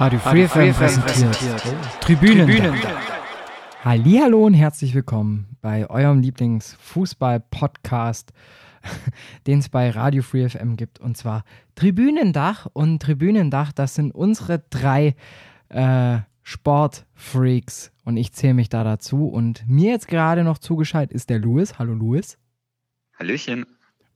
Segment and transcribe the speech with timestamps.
[0.00, 1.38] Radio Free FM präsentiert.
[2.00, 2.46] Tribünen.
[2.46, 2.74] Tribünen.
[3.84, 8.32] Hallihallo und herzlich willkommen bei eurem Lieblingsfußball-Podcast,
[9.46, 11.00] den es bei Radio Free FM gibt.
[11.00, 11.44] Und zwar
[11.74, 12.64] Tribünendach.
[12.72, 15.16] Und Tribünendach, das sind unsere drei
[15.68, 17.92] äh, Sportfreaks.
[18.06, 19.28] Und ich zähle mich da dazu.
[19.28, 21.78] Und mir jetzt gerade noch zugeschaltet ist der Louis.
[21.78, 22.38] Hallo Louis.
[23.18, 23.66] Hallöchen.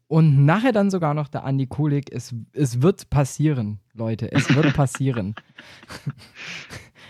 [0.06, 2.12] Und nachher dann sogar noch der Andi Kulik.
[2.12, 4.30] Es, es wird passieren, Leute.
[4.30, 5.34] Es wird passieren.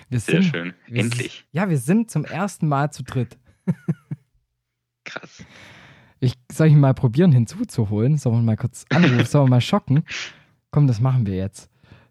[0.08, 0.74] wir Sehr sind, schön.
[0.86, 1.44] Endlich.
[1.52, 3.36] ja, wir sind zum ersten Mal zu dritt.
[5.04, 5.44] Krass.
[6.20, 8.16] Ich soll ich mal probieren hinzuzuholen.
[8.16, 9.26] Sollen wir mal kurz anrufen?
[9.26, 10.04] Sollen wir mal schocken?
[10.70, 11.70] Komm, das machen wir jetzt.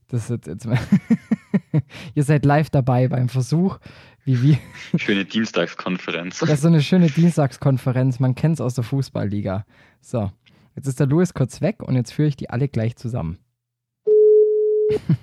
[0.09, 0.67] Das ist jetzt
[2.13, 3.79] Ihr seid live dabei beim Versuch,
[4.25, 4.57] wie wir.
[4.95, 6.39] Schöne Dienstagskonferenz.
[6.39, 8.19] Das ist so eine schöne Dienstagskonferenz.
[8.19, 9.65] Man kennt es aus der Fußballliga.
[10.01, 10.31] So.
[10.75, 13.37] Jetzt ist der Louis kurz weg und jetzt führe ich die alle gleich zusammen.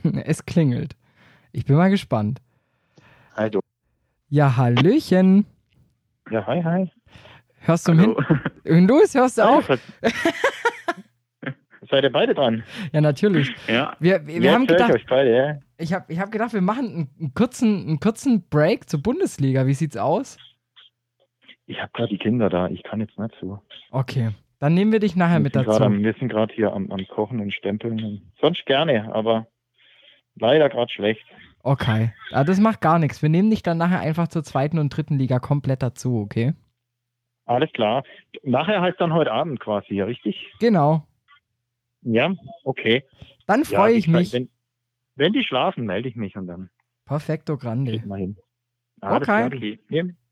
[0.25, 0.97] es klingelt.
[1.53, 2.41] Ich bin mal gespannt.
[3.37, 3.61] Hi, du.
[4.29, 5.47] Ja, Hallöchen.
[6.31, 6.91] Ja, hi, hi.
[7.61, 8.17] Hörst du Hallo.
[8.65, 8.87] hin?
[8.87, 9.63] Louis, hörst du auch?
[11.91, 12.63] Seid ihr beide dran?
[12.93, 13.53] Ja, natürlich.
[13.67, 13.97] Ja.
[13.99, 15.59] Wir, wir, wir ja, haben gedacht, ich, beide, ja.
[15.77, 19.67] ich habe ich hab gedacht, wir machen einen, einen, kurzen, einen kurzen Break zur Bundesliga.
[19.67, 20.37] Wie sieht's aus?
[21.67, 22.69] Ich habe gerade die Kinder da.
[22.69, 23.61] Ich kann jetzt nicht so.
[23.91, 24.31] Okay.
[24.61, 25.83] Dann nehmen wir dich nachher wir mit dazu.
[25.83, 28.31] Am, wir sind gerade hier am, am, Kochen und Stempeln.
[28.41, 29.47] Sonst gerne, aber
[30.37, 31.25] leider gerade schlecht.
[31.63, 32.13] Okay.
[32.31, 33.23] Ja, das macht gar nichts.
[33.23, 36.53] Wir nehmen dich dann nachher einfach zur zweiten und dritten Liga komplett dazu, okay?
[37.47, 38.05] Alles klar.
[38.43, 40.37] Nachher heißt dann heute Abend quasi, ja, richtig?
[40.61, 41.07] Genau.
[42.03, 42.33] Ja,
[42.65, 43.05] okay.
[43.47, 44.33] Dann freue ja, ich mich.
[44.33, 44.51] Wenn,
[45.17, 46.71] wenn, die schlafen, melde ich mich und dann.
[47.07, 48.03] Perfekto grande.
[48.07, 48.37] Mal hin.
[49.01, 49.47] okay.
[49.47, 49.79] okay.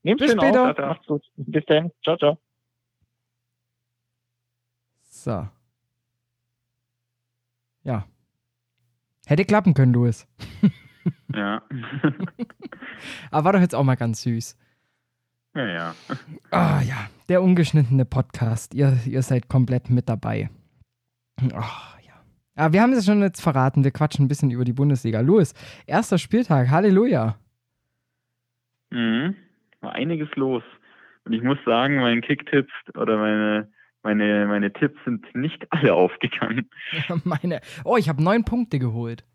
[0.03, 0.97] Nehm, Bis später.
[1.07, 1.23] Gut.
[1.35, 1.91] Bis dann.
[2.03, 2.37] Ciao, ciao.
[5.23, 5.47] So.
[7.83, 8.05] Ja.
[9.27, 10.27] Hätte klappen können, Louis.
[11.33, 11.61] ja.
[13.31, 14.57] Aber war doch jetzt auch mal ganz süß.
[15.55, 15.95] Ja, ja.
[16.51, 17.09] Ah, ja.
[17.27, 18.73] Der ungeschnittene Podcast.
[18.73, 20.49] Ihr, ihr seid komplett mit dabei.
[21.53, 22.13] Ach, ja.
[22.55, 23.83] Aber wir haben es schon jetzt verraten.
[23.83, 25.19] Wir quatschen ein bisschen über die Bundesliga.
[25.21, 25.53] Louis,
[25.85, 26.69] erster Spieltag.
[26.69, 27.37] Halleluja.
[28.91, 29.35] Mhm.
[29.81, 30.63] War einiges los.
[31.25, 33.69] Und ich muss sagen, mein Kicktipps oder meine
[34.03, 36.69] meine, meine Tipps sind nicht alle aufgegangen.
[37.23, 37.61] meine.
[37.83, 39.25] Oh, ich habe neun Punkte geholt.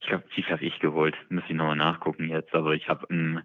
[0.00, 1.14] Ich glaube, wie habe ich geholt?
[1.28, 2.54] Muss ich nochmal nachgucken jetzt.
[2.54, 3.42] Aber ich habe ein.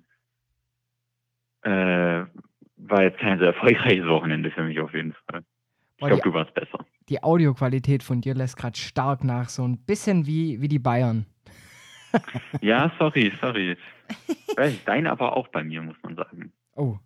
[1.61, 2.25] Äh,
[2.77, 5.43] war jetzt kein sehr erfolgreiches Wochenende für mich auf jeden Fall.
[5.97, 6.85] Ich glaube, du warst besser.
[7.09, 11.25] Die Audioqualität von dir lässt gerade stark nach, so ein bisschen wie, wie die Bayern.
[12.61, 13.77] ja, sorry, sorry.
[14.85, 16.53] Deine aber auch bei mir, muss man sagen.
[16.75, 16.97] Oh,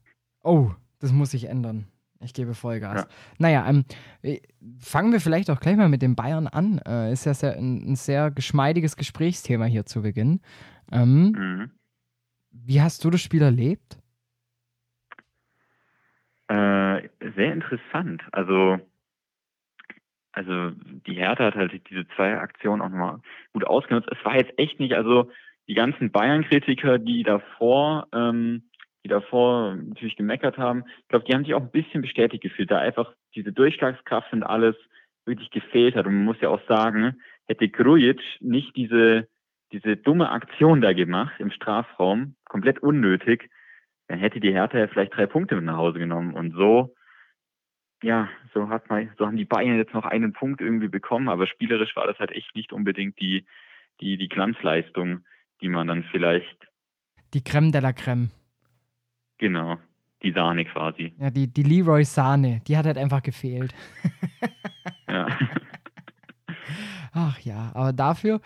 [0.44, 1.88] oh, das muss sich ändern.
[2.24, 3.04] Ich gebe Vollgas.
[3.04, 3.08] Ja.
[3.40, 3.86] Naja, ähm,
[4.22, 4.40] äh,
[4.80, 6.80] fangen wir vielleicht auch gleich mal mit den Bayern an.
[6.86, 10.42] Äh, ist ja sehr, ein, ein, sehr geschmeidiges Gesprächsthema hier zu Beginn.
[10.92, 11.72] Ähm, mhm.
[12.52, 13.98] Wie hast du das Spiel erlebt?
[16.48, 18.22] Äh, sehr interessant.
[18.32, 18.78] Also,
[20.34, 20.72] also
[21.08, 23.20] die Hertha hat halt diese zwei Aktionen auch nochmal
[23.54, 24.10] gut ausgenutzt.
[24.12, 25.32] Es war jetzt echt nicht, also
[25.68, 28.64] die ganzen Bayern-Kritiker, die davor ähm,
[29.04, 32.72] die davor natürlich gemeckert haben, ich glaube, die haben sich auch ein bisschen bestätigt gefühlt,
[32.72, 34.76] da einfach diese Durchschlagskraft und alles
[35.26, 36.06] wirklich gefehlt hat.
[36.06, 39.28] Und man muss ja auch sagen, hätte Grujic nicht diese,
[39.72, 43.50] diese dumme Aktion da gemacht im Strafraum, komplett unnötig,
[44.08, 46.34] dann hätte die Hertha ja vielleicht drei Punkte mit nach Hause genommen.
[46.34, 46.94] Und so,
[48.04, 51.48] ja, so hat man, so haben die Bayern jetzt noch einen Punkt irgendwie bekommen, aber
[51.48, 53.46] spielerisch war das halt echt nicht unbedingt die,
[54.02, 55.26] die, die Glanzleistung,
[55.62, 56.68] die man dann vielleicht.
[57.34, 58.32] Die Creme de la Creme.
[59.42, 59.80] Genau,
[60.22, 61.14] die Sahne quasi.
[61.18, 63.74] Ja, die, die Leroy Sahne, die hat halt einfach gefehlt.
[65.10, 65.28] ja.
[67.12, 68.40] Ach ja, aber dafür,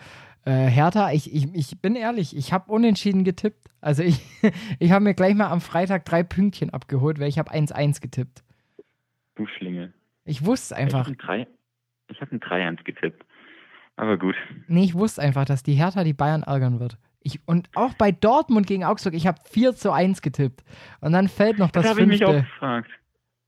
[0.46, 3.68] äh, Hertha, ich, ich, ich bin ehrlich, ich habe unentschieden getippt.
[3.82, 4.22] Also ich,
[4.78, 8.42] ich habe mir gleich mal am Freitag drei Pünktchen abgeholt, weil ich habe 1-1 getippt.
[9.34, 9.92] Du Schlingel.
[10.24, 11.10] Ich wusste einfach.
[11.10, 13.22] Ich habe ein 3-1 getippt.
[13.96, 14.34] Aber gut.
[14.66, 16.96] Nee, ich wusste einfach, dass die Hertha die Bayern ärgern wird.
[17.26, 20.62] Ich, und auch bei Dortmund gegen Augsburg, ich habe 4 zu 1 getippt.
[21.00, 22.88] Und dann fällt noch das, das habe ich mich auch gefragt.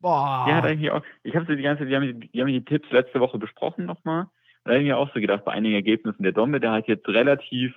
[0.01, 0.47] Boah.
[0.49, 1.05] Ja, da ich auch.
[1.23, 4.27] Ich habe so die ganze, die haben, die haben die Tipps letzte Woche besprochen nochmal.
[4.65, 7.07] Da habe ich mir auch so gedacht, bei einigen Ergebnissen der Dombe, der hat jetzt
[7.07, 7.73] relativ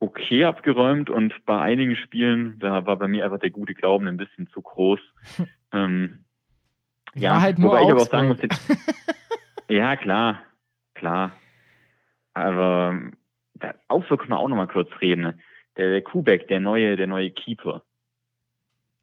[0.00, 4.16] okay abgeräumt und bei einigen Spielen, da war bei mir einfach der gute Glauben ein
[4.16, 5.00] bisschen zu groß.
[5.72, 6.24] ähm,
[7.14, 8.38] ja, halt nur wobei ich aber auch sagen muss,
[9.68, 10.40] ja, klar,
[10.94, 11.32] klar.
[12.32, 13.12] Aber
[13.88, 15.40] auch so können wir auch nochmal kurz reden.
[15.76, 17.82] Der, der Kubek, der neue, der neue Keeper.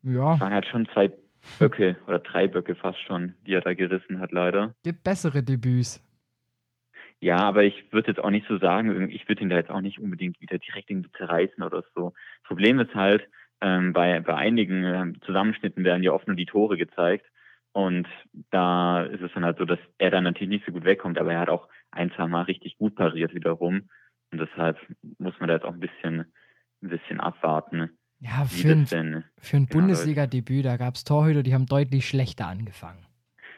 [0.03, 0.31] Ja.
[0.31, 1.11] Das waren halt schon zwei
[1.57, 4.75] Böcke oder drei Böcke fast schon, die er da gerissen hat, leider.
[4.83, 6.03] Gibt bessere Debüts.
[7.21, 9.81] Ja, aber ich würde jetzt auch nicht so sagen, ich würde ihn da jetzt auch
[9.81, 12.13] nicht unbedingt wieder direkt irgendwie zerreißen oder so.
[12.43, 13.27] Problem ist halt,
[13.61, 17.25] ähm, bei, bei einigen ähm, Zusammenschnitten werden ja oft nur die Tore gezeigt.
[17.73, 18.07] Und
[18.51, 21.33] da ist es dann halt so, dass er dann natürlich nicht so gut wegkommt, aber
[21.33, 23.89] er hat auch ein, zwei Mal richtig gut pariert wiederum.
[24.31, 24.77] Und deshalb
[25.17, 26.25] muss man da jetzt auch ein bisschen,
[26.81, 27.89] ein bisschen abwarten.
[28.19, 32.47] Ja, für ein, für ein genau Bundesliga-Debüt, da gab es Torhüter, die haben deutlich schlechter
[32.47, 33.05] angefangen.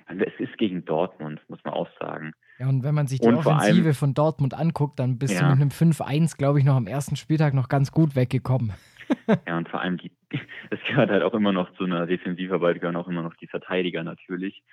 [0.05, 2.33] Also es ist gegen Dortmund, muss man auch sagen.
[2.59, 5.41] Ja, und wenn man sich die und Offensive allem, von Dortmund anguckt, dann bist ja.
[5.41, 8.73] du mit einem 5-1, glaube ich, noch am ersten Spieltag noch ganz gut weggekommen.
[9.47, 10.11] ja, und vor allem, die,
[10.69, 14.03] es gehört halt auch immer noch zu einer Defensivarbeit, gehören auch immer noch die Verteidiger
[14.03, 14.63] natürlich.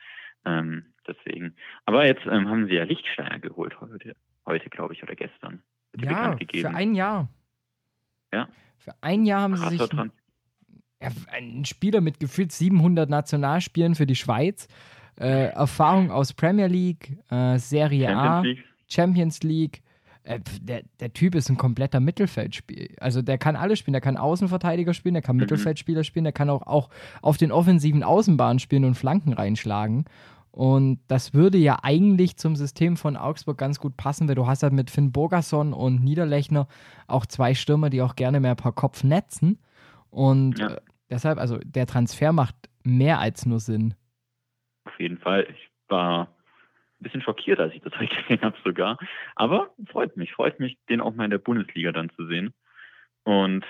[0.44, 1.54] Ähm, deswegen.
[1.86, 5.62] Aber jetzt ähm, haben sie ja Lichtsteiner geholt heute, heute glaube ich, oder gestern.
[5.96, 7.28] Ja, für ein Jahr.
[8.32, 8.48] Ja.
[8.78, 10.10] Für ein Jahr haben Krasser sie sich.
[11.00, 14.66] Ja, einen Spieler mit gefühlt 700 Nationalspielen für die Schweiz,
[15.18, 18.64] äh, Erfahrung aus Premier League, äh, Serie Champions A, League.
[18.88, 19.82] Champions League.
[20.24, 23.00] Äh, der, der Typ ist ein kompletter Mittelfeldspieler.
[23.00, 23.92] Also der kann alles spielen.
[23.92, 25.40] Der kann Außenverteidiger spielen, der kann mhm.
[25.40, 26.90] Mittelfeldspieler spielen, der kann auch, auch
[27.22, 30.04] auf den offensiven Außenbahnen spielen und Flanken reinschlagen.
[30.50, 34.62] Und das würde ja eigentlich zum System von Augsburg ganz gut passen, weil du hast
[34.62, 36.66] halt mit Finn Burgerson und Niederlechner
[37.06, 39.58] auch zwei Stürmer, die auch gerne mehr per Kopf netzen.
[40.10, 40.74] Und ja.
[40.74, 40.80] Äh,
[41.10, 43.94] deshalb, also der Transfer macht mehr als nur Sinn.
[44.84, 45.46] Auf jeden Fall.
[45.50, 46.28] Ich war
[47.00, 48.98] ein bisschen schockiert, als ich das heute gesehen habe sogar.
[49.36, 52.52] Aber freut mich, freut mich, den auch mal in der Bundesliga dann zu sehen.
[53.24, 53.64] Und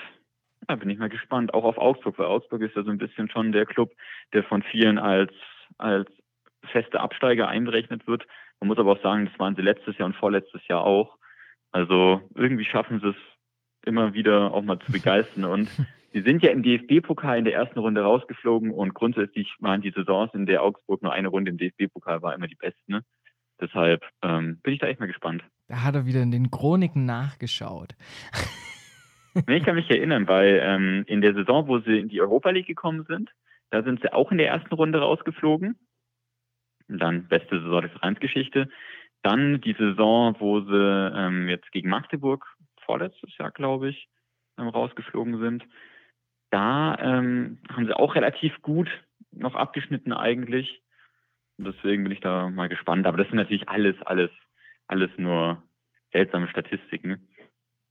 [0.66, 3.30] da bin ich mal gespannt, auch auf Augsburg, weil Augsburg ist ja so ein bisschen
[3.30, 3.92] schon der Club,
[4.32, 5.32] der von vielen als,
[5.78, 6.08] als
[6.66, 8.26] feste Absteiger einberechnet wird.
[8.60, 11.16] Man muss aber auch sagen, das waren sie letztes Jahr und vorletztes Jahr auch.
[11.70, 13.16] Also irgendwie schaffen sie es
[13.84, 15.44] immer wieder auch mal zu begeistern.
[15.44, 15.68] Und
[16.12, 20.34] sie sind ja im DFB-Pokal in der ersten Runde rausgeflogen und grundsätzlich waren die Saisons,
[20.34, 22.92] in der Augsburg nur eine Runde im DFB-Pokal war, immer die besten.
[22.92, 23.04] Ne?
[23.60, 25.42] Deshalb ähm, bin ich da echt mal gespannt.
[25.68, 27.94] Da hat er wieder in den Chroniken nachgeschaut.
[29.46, 32.66] ich kann mich erinnern, weil ähm, in der Saison, wo sie in die Europa League
[32.66, 33.30] gekommen sind,
[33.70, 35.76] da sind sie auch in der ersten Runde rausgeflogen
[36.88, 38.68] dann beste Saison der Vereinsgeschichte.
[39.22, 42.46] Dann die Saison, wo sie ähm, jetzt gegen Magdeburg
[42.84, 44.08] vorletztes Jahr, glaube ich,
[44.58, 45.64] ähm, rausgeflogen sind.
[46.50, 48.88] Da ähm, haben sie auch relativ gut
[49.32, 50.82] noch abgeschnitten eigentlich.
[51.58, 53.06] Deswegen bin ich da mal gespannt.
[53.06, 54.30] Aber das sind natürlich alles, alles,
[54.86, 55.62] alles nur
[56.12, 57.28] seltsame Statistiken.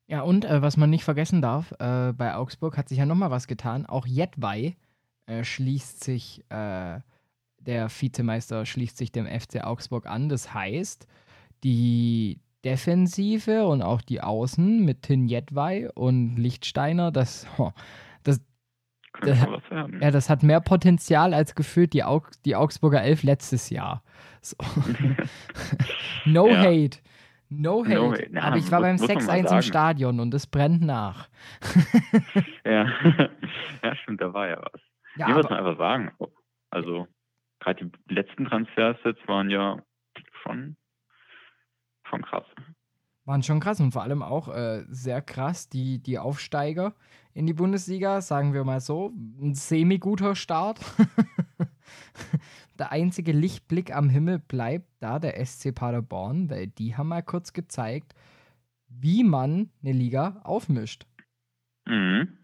[0.07, 3.29] Ja, und äh, was man nicht vergessen darf, äh, bei Augsburg hat sich ja nochmal
[3.29, 3.85] was getan.
[3.85, 4.77] Auch Jedwai
[5.25, 6.99] äh, schließt sich äh,
[7.67, 10.29] der Vizemeister schließt sich dem FC Augsburg an.
[10.29, 11.07] Das heißt,
[11.63, 17.71] die Defensive und auch die Außen mit Tin Jedwai und Lichtsteiner, das, oh,
[18.23, 18.41] das,
[19.21, 19.47] das,
[20.01, 24.03] ja, das hat mehr Potenzial als gefühlt die, Aug die Augsburger Elf letztes Jahr.
[24.41, 24.55] So.
[26.25, 26.57] no ja.
[26.57, 26.99] hate.
[27.49, 27.95] No hate.
[27.95, 28.29] No hate.
[28.33, 31.29] Ja, Aber ich war beim 6-1 im Stadion und es brennt nach.
[32.65, 32.85] ja.
[33.83, 34.81] ja, stimmt, da war ja was.
[35.15, 36.11] Ja, muss man einfach sagen.
[36.69, 37.07] Also,
[37.67, 39.81] gerade die letzten Transfers jetzt waren ja
[40.43, 40.77] schon,
[42.09, 42.45] schon krass.
[43.25, 46.95] Waren schon krass und vor allem auch äh, sehr krass, die, die Aufsteiger
[47.33, 49.11] in die Bundesliga, sagen wir mal so.
[49.41, 50.79] Ein semi-guter Start.
[52.79, 57.51] der einzige Lichtblick am Himmel bleibt da der SC Paderborn, weil die haben mal kurz
[57.51, 58.13] gezeigt,
[58.87, 61.05] wie man eine Liga aufmischt.
[61.85, 62.37] Mhm.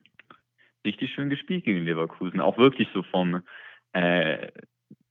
[0.86, 2.42] Richtig schön gespielt gegen Leverkusen.
[2.42, 3.42] Auch wirklich so vom,
[3.94, 4.52] äh,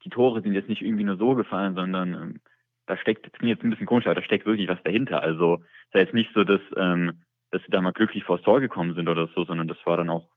[0.05, 2.41] die Tore sind jetzt nicht irgendwie nur so gefallen, sondern ähm,
[2.87, 5.23] da steckt, das klingt jetzt ein bisschen komisch, aber da steckt wirklich was dahinter.
[5.23, 8.43] Also es ist ja jetzt nicht so, dass, ähm, dass sie da mal glücklich vors
[8.43, 10.29] Tor gekommen sind oder so, sondern das war dann auch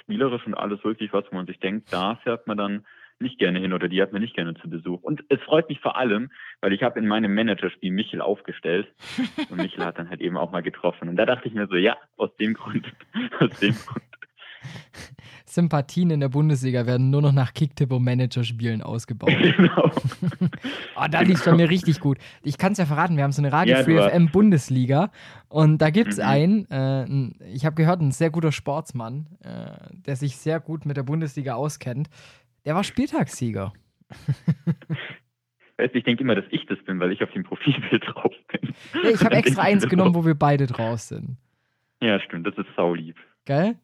[0.00, 2.86] spielerisch und alles wirklich was, wo man sich denkt, da fährt man dann
[3.18, 5.02] nicht gerne hin oder die hat man nicht gerne zu Besuch.
[5.02, 6.30] Und es freut mich vor allem,
[6.60, 8.88] weil ich habe in meinem Managerspiel Michel aufgestellt
[9.50, 11.08] und Michel hat dann halt eben auch mal getroffen.
[11.08, 12.86] Und da dachte ich mir so, ja, aus dem Grund,
[13.40, 14.04] aus dem Grund
[15.56, 19.30] Sympathien in der Bundesliga werden nur noch nach Kicktipp und Managerspielen ausgebaut.
[19.56, 19.90] Genau.
[20.96, 22.18] oh, da liegt bei mir richtig gut.
[22.42, 25.10] Ich kann es ja verraten, wir haben so eine Radio ja, Free FM Bundesliga
[25.48, 26.24] und da gibt es mhm.
[26.24, 30.96] einen, äh, ich habe gehört, ein sehr guter Sportsmann, äh, der sich sehr gut mit
[30.96, 32.08] der Bundesliga auskennt.
[32.64, 33.72] Der war Spieltagssieger.
[35.92, 38.74] ich denke immer, dass ich das bin, weil ich auf dem Profilbild drauf bin.
[39.02, 41.38] Ja, ich habe extra eins genommen, wo wir beide drauf sind.
[42.00, 43.16] Ja, stimmt, das ist saulieb.
[43.46, 43.76] Geil?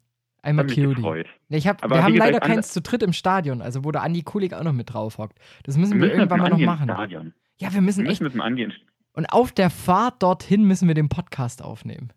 [0.42, 0.68] Einmal.
[0.68, 4.22] Ja, ich hab, wir haben leider keins zu dritt im Stadion, also wo der Andi
[4.22, 5.38] Kulik auch noch mit drauf hockt.
[5.62, 6.84] Das müssen wir, wir müssen irgendwann mal noch machen.
[6.84, 7.32] Stadion.
[7.58, 8.22] Ja, wir müssen, wir müssen echt.
[8.22, 8.72] Mit dem Andi
[9.14, 12.12] und auf der Fahrt dorthin müssen wir den Podcast aufnehmen.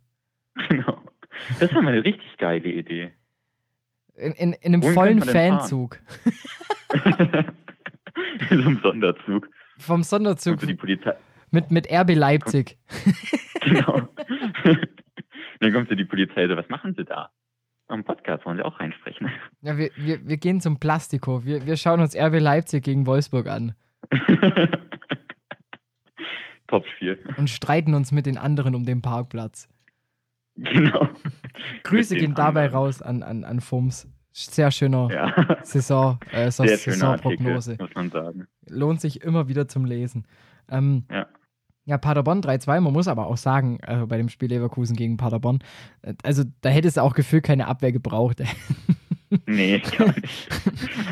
[0.69, 1.01] Genau.
[1.59, 3.11] Das war mal eine richtig geile Idee.
[4.15, 5.99] In, in, in einem Wohin vollen Fanzug.
[8.49, 9.49] in so einem Sonderzug.
[9.77, 10.61] Vom Sonderzug.
[10.61, 11.13] die Polizei.
[11.51, 12.77] mit, mit RB Leipzig.
[13.59, 14.07] genau.
[15.59, 17.29] dann kommt so die Polizei so, was machen sie da?
[17.87, 19.31] Am Podcast wollen sie auch reinsprechen.
[19.61, 21.43] Ja, wir, wir, wir gehen zum Plastiko.
[21.43, 23.73] Wir, wir schauen uns RB Leipzig gegen Wolfsburg an.
[26.67, 27.17] Top-Spiel.
[27.37, 29.67] Und streiten uns mit den anderen um den Parkplatz.
[30.55, 31.09] Genau.
[31.83, 34.07] Grüße gehen dabei raus an, an, an Fums.
[34.31, 35.57] Sehr schöner ja.
[35.63, 37.77] Saison, äh, Saisonprognose.
[37.79, 38.47] muss man sagen.
[38.67, 40.27] Lohnt sich immer wieder zum Lesen.
[40.69, 41.27] Ähm, ja.
[41.85, 42.81] Ja, Paderborn 3-2.
[42.81, 45.59] Man muss aber auch sagen, äh, bei dem Spiel Leverkusen gegen Paderborn,
[46.01, 48.41] äh, also da hätte es auch gefühlt keine Abwehr gebraucht.
[49.45, 50.49] nee, gar nicht.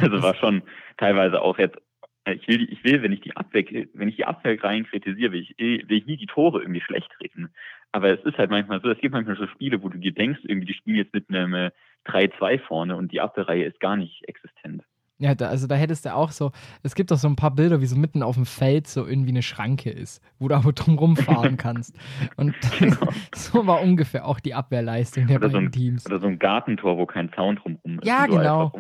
[0.02, 0.64] Also war schon
[0.98, 1.78] teilweise auch jetzt
[2.26, 5.42] ich will, ich will, wenn ich die Abwehr, wenn ich die Abwehr rein kritisiere, will
[5.42, 7.54] ich, will ich nie die Tore irgendwie schlecht reden.
[7.92, 10.40] Aber es ist halt manchmal so, es gibt manchmal so Spiele, wo du dir denkst,
[10.44, 11.72] irgendwie die spielen jetzt mit einem
[12.06, 14.84] 3-2 äh, vorne und die Abwehrreihe ist gar nicht existent.
[15.24, 16.52] Ja, da, also da hättest du auch so,
[16.82, 19.30] es gibt doch so ein paar Bilder, wie so mitten auf dem Feld so irgendwie
[19.30, 21.96] eine Schranke ist, wo du aber drumrum fahren kannst.
[22.36, 23.08] Und genau.
[23.34, 26.06] so war ungefähr auch die Abwehrleistung der oder beiden so ein, Teams.
[26.08, 28.06] Oder so ein Gartentor, wo kein Zaun drumrum ist.
[28.06, 28.74] Ja, genau.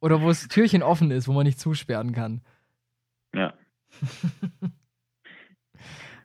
[0.00, 2.40] Oder wo das Türchen offen ist, wo man nicht zusperren kann.
[3.32, 3.54] Ja.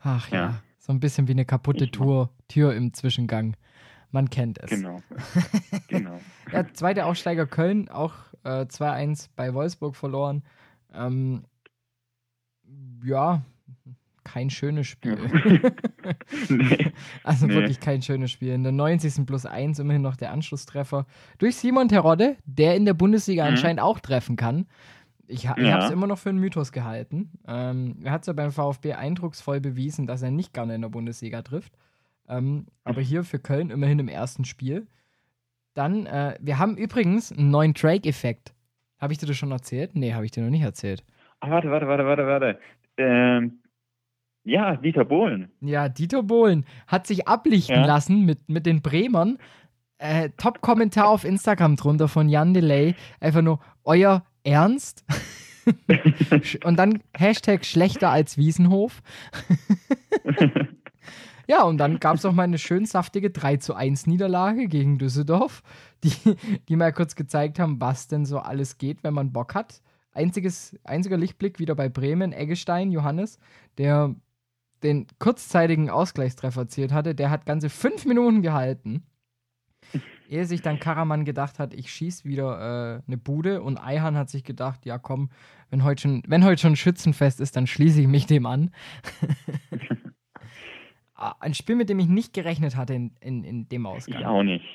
[0.01, 0.37] Ach ja.
[0.37, 0.63] ja.
[0.79, 3.55] so ein bisschen wie eine kaputte Tour, Tür im Zwischengang.
[4.13, 4.69] Man kennt es.
[4.69, 5.01] Genau.
[5.87, 6.19] genau.
[6.51, 10.43] ja, zweiter Aufsteiger Köln, auch äh, 2-1 bei Wolfsburg verloren.
[10.93, 11.45] Ähm,
[13.03, 13.41] ja,
[14.23, 15.17] kein schönes Spiel.
[16.49, 16.91] nee.
[17.23, 17.55] Also nee.
[17.55, 18.53] wirklich kein schönes Spiel.
[18.53, 19.25] In der 90.
[19.25, 21.07] plus 1 immerhin noch der Anschlusstreffer
[21.39, 23.49] durch Simon Terodde, der in der Bundesliga mhm.
[23.49, 24.67] anscheinend auch treffen kann.
[25.25, 25.73] Ich, ha ja.
[25.73, 27.31] habe es immer noch für einen Mythos gehalten.
[27.47, 30.89] Ähm, er hat es ja beim VfB eindrucksvoll bewiesen, dass er nicht gerne in der
[30.89, 31.73] Bundesliga trifft.
[32.27, 34.87] Ähm, aber hier für Köln immerhin im ersten Spiel.
[35.73, 38.53] Dann, äh, wir haben übrigens einen neuen Drake-Effekt.
[38.99, 39.95] Habe ich dir das schon erzählt?
[39.95, 41.03] Nee, habe ich dir noch nicht erzählt.
[41.39, 42.59] Ah, warte, warte, warte, warte, warte.
[42.97, 43.59] Ähm,
[44.43, 45.51] ja, Dieter Bohlen.
[45.61, 47.85] Ja, Dieter Bohlen hat sich ablichten ja.
[47.85, 49.37] lassen mit, mit den Bremern.
[49.97, 52.95] Äh, Top-Kommentar auf Instagram drunter von Jan Delay.
[53.19, 55.05] Einfach nur, euer Ernst?
[56.65, 59.01] und dann Hashtag schlechter als Wiesenhof.
[61.47, 64.97] ja, und dann gab es auch mal eine schön saftige 3 zu 1 Niederlage gegen
[64.97, 65.63] Düsseldorf,
[66.03, 66.13] die,
[66.69, 69.81] die mal kurz gezeigt haben, was denn so alles geht, wenn man Bock hat.
[70.13, 73.39] Einziges, einziger Lichtblick wieder bei Bremen, Eggestein, Johannes,
[73.77, 74.15] der
[74.83, 79.03] den kurzzeitigen Ausgleichstreffer erzielt hatte, der hat ganze fünf Minuten gehalten
[80.33, 84.29] ehe sich dann Karaman gedacht hat, ich schieße wieder äh, eine Bude und Eihan hat
[84.29, 85.29] sich gedacht, ja komm,
[85.69, 88.71] wenn heute schon, wenn heute schon Schützenfest ist, dann schließe ich mich dem an.
[91.39, 94.19] Ein Spiel, mit dem ich nicht gerechnet hatte in, in, in dem Ausgang.
[94.19, 94.65] Ich auch nicht.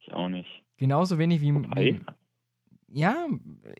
[0.00, 0.62] Ich auch nicht.
[0.76, 1.54] Genauso wenig wie.
[1.54, 2.00] wie
[2.88, 3.26] ja,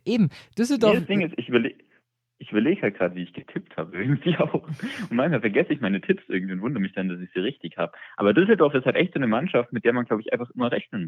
[0.04, 0.30] eben.
[0.58, 0.94] Düsseldorf.
[0.94, 1.76] das Ding ist, ich überlege
[2.38, 4.54] ich überlege halt gerade, wie ich getippt habe, irgendwie auch.
[4.54, 7.76] Und manchmal vergesse ich meine Tipps irgendwie und wundere mich dann, dass ich sie richtig
[7.76, 7.92] habe.
[8.16, 10.70] Aber Düsseldorf ist halt echt so eine Mannschaft, mit der man, glaube ich, einfach immer
[10.70, 11.06] rechnen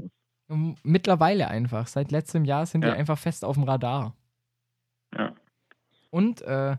[0.48, 0.78] muss.
[0.82, 1.86] Mittlerweile einfach.
[1.88, 2.90] Seit letztem Jahr sind ja.
[2.90, 4.16] die einfach fest auf dem Radar.
[5.16, 5.34] Ja.
[6.10, 6.76] Und äh,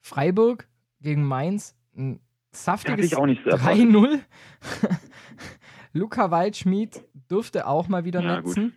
[0.00, 0.68] Freiburg
[1.00, 2.20] gegen Mainz, ein
[2.52, 4.20] saftiges so 3-0.
[5.92, 8.70] Luca Waldschmied durfte auch mal wieder ja, netzen.
[8.70, 8.74] Gut.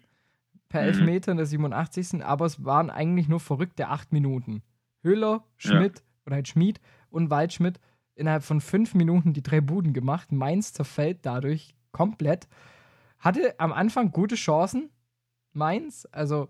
[0.70, 0.88] Per mhm.
[0.88, 2.24] Elfmeter in der 87.
[2.24, 4.64] Aber es waren eigentlich nur verrückte acht Minuten.
[5.02, 6.06] Höhler, Schmidt ja.
[6.26, 7.80] oder halt Schmied und Waldschmidt
[8.16, 10.32] innerhalb von fünf Minuten die drei Buden gemacht.
[10.32, 12.48] Mainz zerfällt dadurch komplett.
[13.20, 14.90] Hatte am Anfang gute Chancen,
[15.52, 16.50] Mainz, also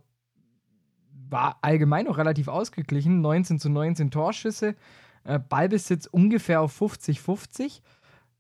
[1.30, 3.22] war allgemein noch relativ ausgeglichen.
[3.22, 4.76] 19 zu 19 Torschüsse,
[5.24, 7.82] äh, Ballbesitz ungefähr auf 50-50.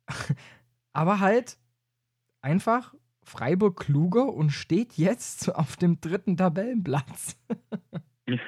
[0.93, 1.57] Aber halt
[2.41, 7.41] einfach Freiburg kluger und steht jetzt auf dem dritten Tabellenplatz.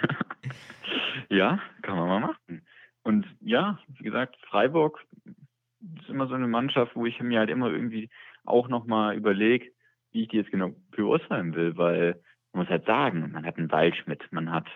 [1.29, 2.65] Ja, kann man mal machen.
[3.03, 5.05] Und ja, wie gesagt, Freiburg
[5.99, 8.09] ist immer so eine Mannschaft, wo ich mir halt immer irgendwie
[8.43, 9.71] auch nochmal überlege,
[10.11, 12.21] wie ich die jetzt genau beurteilen will, weil
[12.53, 14.67] man muss halt sagen, man hat einen Waldschmidt, man hat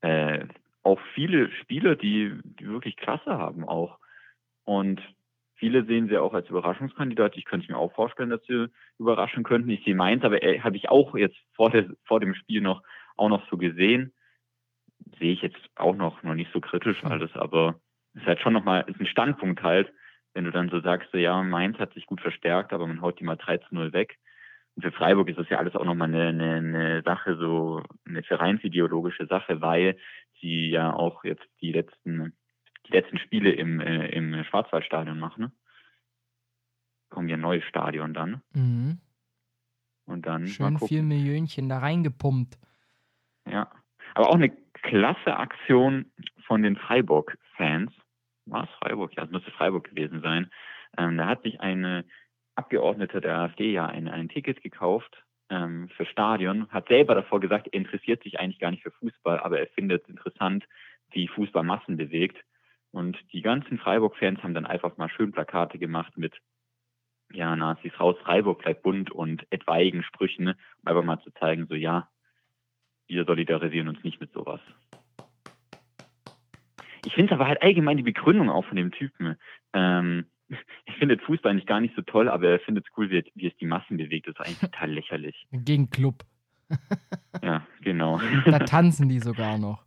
[0.00, 0.46] äh,
[0.82, 3.98] auch viele Spieler, die, die wirklich Klasse haben auch.
[4.64, 5.00] Und
[5.54, 7.36] viele sehen sie auch als Überraschungskandidat.
[7.36, 8.66] Ich könnte mir auch vorstellen, dass sie
[8.98, 9.70] überraschen könnten.
[9.70, 12.82] Ich sehe meins, aber äh, habe ich auch jetzt vor, der, vor dem Spiel noch
[13.16, 14.12] auch noch so gesehen
[15.18, 17.10] sehe ich jetzt auch noch, noch nicht so kritisch hm.
[17.10, 17.80] alles, aber
[18.14, 19.92] es ist halt schon nochmal, ist ein Standpunkt halt,
[20.34, 23.20] wenn du dann so sagst, so, ja, Mainz hat sich gut verstärkt, aber man haut
[23.20, 24.18] die mal 3 zu 0 weg.
[24.74, 28.22] Und für Freiburg ist das ja alles auch nochmal eine, eine, eine Sache, so eine
[28.22, 29.98] vereinsideologische Sache, weil
[30.42, 32.34] sie ja auch jetzt die letzten,
[32.86, 35.52] die letzten Spiele im, äh, im Schwarzwaldstadion machen.
[37.08, 38.42] Kommen ja ein neues Stadion dann.
[38.52, 38.98] Mhm.
[40.04, 40.46] Und dann.
[40.46, 42.58] Schön viel Millionchen da reingepumpt.
[43.48, 43.70] Ja.
[44.14, 46.12] Aber auch eine klasse Aktion
[46.46, 47.92] von den Freiburg-Fans.
[48.46, 49.14] war es Freiburg?
[49.16, 50.50] Ja, es müsste Freiburg gewesen sein.
[50.98, 52.04] Ähm, da hat sich eine
[52.56, 57.68] Abgeordnete der AfD ja ein, ein Ticket gekauft ähm, für Stadion, hat selber davor gesagt,
[57.68, 60.64] er interessiert sich eigentlich gar nicht für Fußball, aber er findet es interessant,
[61.10, 62.42] wie Fußball Massen bewegt.
[62.90, 66.34] Und die ganzen Freiburg-Fans haben dann einfach mal schön Plakate gemacht mit
[67.32, 71.74] ja, Nazis raus, Freiburg bleibt bunt und etwaigen Sprüchen, um einfach mal zu zeigen, so
[71.74, 72.08] ja,
[73.06, 74.60] wir solidarisieren uns nicht mit sowas.
[77.04, 79.36] Ich finde aber halt allgemein die Begründung auch von dem Typen.
[79.72, 80.26] Ähm,
[80.86, 83.46] ich finde Fußball nicht gar nicht so toll, aber er findet es cool, wie, wie,
[83.46, 84.26] es die Massen bewegt.
[84.26, 85.46] Das ist eigentlich total lächerlich.
[85.52, 86.24] Gegen Club.
[87.42, 88.20] ja, genau.
[88.46, 89.84] Da tanzen die sogar noch.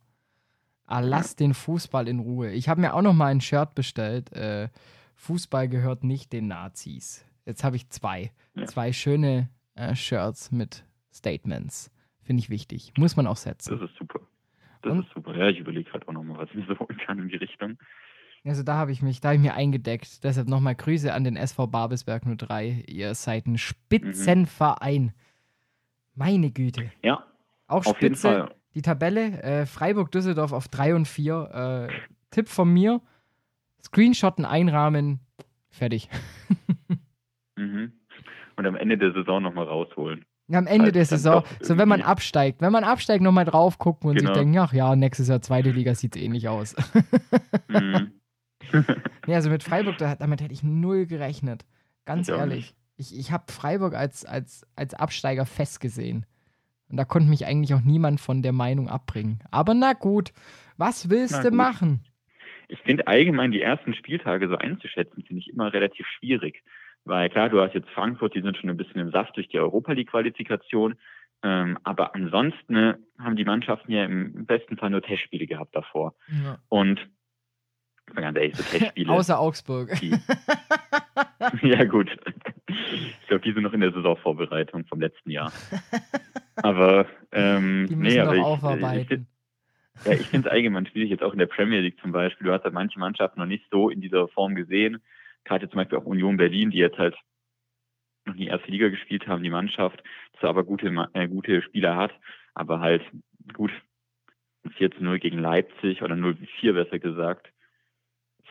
[0.85, 2.51] Ah, lass den Fußball in Ruhe.
[2.51, 4.31] Ich habe mir auch noch mal ein Shirt bestellt.
[4.33, 4.69] Äh,
[5.15, 7.25] Fußball gehört nicht den Nazis.
[7.45, 8.31] Jetzt habe ich zwei.
[8.55, 8.65] Ja.
[8.65, 11.91] Zwei schöne äh, Shirts mit Statements.
[12.21, 12.93] Finde ich wichtig.
[12.97, 13.77] Muss man auch setzen.
[13.79, 14.19] Das ist super.
[14.81, 15.05] Das Und?
[15.05, 15.35] ist super.
[15.35, 17.77] Ja, ich überlege gerade auch noch mal, was ich so holen kann in die Richtung.
[18.45, 20.23] Also da habe ich mich, da habe ich mir eingedeckt.
[20.23, 22.85] Deshalb nochmal Grüße an den SV Babelsberg 03.
[22.87, 25.03] Ihr seid ein Spitzenverein.
[25.03, 25.13] Mhm.
[26.13, 26.91] Meine Güte.
[27.01, 27.25] Ja.
[27.67, 28.49] Auch Spitze.
[28.75, 31.89] Die Tabelle, äh, Freiburg-Düsseldorf auf 3 und 4.
[31.89, 31.93] Äh,
[32.29, 33.01] Tipp von mir:
[33.83, 35.21] Screenshotten einrahmen,
[35.71, 36.09] fertig.
[37.55, 37.93] mhm.
[38.57, 40.23] Und am Ende der Saison nochmal rausholen.
[40.51, 44.17] Am Ende der Saison, so wenn man absteigt, wenn man absteigt, nochmal drauf gucken und
[44.17, 44.31] genau.
[44.31, 46.75] sich denken, ach ja, nächstes Jahr zweite Liga sieht es ähnlich aus.
[47.69, 48.11] mhm.
[49.27, 51.65] ja, also mit Freiburg, damit hätte ich null gerechnet.
[52.05, 52.75] Ganz ich ehrlich.
[52.97, 56.25] Ich, ich habe Freiburg als, als, als Absteiger festgesehen.
[56.89, 59.39] Und da konnte mich eigentlich auch niemand von der Meinung abbringen.
[59.51, 60.31] Aber na gut,
[60.77, 62.05] was willst du machen?
[62.67, 66.63] Ich finde allgemein die ersten Spieltage so einzuschätzen, finde ich immer relativ schwierig.
[67.03, 69.59] Weil klar, du hast jetzt Frankfurt, die sind schon ein bisschen im Saft durch die
[69.59, 70.95] Europa League-Qualifikation.
[71.43, 76.15] Ähm, aber ansonsten ne, haben die Mannschaften ja im besten Fall nur Testspiele gehabt davor.
[76.27, 76.57] Ja.
[76.69, 77.07] Und
[78.13, 79.11] ganz ehrlich, so Testspiele.
[79.11, 79.91] Außer Augsburg.
[79.99, 80.13] Die,
[81.67, 82.15] ja, gut.
[82.67, 85.51] Ich glaube, die sind noch in der Saisonvorbereitung vom letzten Jahr.
[86.57, 89.27] Aber, ähm, die müssen nee, aber ich, aufarbeiten.
[89.99, 92.47] Ich, ja, ich finde es allgemein schwierig, jetzt auch in der Premier League zum Beispiel.
[92.47, 95.01] Du hast halt manche Mannschaften noch nicht so in dieser Form gesehen.
[95.43, 97.15] Gerade zum Beispiel auch Union Berlin, die jetzt halt
[98.25, 102.11] noch nie erste Liga gespielt haben, die Mannschaft, das aber gute, äh, gute Spieler hat,
[102.55, 103.03] aber halt
[103.53, 103.71] gut
[104.77, 107.51] 4 zu 0 gegen Leipzig oder 0 4 besser gesagt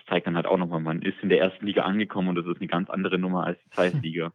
[0.08, 2.58] zeigt dann halt auch nochmal, man ist in der ersten Liga angekommen und das ist
[2.58, 4.32] eine ganz andere Nummer als die zweite Liga.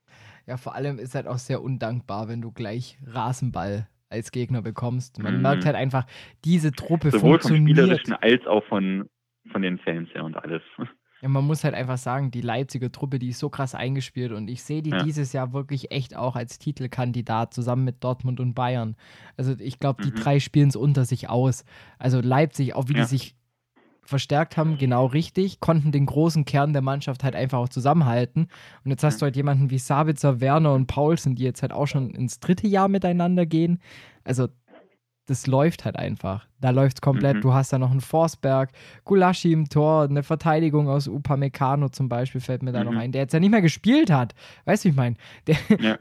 [0.48, 5.22] Ja, vor allem ist halt auch sehr undankbar, wenn du gleich Rasenball als Gegner bekommst.
[5.22, 5.42] Man mhm.
[5.44, 6.06] merkt halt einfach,
[6.44, 7.78] diese Truppe Sowohl funktioniert.
[7.78, 9.10] Sowohl vom Spielerischen als auch von,
[9.52, 10.62] von den Fans her und alles.
[11.22, 14.50] Ja, man muss halt einfach sagen, die Leipziger Truppe, die ist so krass eingespielt und
[14.50, 15.04] ich sehe die ja.
[15.04, 18.96] dieses Jahr wirklich echt auch als Titelkandidat zusammen mit Dortmund und Bayern.
[19.36, 20.16] Also ich glaube, die mhm.
[20.16, 21.66] drei spielen es unter sich aus.
[21.98, 23.02] Also Leipzig, auch wie ja.
[23.02, 23.36] die sich
[24.10, 28.48] verstärkt haben, genau richtig, konnten den großen Kern der Mannschaft halt einfach auch zusammenhalten.
[28.84, 31.86] Und jetzt hast du halt jemanden wie Sabitzer, Werner und Paulsen, die jetzt halt auch
[31.86, 33.80] schon ins dritte Jahr miteinander gehen.
[34.24, 34.48] Also
[35.30, 36.48] das läuft halt einfach.
[36.60, 37.38] Da läuft es komplett.
[37.38, 37.42] Mhm.
[37.42, 38.72] Du hast da noch einen Forsberg,
[39.06, 42.92] Gulaschi im Tor, eine Verteidigung aus Upamecano zum Beispiel fällt mir da mhm.
[42.92, 44.34] noch ein, der jetzt ja nicht mehr gespielt hat.
[44.66, 45.16] Weißt du, wie ich meine?
[45.80, 45.98] Ja.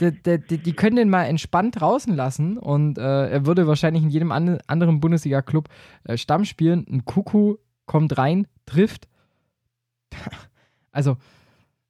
[0.46, 4.58] die können den mal entspannt draußen lassen und äh, er würde wahrscheinlich in jedem an
[4.66, 5.68] anderen Bundesliga-Club
[6.04, 6.86] äh, Stamm spielen.
[6.90, 9.08] Ein Kuku kommt rein, trifft.
[10.92, 11.16] also,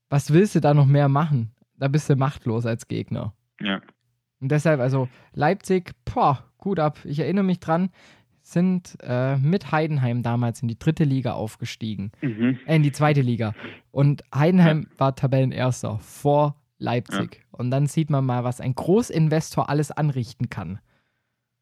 [0.09, 1.53] was willst du da noch mehr machen?
[1.77, 3.35] Da bist du machtlos als Gegner.
[3.61, 3.81] Ja.
[4.41, 6.99] Und deshalb, also Leipzig, boah, gut ab.
[7.05, 7.91] Ich erinnere mich dran,
[8.41, 12.13] sind äh, mit Heidenheim damals in die dritte Liga aufgestiegen.
[12.23, 12.59] Mhm.
[12.67, 13.55] Äh, in die zweite Liga.
[13.91, 14.99] Und Heidenheim ja.
[14.99, 17.37] war Tabellenerster vor Leipzig.
[17.37, 17.59] Ja.
[17.59, 20.81] Und dann sieht man mal, was ein Großinvestor alles anrichten kann.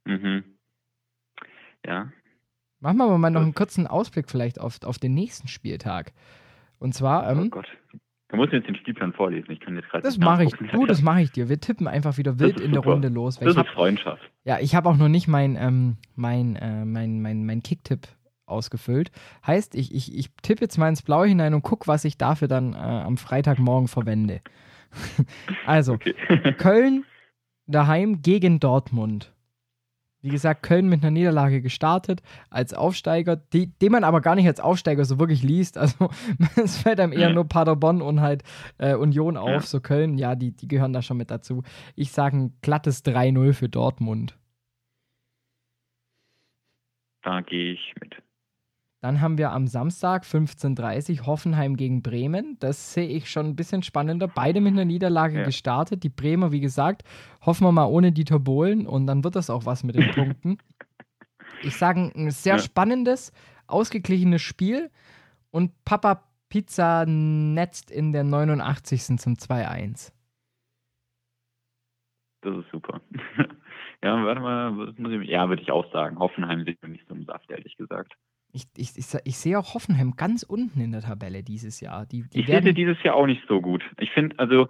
[0.05, 0.45] Mhm.
[1.85, 2.13] Ja.
[2.79, 6.13] Machen wir mal noch einen kurzen Ausblick vielleicht auf, auf den nächsten Spieltag.
[6.79, 7.31] Und zwar.
[7.31, 7.69] Ähm, oh Gott.
[8.31, 9.51] Du musst jetzt den Spielplan vorlesen.
[9.51, 10.03] Ich kann jetzt gerade.
[10.03, 10.53] Das mache ich.
[10.53, 11.49] Du, das mache ich dir.
[11.49, 13.39] Wir tippen einfach wieder wild in der Runde los.
[13.39, 14.23] Das ist Freundschaft.
[14.45, 18.07] Ja, ich habe auch noch nicht mein, ähm, mein, äh, mein, mein, mein Kicktipp
[18.47, 19.11] ausgefüllt.
[19.47, 22.49] Heißt, ich, ich, ich tippe jetzt mal ins Blaue hinein und gucke, was ich dafür
[22.49, 24.41] dann äh, am Freitagmorgen verwende.
[25.67, 25.99] also.
[26.59, 27.05] Köln
[27.67, 29.33] daheim gegen Dortmund.
[30.23, 34.47] Wie gesagt, Köln mit einer Niederlage gestartet als Aufsteiger, die, den man aber gar nicht
[34.47, 35.79] als Aufsteiger so wirklich liest.
[35.79, 36.11] Also
[36.57, 38.43] es fällt einem eher nur Paderborn und halt
[38.79, 39.49] äh, Union auf.
[39.49, 39.61] Ja.
[39.61, 41.63] So Köln, ja, die, die gehören da schon mit dazu.
[41.97, 44.37] Ich sage ein glattes 3-0 für Dortmund.
[47.23, 48.17] Da gehe ich mit.
[49.01, 52.59] Dann haben wir am Samstag 15.30 Uhr Hoffenheim gegen Bremen.
[52.61, 54.29] Das sehe ich schon ein bisschen spannender.
[54.29, 55.45] Beide mit einer Niederlage ja.
[55.45, 56.03] gestartet.
[56.03, 57.03] Die Bremer, wie gesagt,
[57.41, 60.59] hoffen wir mal ohne Dieter Bohlen und dann wird das auch was mit den Punkten.
[61.63, 62.63] Ich sage ein sehr ja.
[62.63, 63.33] spannendes,
[63.67, 64.91] ausgeglichenes Spiel.
[65.51, 69.19] Und Papa Pizza netzt in der 89.
[69.19, 70.13] zum 2-1.
[72.43, 73.01] Das ist super.
[74.03, 76.19] ja, warte mal, ja, würde ich auch sagen.
[76.19, 78.15] Hoffenheim sieht mir nicht so im Saft, ehrlich gesagt.
[78.53, 82.07] Ich, ich, ich, ich, sehe auch Hoffenheim ganz unten in der Tabelle dieses Jahr.
[82.07, 83.83] Die, die ich sehe sie dieses Jahr auch nicht so gut.
[83.99, 84.69] Ich finde, also,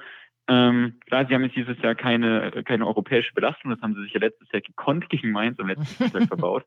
[0.48, 4.12] ähm, klar, sie haben jetzt dieses Jahr keine, keine europäische Belastung, das haben sie sich
[4.12, 6.64] ja letztes Jahr gekonnt gegen Mainz am letzten Spieltag verbaut.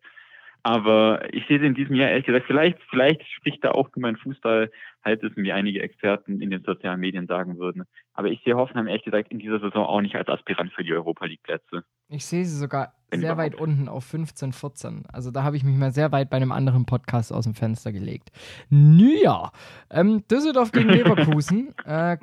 [0.66, 4.16] Aber ich sehe sie in diesem Jahr ehrlich gesagt, vielleicht, vielleicht spricht da auch mein
[4.16, 4.72] Fußball
[5.04, 7.84] Halbwissen, wie einige Experten in den sozialen Medien sagen würden.
[8.14, 10.94] Aber ich sehe Hoffenheim ehrlich gesagt in dieser Saison auch nicht als Aspirant für die
[10.94, 11.84] Europa League Plätze.
[12.08, 15.04] Ich sehe sie sogar Wenn sehr weit unten auf 15, 14.
[15.12, 17.92] Also da habe ich mich mal sehr weit bei einem anderen Podcast aus dem Fenster
[17.92, 18.32] gelegt.
[18.70, 19.52] Naja,
[19.90, 21.76] ähm, Düsseldorf gegen Leverkusen.
[21.84, 22.18] äh,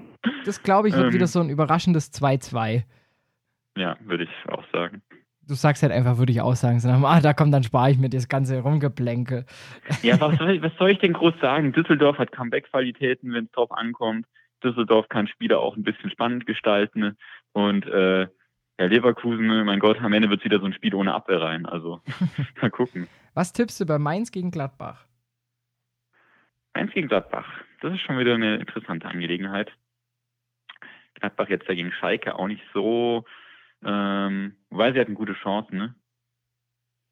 [0.47, 2.85] das glaube ich wird ähm, wieder so ein überraschendes 2-2.
[3.77, 5.03] Ja, würde ich auch sagen
[5.51, 7.99] du sagst halt einfach, würde ich auch sagen, so ah, da kommt, dann spare ich
[7.99, 9.45] mir das ganze Rumgeplänke.
[10.03, 11.73] Ja, was soll, was soll ich denn groß sagen?
[11.73, 14.27] Düsseldorf hat Comeback-Qualitäten, wenn es drauf ankommt.
[14.63, 17.17] Düsseldorf kann Spieler auch ein bisschen spannend gestalten.
[17.53, 18.29] Und äh,
[18.79, 21.67] ja, Leverkusen, mein Gott, am Ende wird es wieder so ein Spiel ohne Abwehr rein.
[21.67, 22.01] Also,
[22.63, 23.09] mal gucken.
[23.35, 25.05] Was tippst du bei Mainz gegen Gladbach?
[26.75, 27.49] Mainz gegen Gladbach.
[27.81, 29.73] Das ist schon wieder eine interessante Angelegenheit.
[31.15, 33.25] Gladbach jetzt dagegen Schalke auch nicht so
[33.85, 35.95] ähm, weil sie hatten gute Chancen, ne?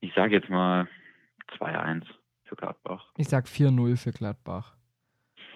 [0.00, 0.88] Ich sage jetzt mal
[1.58, 2.04] 2-1
[2.44, 3.12] für Gladbach.
[3.16, 4.76] Ich sag 4-0 für Gladbach.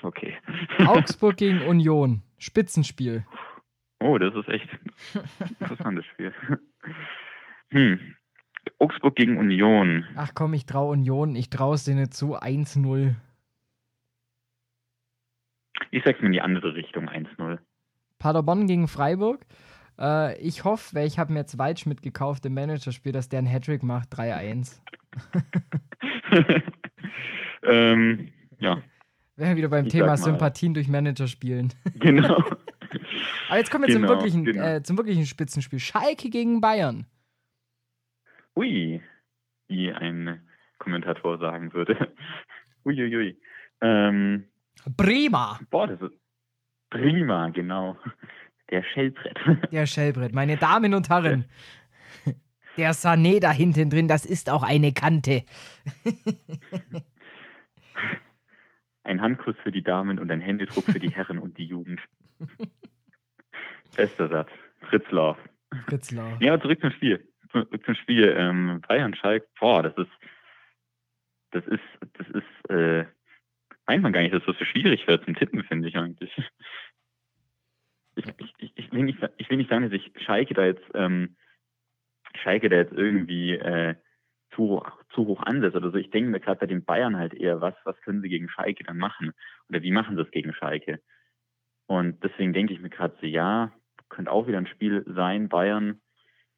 [0.03, 0.37] Okay.
[0.79, 2.23] Augsburg gegen Union.
[2.39, 3.25] Spitzenspiel.
[4.01, 4.69] Oh, das ist echt
[5.15, 6.35] ein interessantes Spiel.
[7.71, 8.17] Hm.
[8.79, 10.05] Augsburg gegen Union.
[10.17, 11.37] Ach komm, ich traue Union.
[11.37, 12.37] Ich traue es denen zu.
[12.37, 13.15] 1-0.
[15.91, 17.09] Ich sag's mir in die andere Richtung.
[17.09, 17.59] 1-0.
[18.19, 19.45] Paderborn gegen Freiburg.
[20.03, 23.49] Äh, ich hoffe, weil ich habe mir jetzt Waldschmidt gekauft im Managerspiel, dass der einen
[23.49, 24.81] Hattrick macht, 3-1.
[27.63, 28.83] ähm, ja.
[29.37, 31.73] Wären wir wieder beim ich Thema Sympathien durch Manager spielen.
[32.01, 32.43] Genau.
[33.49, 34.65] Aber jetzt kommen wir genau, zum, wirklichen, genau.
[34.65, 35.79] äh, zum wirklichen Spitzenspiel.
[35.79, 37.07] Schalke gegen Bayern.
[38.57, 39.01] Ui,
[39.69, 40.47] wie ein
[40.79, 42.13] Kommentator sagen würde.
[42.85, 43.39] Uiuiui.
[43.81, 44.49] Ähm,
[44.97, 45.61] prima.
[45.71, 46.19] Boah, das ist
[46.91, 47.97] prima, genau.
[48.73, 49.39] Der Schellbrett.
[49.73, 50.35] Der Schellbrett.
[50.35, 51.45] Meine Damen und Herren.
[52.79, 55.45] Der Sané da hinten drin, das ist auch eine Kante.
[59.05, 62.01] Ein Handkuss für die Damen und ein Händedruck für die Herren und die Jugend.
[63.97, 64.49] Bester Satz.
[64.89, 65.37] Fritz Lauf.
[65.87, 66.41] Fritz Lauf.
[66.41, 67.29] Ja, zurück zum Spiel.
[67.51, 68.33] Zurück zum Spiel.
[68.39, 69.49] Ähm, Bayern Schalke.
[69.59, 70.13] Boah, das ist,
[71.51, 71.83] das ist,
[72.17, 73.05] das ist, äh,
[73.89, 76.33] meint man gar nicht, dass das so schwierig wird zum Tippen, finde ich eigentlich
[78.17, 81.37] ich, ich, ich, will nicht, ich will nicht sagen, dass ich Schalke da jetzt, ähm,
[82.43, 83.95] Schalke da jetzt irgendwie äh,
[84.55, 85.97] zu, zu hoch ansetzt oder so.
[85.97, 88.85] Ich denke mir gerade bei den Bayern halt eher, was, was können sie gegen Schalke
[88.85, 89.33] dann machen?
[89.69, 91.01] Oder wie machen sie es gegen Schalke?
[91.87, 93.73] Und deswegen denke ich mir gerade so, ja,
[94.09, 95.49] könnte auch wieder ein Spiel sein.
[95.49, 96.01] Bayern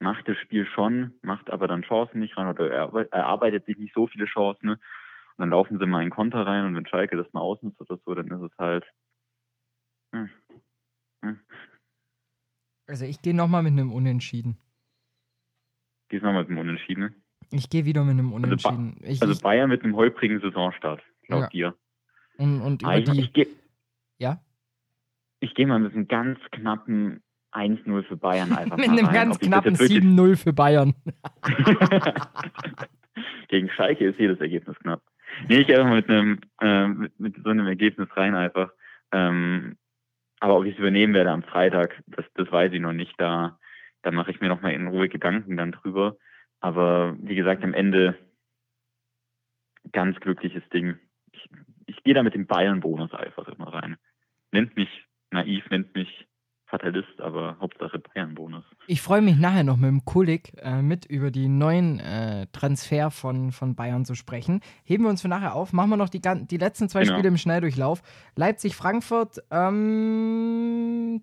[0.00, 2.70] macht das Spiel schon, macht aber dann Chancen nicht rein oder
[3.10, 4.66] erarbeitet sich nicht so viele Chancen.
[4.66, 4.72] Ne?
[4.72, 7.98] Und dann laufen sie mal in Konter rein und wenn Schalke das mal ausnutzt oder
[8.04, 8.84] so, dann ist es halt,
[10.12, 10.30] hm,
[12.86, 14.58] also ich gehe nochmal mit einem Unentschieden.
[16.08, 17.24] Gehst nochmal mit einem Unentschieden?
[17.50, 18.94] Ich gehe wieder mit einem Unentschieden.
[18.94, 21.48] Also, ba ich, also Bayern mit einem holprigen Saisonstart, laut ja.
[21.48, 21.74] dir.
[22.36, 23.20] Und, und über also die...
[23.20, 23.46] Ich geh,
[24.18, 24.40] ja?
[25.40, 29.76] Ich gehe mal mit einem ganz knappen 1-0 für Bayern einfach Mit einem ganz knappen
[29.76, 30.94] 7-0 für Bayern.
[33.48, 35.02] Gegen Schalke ist jedes Ergebnis knapp.
[35.48, 38.70] Nee, ich gehe einfach mit einem, äh, mit, mit, so einem Ergebnis rein einfach.
[39.12, 39.76] Ähm,
[40.44, 43.18] aber ob ich es übernehmen werde am Freitag, das, das weiß ich noch nicht.
[43.18, 43.58] Da,
[44.02, 46.18] da mache ich mir noch mal in Ruhe Gedanken dann drüber.
[46.60, 48.18] Aber wie gesagt, am Ende
[49.92, 50.98] ganz glückliches Ding.
[51.32, 51.48] Ich,
[51.86, 53.96] ich gehe da mit dem Bayern-Bonus einfach immer rein.
[54.52, 54.90] Nennt mich
[55.30, 56.28] naiv, nennt mich
[56.74, 58.64] Fatalist, aber Hauptsache Bayern-Bonus.
[58.88, 63.12] Ich freue mich nachher noch mit dem Kulik äh, mit über die neuen äh, Transfer
[63.12, 64.60] von, von Bayern zu sprechen.
[64.82, 65.72] Heben wir uns für nachher auf.
[65.72, 67.14] Machen wir noch die, die letzten zwei genau.
[67.14, 68.02] Spiele im Schnelldurchlauf.
[68.34, 69.52] Leipzig-Frankfurt 3-3.
[69.52, 71.20] Ähm,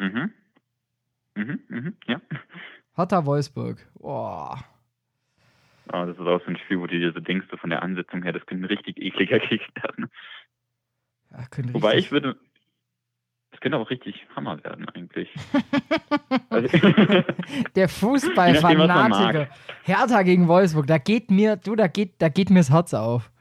[0.00, 0.32] mhm.
[1.34, 2.18] Mhm, mhm, ja.
[2.94, 3.86] Hertha-Wolfsburg.
[3.98, 4.54] Oh.
[5.92, 7.82] Oh, das ist auch so ein Spiel, wo du dir so denkst, so von der
[7.82, 10.08] Ansetzung her, das könnte ein richtig ekliger Kick werden.
[11.30, 12.36] Ja, Wobei ich würde,
[13.64, 15.34] könnte auch richtig Hammer werden eigentlich.
[17.74, 19.48] Der Fußballfanatiker.
[19.84, 23.32] Hertha gegen Wolfsburg, da geht mir, du, da geht, da geht mir das Herz auf.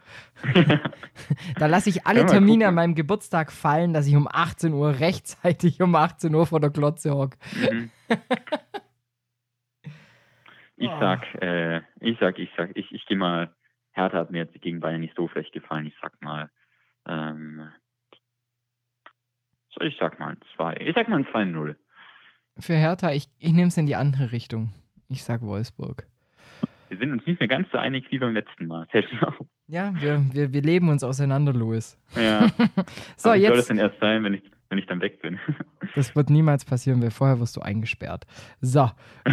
[1.60, 5.82] da lasse ich alle Termine an meinem Geburtstag fallen, dass ich um 18 Uhr rechtzeitig
[5.82, 7.38] um 18 Uhr vor der Glotze hocke.
[7.54, 7.92] Mhm.
[10.78, 13.54] ich sag, äh, ich sag, ich sag, ich, ich gehe mal
[13.92, 15.86] Hertha hat mir jetzt gegen Bayern nicht so schlecht gefallen.
[15.86, 16.50] Ich sag mal,
[17.10, 17.68] ähm,
[19.82, 20.78] ich sag mal ein 2.
[20.78, 21.76] Ich sag mal ein 2-0.
[22.60, 24.74] Für Hertha, ich, ich nehme es in die andere Richtung.
[25.10, 26.08] Ich sag Wolfsburg.
[26.90, 28.88] Wir sind uns nicht mehr ganz so einig wie beim letzten Mal.
[29.68, 31.98] Ja, wir, wir, wir leben uns auseinander, Louis.
[32.16, 32.48] Ja.
[33.18, 33.48] so, Aber wie jetzt.
[33.50, 35.40] soll das denn erst sein, wenn ich, wenn ich dann weg bin?
[35.96, 38.26] Das wird niemals passieren, weil vorher wirst du eingesperrt.
[38.62, 38.90] So.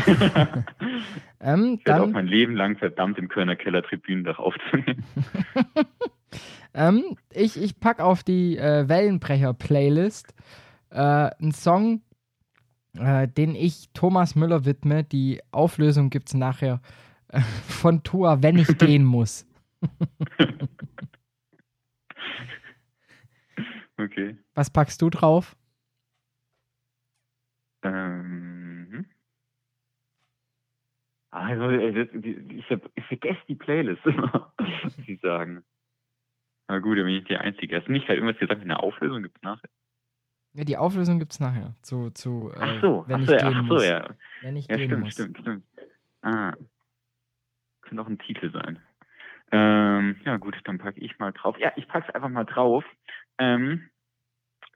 [1.41, 5.03] ähm, Ich werde auch dann, mein Leben lang verdammt im Kölner Keller Tribünendach aufzunehmen.
[6.75, 10.35] Ähm, ich, ich pack auf die äh, Wellenbrecher-Playlist
[10.91, 12.03] äh, einen Song,
[12.97, 15.05] äh, den ich Thomas Müller widme.
[15.05, 16.81] Die Auflösung gibt es nachher
[17.29, 19.47] äh, von Tua, wenn ich gehen muss.
[23.97, 24.37] Okay.
[24.55, 25.57] Was packst du drauf?
[27.83, 29.07] Ähm.
[31.33, 34.53] Also, äh, das- die- ich, ver- ich vergesse die Playlist immer,
[34.83, 35.63] muss ich sagen.
[36.71, 37.77] Na gut, dann bin ich die Einzige.
[37.77, 39.69] Hast du nicht halt irgendwas gesagt mit einer Auflösung gibt nachher?
[40.53, 41.75] Ja, die Auflösung gibt es nachher.
[41.83, 43.85] Zu, zu, äh, Ach so, wenn ach ich so, gehen ja, ach so, muss.
[43.87, 44.11] ja.
[44.43, 45.13] Wenn ich Ja, gehen stimmt, muss.
[45.15, 45.65] stimmt, stimmt.
[46.23, 46.55] Ah.
[47.83, 48.79] Könnte auch ein Titel sein.
[49.51, 51.59] Ähm, ja, gut, dann packe ich mal drauf.
[51.59, 52.85] Ja, ich pack's einfach mal drauf.
[53.39, 53.91] Ähm,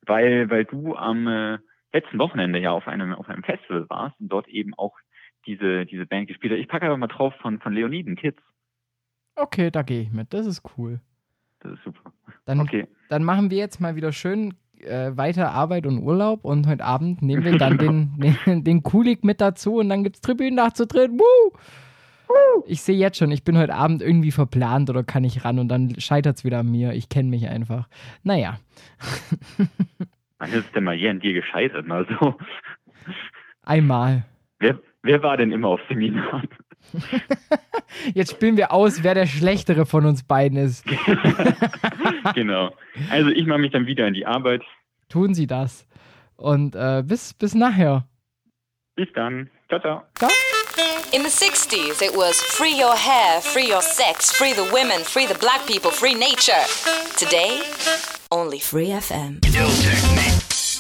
[0.04, 1.58] weil, weil du am äh,
[1.92, 4.96] letzten Wochenende ja auf einem, auf einem Festival warst und dort eben auch
[5.46, 6.58] diese, diese Band gespielt hast.
[6.58, 8.42] Ich packe einfach mal drauf von, von Leoniden Kids.
[9.36, 10.32] Okay, da gehe ich mit.
[10.34, 11.00] Das ist cool.
[11.64, 12.12] Das ist super.
[12.44, 12.86] Dann, Okay.
[13.08, 17.22] dann machen wir jetzt mal wieder schön äh, weiter Arbeit und Urlaub und heute Abend
[17.22, 21.10] nehmen wir dann den, den, den Kulik mit dazu und dann gibt's Tribünendach zu dritt.
[21.10, 21.52] Woo!
[22.66, 25.68] Ich sehe jetzt schon, ich bin heute Abend irgendwie verplant oder kann ich ran und
[25.68, 26.92] dann scheitert's wieder an mir.
[26.92, 27.88] Ich kenne mich einfach.
[28.22, 28.58] Naja,
[30.38, 31.88] Wann ist es denn mal hier an dir gescheitert?
[31.90, 32.36] Also,
[33.62, 34.24] einmal.
[34.58, 36.48] wer, wer war denn immer auf Seminaren?
[38.14, 40.84] Jetzt spielen wir aus, wer der Schlechtere von uns beiden ist.
[42.34, 42.74] genau.
[43.10, 44.62] Also, ich mache mich dann wieder an die Arbeit.
[45.08, 45.86] Tun Sie das.
[46.36, 48.06] Und äh, bis, bis nachher.
[48.96, 49.50] Bis dann.
[49.68, 50.02] Ciao, ciao.
[51.12, 55.26] In the 60s, it was free your hair, free your sex, free the women, free
[55.26, 56.64] the black people, free nature.
[57.16, 57.60] Today,
[58.32, 59.40] only free FM.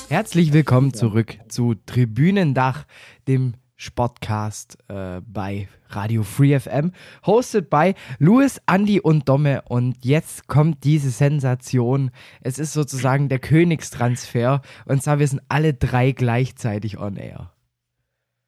[0.08, 2.84] Herzlich willkommen zurück zu Tribünendach,
[3.28, 6.92] dem Sportcast äh, bei Radio Free FM,
[7.24, 9.62] hosted by Louis, Andy und Domme.
[9.68, 12.10] Und jetzt kommt diese Sensation.
[12.40, 14.62] Es ist sozusagen der Königstransfer.
[14.86, 17.52] Und zwar, wir sind alle drei gleichzeitig on air.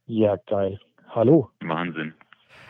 [0.07, 0.79] Ja, geil.
[1.09, 1.51] Hallo.
[1.61, 2.15] Wahnsinn.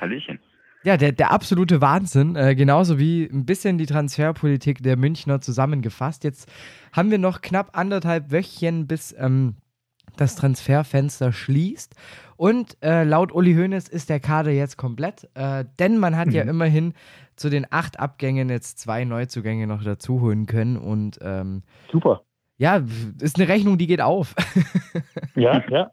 [0.00, 0.38] Hallöchen.
[0.86, 2.36] Ja, der, der absolute Wahnsinn.
[2.36, 6.22] Äh, genauso wie ein bisschen die Transferpolitik der Münchner zusammengefasst.
[6.22, 6.48] Jetzt
[6.92, 9.56] haben wir noch knapp anderthalb Wöchchen, bis ähm,
[10.16, 11.94] das Transferfenster schließt.
[12.36, 15.28] Und äh, laut Uli Hoeneß ist der Kader jetzt komplett.
[15.34, 16.94] Äh, denn man hat ja immerhin
[17.36, 20.76] zu den acht Abgängen jetzt zwei Neuzugänge noch dazu holen können.
[20.76, 22.22] Und ähm, Super.
[22.58, 22.82] ja,
[23.20, 24.34] ist eine Rechnung, die geht auf.
[25.34, 25.90] Ja, ja.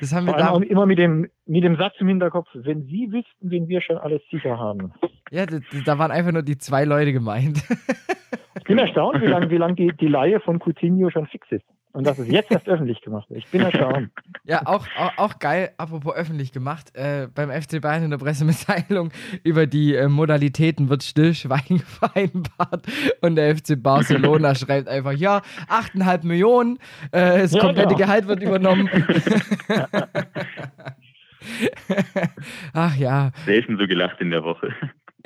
[0.00, 2.82] Das haben wir Vor allem auch immer mit dem, mit dem Satz im Hinterkopf, wenn
[2.82, 4.92] Sie wüssten, wen wir schon alles sicher haben.
[5.30, 7.62] Ja, da, da waren einfach nur die zwei Leute gemeint.
[8.58, 11.64] Ich bin erstaunt, wie lange wie lang die, die Laie von Coutinho schon fix ist.
[11.96, 13.38] Und dass es jetzt erst öffentlich gemacht wird.
[13.38, 14.10] Ich bin erstaunt.
[14.44, 19.10] Ja, auch, auch, auch geil, apropos öffentlich gemacht, äh, beim FC Bayern in der Pressemitteilung
[19.42, 22.86] über die äh, Modalitäten wird Stillschweigen vereinbart
[23.22, 26.78] und der FC Barcelona schreibt einfach, ja, 8,5 Millionen,
[27.10, 27.98] äh, das Ja, komplette genau.
[27.98, 28.88] Gehalt wird übernommen.
[32.72, 34.72] Ach ja, Selten so gelacht in der Woche.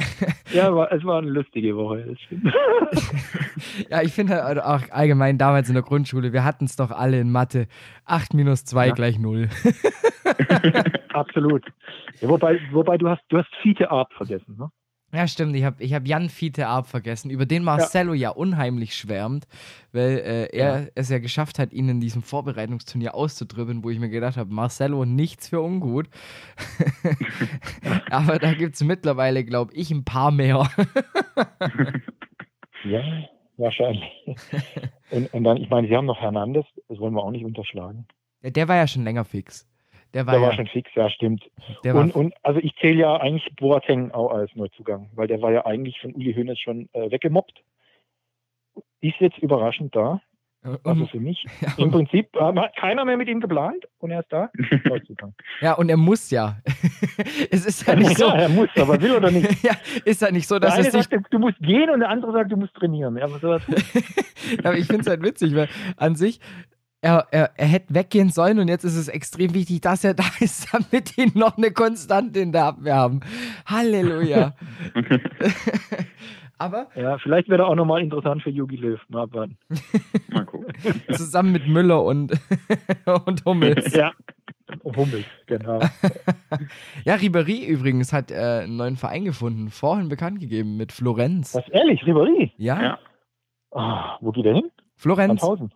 [0.52, 2.16] Ja, war, es war eine lustige Woche,
[3.88, 7.20] ja, ich finde halt auch allgemein damals in der Grundschule, wir hatten es doch alle
[7.20, 7.68] in Mathe,
[8.04, 8.94] 8 minus 2 Ja.
[8.94, 9.48] gleich 0.
[11.12, 11.64] Absolut.
[12.20, 14.70] Ja, wobei, wobei du hast, du hast Fiete Art vergessen, ne?
[15.12, 15.56] Ja, stimmt.
[15.56, 19.48] Ich habe ich hab Jan Fiete Arp vergessen, über den Marcelo ja, unheimlich schwärmt,
[19.92, 20.86] weil äh, er Ja.
[20.94, 25.04] es ja geschafft hat, ihn in diesem Vorbereitungsturnier auszudribbeln, wo ich mir gedacht habe, Marcelo
[25.04, 26.08] nichts für ungut.
[28.10, 30.68] Aber da gibt es mittlerweile, glaube ich, ein paar mehr.
[32.84, 33.02] Ja,
[33.58, 34.10] wahrscheinlich.
[35.10, 38.06] Und, und dann, ich meine, sie haben noch Hernandez, das wollen wir auch nicht unterschlagen.
[38.42, 39.68] Ja, der war ja schon länger fix.
[40.14, 41.48] Der war Der ja, war schon fix, ja, stimmt.
[41.84, 45.52] der Und, und also ich zähle ja eigentlich Boateng auch als Neuzugang, weil der war
[45.52, 47.62] ja eigentlich von Uli Hoeneß schon äh, weggemobbt.
[49.00, 50.20] Ist jetzt überraschend da,
[50.62, 51.42] also und, für mich.
[51.60, 54.50] ja, Im Prinzip äh, hat keiner mehr mit ihm geplant und er ist da.
[54.84, 55.34] Neuzugang.
[55.60, 56.58] ja, und er muss ja.
[57.50, 58.26] es ist ja nicht so.
[58.26, 59.62] Ja, er muss, aber will oder nicht.
[59.62, 59.72] ja,
[60.04, 62.10] ist ja nicht so, Der dass eine es sich sagt, du musst gehen und der
[62.10, 63.16] andere sagt, du musst trainieren.
[63.16, 63.62] Ja, aber sowas,
[64.62, 66.40] Aber ich finde es halt witzig, weil an sich
[67.02, 70.24] er, er, er hätte weggehen sollen und jetzt ist es extrem wichtig, dass er da
[70.40, 73.20] ist, damit die noch eine Konstante in der Abwehr haben.
[73.66, 74.54] Halleluja.
[76.58, 76.88] Aber.
[76.94, 79.00] Ja, vielleicht wäre er auch nochmal interessant für Jogi Löw.
[79.08, 79.56] Mal abwarten.
[80.28, 80.74] Mal gucken.
[81.12, 82.32] Zusammen mit Müller und,
[83.24, 83.94] und Hummels.
[83.94, 84.12] Ja.
[84.84, 85.80] Hummels, genau.
[87.04, 91.54] ja, Ribery übrigens hat äh, einen neuen Verein gefunden, vorhin bekannt gegeben mit Florenz.
[91.54, 92.52] Was, ehrlich, Ribery?
[92.56, 92.80] Ja.
[92.80, 92.98] Ja.
[93.72, 94.70] Ah, wo geht er hin?
[94.96, 95.40] Florenz.
[95.40, 95.72] Sandhausen.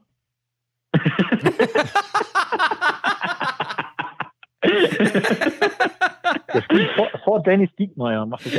[6.55, 8.27] Der spielt vor, vor Dennis Diekmeyer.
[8.27, 8.53] Macht das.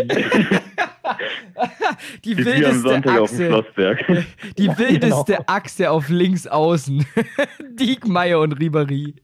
[2.24, 4.26] Die Die wildeste Sonntag auf dem Achse.
[4.58, 5.44] Die wildeste Genau.
[5.48, 7.06] Achse auf links außen.
[7.80, 9.16] Diekmeyer und Ribery.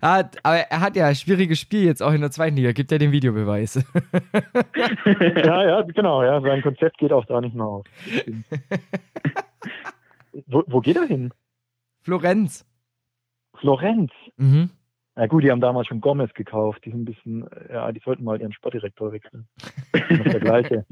[0.00, 2.72] hat, aber er hat ja ein schwieriges Spiel jetzt auch in der zweiten Liga.
[2.72, 3.84] Gibt ja den Videobeweis.
[5.04, 6.22] ja, ja, genau.
[6.22, 7.84] Ja, sein Konzept geht auch da nicht mehr auf.
[10.46, 11.32] Wo, wo geht er hin?
[12.02, 12.66] Florenz.
[13.56, 14.12] Florenz.
[14.36, 14.70] Mhm.
[15.16, 16.84] Na gut, die haben damals schon Gomez gekauft.
[16.84, 19.48] Die sind ein bisschen, ja, die sollten mal ihren Sportdirektor wechseln.
[19.92, 20.86] Das ist der gleiche.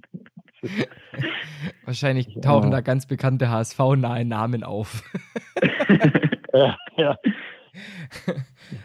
[1.85, 2.41] Wahrscheinlich Ja.
[2.41, 5.03] tauchen da ganz bekannte HSV-nahe Namen auf.
[6.53, 7.11] Ja, ja.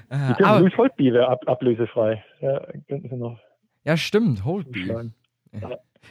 [0.09, 2.21] Äh, Die können aber, Luis Holtby wäre ab, ablösefrei.
[2.41, 2.59] Ja,
[2.89, 3.39] könnten sie noch
[3.85, 4.43] ja, stimmt.
[4.43, 4.83] Holtby.
[4.83, 5.15] schlagen.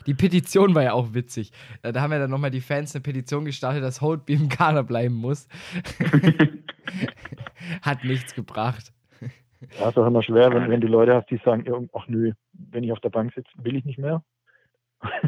[0.07, 1.53] Die Petition war ja auch witzig.
[1.83, 4.83] Äh, Da haben ja dann nochmal die Fans eine Petition gestartet, dass Holtby im Kader
[4.83, 5.49] bleiben muss.
[7.83, 8.93] Hat nichts gebracht.
[9.79, 12.83] Ja, ist auch immer schwer, wenn, wenn du Leute hast, die sagen, ach nö, wenn
[12.83, 14.23] ich auf der Bank sitze, will ich nicht mehr.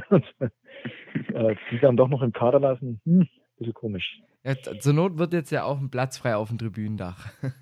[0.08, 4.20] Und, äh, die dann doch noch im Kader lassen, hm, bisschen komisch.
[4.44, 7.30] Ja, zur Not wird jetzt ja auch ein Platz frei auf dem Tribünendach.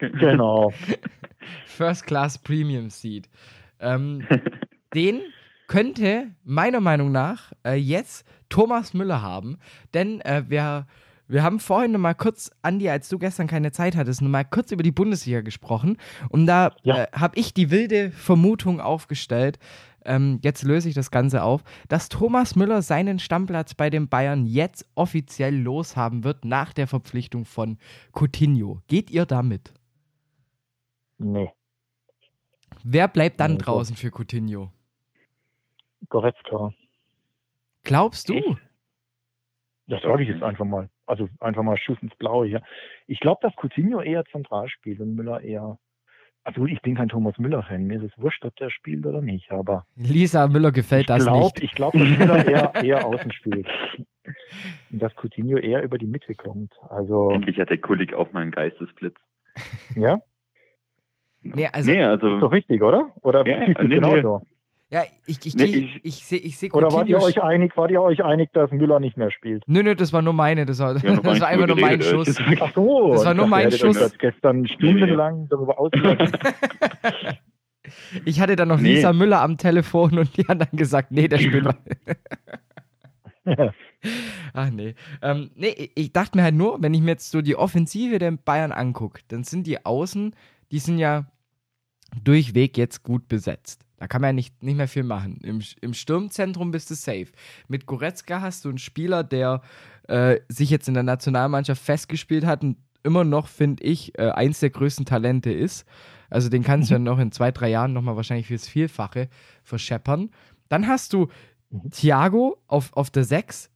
[0.00, 0.72] Genau.
[1.66, 3.28] First Class Premium Seat.
[3.80, 4.24] Ähm,
[4.94, 5.22] den
[5.68, 9.58] könnte meiner Meinung nach äh, jetzt Thomas Müller haben,
[9.94, 10.86] denn äh, wir,
[11.28, 14.44] wir haben vorhin noch mal kurz, Andi, als du gestern keine Zeit hattest, noch mal
[14.44, 15.96] kurz über die Bundesliga gesprochen
[16.30, 17.04] und da Ja.
[17.04, 19.58] äh, habe ich die wilde Vermutung aufgestellt,
[20.04, 24.46] ähm, jetzt löse ich das Ganze auf, dass Thomas Müller seinen Stammplatz bei den Bayern
[24.46, 27.76] jetzt offiziell loshaben wird nach der Verpflichtung von
[28.12, 28.80] Coutinho.
[28.88, 29.74] Geht ihr damit?
[31.18, 31.52] Nee,
[32.82, 34.72] Wer bleibt dann Nee, draußen für Coutinho?
[36.08, 36.72] Goretzka.
[37.84, 38.34] Glaubst du?
[38.34, 38.58] Echt?
[39.86, 40.90] Das sage ich jetzt einfach mal.
[41.06, 42.62] Also einfach mal Schuss ins Blaue hier.
[43.06, 45.78] Ich glaube, dass Coutinho eher zentral spielt und Müller eher.
[46.44, 47.84] Also ich bin kein Thomas Müller-Fan.
[47.84, 49.50] Mir ist es wurscht, ob der spielt oder nicht.
[49.50, 51.62] Aber Lisa Müller gefällt ich das glaube, nicht.
[51.62, 53.66] ich glaube, dass Müller eher, eher außen spielt.
[54.90, 56.74] Und dass Coutinho eher über die Mitte kommt.
[56.90, 59.16] Also, Endlich hat der Kulik auch mal einen Geistesblitz.
[59.94, 60.20] ja,
[61.42, 63.12] Nee, also, nee, ist also doch richtig, oder?
[63.22, 64.22] Oder Ja, nee, genau nee.
[64.22, 64.42] so?
[64.90, 67.76] Ja, ich, ich, Nee, ich, ich- ich, sehe ich seh Oder wart ihr euch einig,
[67.76, 69.62] wart ihr euch einig, dass Müller nicht mehr spielt?
[69.66, 70.64] Nö, nö, das war nur meine.
[70.64, 72.36] Das war, haben noch das war einfach nur mein Schuss.
[72.60, 73.12] Ach so.
[73.12, 74.00] Das war nur mein Schuss.
[74.00, 76.32] jetzt gestern stundenlang darüber ausgelassen.
[78.26, 78.96] Ich hatte dann noch Nee.
[78.96, 81.66] Lisa Müller am Telefon und die hat dann gesagt, nee, der spielt.
[84.52, 84.94] Ach nee.
[85.22, 88.32] Ähm, nee, ich dachte mir halt nur, wenn ich mir jetzt so die Offensive der
[88.32, 90.34] Bayern angucke, dann sind die Außen,
[90.70, 91.30] die sind ja
[92.22, 93.86] durchweg jetzt gut besetzt.
[93.98, 95.38] Da kann man ja nicht, nicht mehr viel machen.
[95.42, 97.28] Im, Im Sturmzentrum bist du safe.
[97.66, 99.60] Mit Goretzka hast du einen Spieler, der
[100.08, 104.60] äh, sich jetzt in der Nationalmannschaft festgespielt hat und immer noch, finde ich, äh, eins
[104.60, 105.84] der größten Talente ist.
[106.30, 109.28] Also den kannst du ja noch in zwei, drei Jahren nochmal wahrscheinlich fürs Vielfache
[109.62, 110.30] verscheppern.
[110.68, 111.28] Dann hast du
[111.70, 111.90] Mhm.
[111.90, 113.70] Thiago auf, auf der 6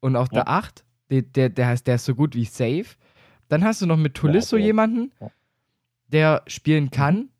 [0.00, 0.84] und auf der 8.
[1.10, 2.84] Der, der, der, heißt, der ist so gut wie safe.
[3.48, 4.66] Dann hast du noch mit Tolisso okay.
[4.66, 5.30] jemanden, Ja.
[6.08, 7.30] der spielen kann.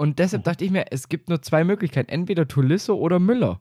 [0.00, 3.60] Und deshalb dachte ich mir, es gibt nur zwei Möglichkeiten: entweder Tolisso oder Müller.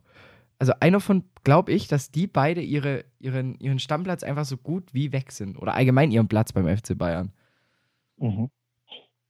[0.58, 4.94] Also einer von, glaube ich, dass die beide ihre, ihren, ihren Stammplatz einfach so gut
[4.94, 5.58] wie weg sind.
[5.58, 7.34] Oder allgemein ihren Platz beim FC Bayern.
[8.16, 8.50] Mhm.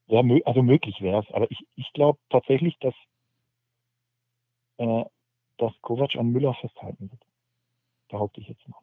[0.05, 1.33] Ja, also möglich wäre es.
[1.33, 2.93] Aber ich, ich glaube tatsächlich, dass,
[4.77, 5.03] äh,
[5.57, 7.21] dass Kovac an Müller festhalten wird.
[8.09, 8.77] Behaupte ich jetzt mal.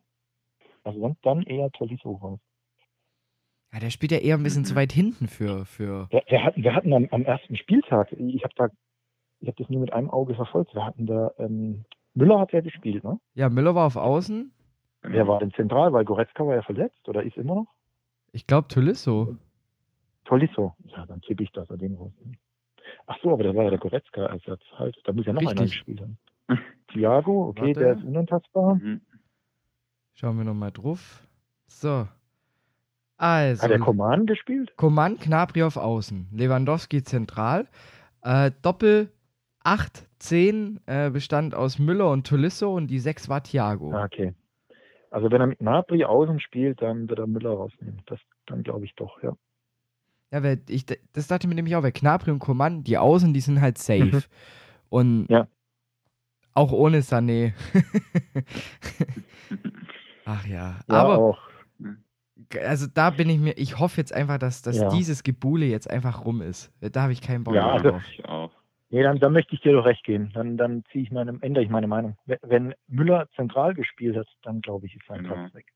[0.82, 2.40] Also dann eher Tolisso raus.
[3.72, 4.66] Ja, der spielt ja eher ein bisschen Mhm.
[4.66, 5.64] zu weit hinten für.
[5.66, 8.68] für Wir, wir hatten, wir hatten am, am ersten Spieltag, ich habe da,
[9.40, 11.84] ich habe das nur mit einem Auge verfolgt, wir hatten da, ähm,
[12.14, 13.18] Müller hat ja gespielt, ne?
[13.34, 14.50] ja, Müller war auf Außen.
[15.02, 15.92] Wer war denn zentral?
[15.92, 17.66] Weil Goretzka war ja verletzt oder ist immer noch?
[18.32, 19.36] Ich glaube Tolisso.
[20.24, 20.74] Tolisso.
[20.86, 22.38] Ja, dann tippe ich, dass er den rausnimmt.
[23.06, 24.96] Ach so, aber da war ja der Goretzka-Ersatz halt.
[25.04, 25.72] Da muss ja noch einer Richtig.
[25.84, 26.18] gespielt haben.
[26.92, 27.80] Thiago, okay, Warte.
[27.80, 28.74] der ist unantastbar.
[28.76, 29.00] Mhm.
[30.14, 31.22] Schauen wir nochmal drauf.
[31.66, 32.08] So.
[33.18, 34.76] Hat der Also, Coman gespielt?
[34.76, 36.28] Coman, Knabri auf Außen.
[36.32, 37.66] Lewandowski zentral.
[38.22, 39.10] Äh, Doppel
[39.64, 43.92] 8, 10 äh, bestand aus Müller und Tolisso und die 6 war Thiago.
[43.92, 44.34] Ah, okay.
[45.10, 48.02] Also wenn er mit Napri außen spielt, dann wird er Müller rausnehmen.
[48.06, 49.32] Das dann glaube ich doch, ja.
[50.30, 53.32] Ja, weil ich, das dachte ich mir nämlich auch, weil Knapri und Coman, die Außen,
[53.32, 54.04] die sind halt safe.
[54.04, 54.22] Mhm.
[54.88, 55.46] Und ja.
[56.52, 57.54] auch ohne Sané.
[60.24, 60.80] Ach ja.
[60.88, 61.38] ja aber auch.
[62.64, 64.88] Also da bin ich mir, ich hoffe jetzt einfach, dass, dass Ja.
[64.90, 66.72] dieses Gebule jetzt einfach rum ist.
[66.80, 68.02] Da habe ich keinen Bock Ja, mehr also- drauf.
[68.12, 68.52] Ich auch.
[68.90, 70.30] Nee, dann, dann möchte ich dir doch recht gehen.
[70.32, 72.16] Dann, dann ziehe ich meine, ändere ich meine Meinung.
[72.24, 75.34] Wenn, wenn Müller zentral gespielt hat, dann glaube ich, ist sein Genau.
[75.34, 75.66] Platz weg.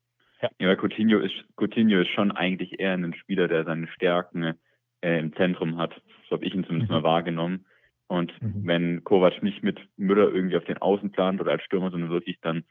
[0.43, 4.55] Ja, weil Coutinho ist, Coutinho ist schon eigentlich eher ein Spieler, der seine Stärken
[5.03, 5.93] äh, im Zentrum hat.
[6.29, 6.97] So habe ich ihn zumindest Mhm.
[6.99, 7.67] mal wahrgenommen.
[8.07, 8.67] Und Mhm.
[8.67, 12.39] wenn Kovac nicht mit Müller irgendwie auf den Außen plant oder als Stürmer, sondern wirklich
[12.43, 12.65] dann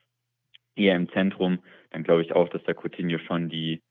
[0.79, 1.59] eher im Zentrum,
[1.91, 3.81] dann glaube ich auch, dass der Coutinho schon die,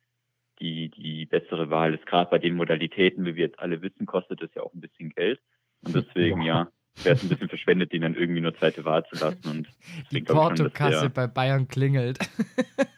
[0.60, 2.06] die, die bessere Wahl ist.
[2.06, 5.10] Gerade bei den Modalitäten, wie wir jetzt alle wissen, kostet es ja auch ein bisschen
[5.10, 5.40] Geld.
[5.82, 6.68] Und deswegen, ja,
[7.04, 9.48] wäre es ein bisschen verschwendet, den dann irgendwie nur zweite Wahl zu lassen.
[9.48, 9.68] Und
[10.10, 12.18] Die Portokasse bei Bayern klingelt.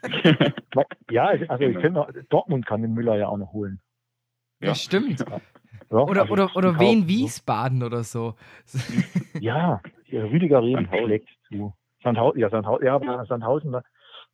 [0.03, 0.55] der-
[1.11, 1.81] Ja, also ich Genau.
[2.05, 3.79] finde, Dortmund kann den Müller ja auch noch holen.
[4.61, 4.75] Ja, Ja.
[4.75, 5.19] stimmt.
[5.19, 8.35] Ja, Oder, also oder, oder Wien Wiesbaden oder so.
[9.41, 9.81] Ja,
[10.11, 11.05] Rüdiger Rehm Sandhausen.
[11.05, 11.73] schlägt zu.
[12.03, 13.83] Sandhausen, ja, Sandhausen, ja, aber Sandhausen, da,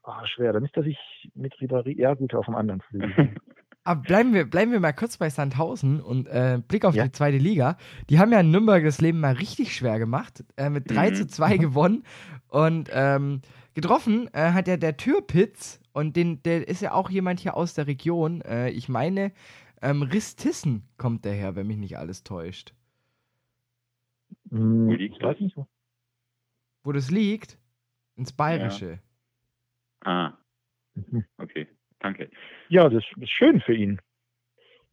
[0.03, 0.53] ah, schwer.
[0.53, 0.97] Dann ist er sich
[1.35, 3.35] mit Ribéry, ja gut, auf dem anderen Flügel.
[3.83, 7.05] Aber bleiben wir, bleiben wir mal kurz bei Sandhausen und äh, Blick auf Ja.
[7.05, 7.77] die zweite Liga.
[8.09, 10.43] Die haben ja in Nürnberg das Leben mal richtig schwer gemacht.
[10.57, 11.15] Äh, mit 3 Mhm.
[11.15, 12.03] zu 2 gewonnen.
[12.49, 13.41] Und ähm,
[13.75, 15.79] getroffen äh, hat ja der Türpitz.
[15.93, 18.41] Und den, der ist ja auch jemand hier aus der Region.
[18.41, 19.31] Äh, ich meine,
[19.81, 22.73] ähm, Ristissen kommt daher, wenn mich nicht alles täuscht.
[24.49, 25.39] Hm, Wo ich weiß das?
[25.39, 25.65] nicht so.
[26.87, 27.57] Wo das liegt?
[28.15, 28.99] Ins Bayerische.
[30.05, 30.31] ah,
[30.95, 31.25] Mhm.
[31.37, 31.67] okay.
[31.99, 32.29] Danke.
[32.69, 33.99] Ja, das ist schön für ihn.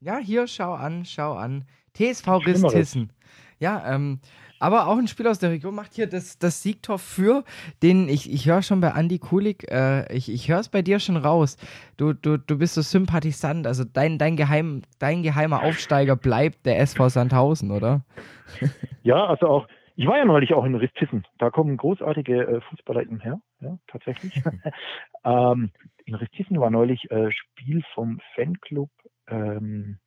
[0.00, 1.66] Ja, hier, schau an, schau an.
[1.92, 2.26] TSV.
[2.44, 3.12] Ristissen.
[3.60, 4.18] Ja, ähm,
[4.58, 7.44] aber auch ein Spieler aus der Region macht hier das, das Siegtor für
[7.84, 10.98] den, ich, ich höre schon bei Andy Kulik, äh, ich, ich höre es bei dir
[10.98, 11.56] schon raus.
[11.96, 16.80] Du, du, du bist so Sympathisant, also dein, dein, geheim, dein geheimer Aufsteiger bleibt der
[16.80, 18.04] SV Sandhausen, oder?
[19.04, 21.24] Ja, also auch, ich war ja neulich auch in Ristissen.
[21.38, 24.42] Da kommen großartige äh, Fußballer eben her, ja, tatsächlich.
[25.24, 25.70] ähm,
[26.04, 28.90] in Ristissen war neulich äh, Spiel vom Fanclub
[29.28, 29.98] ähm,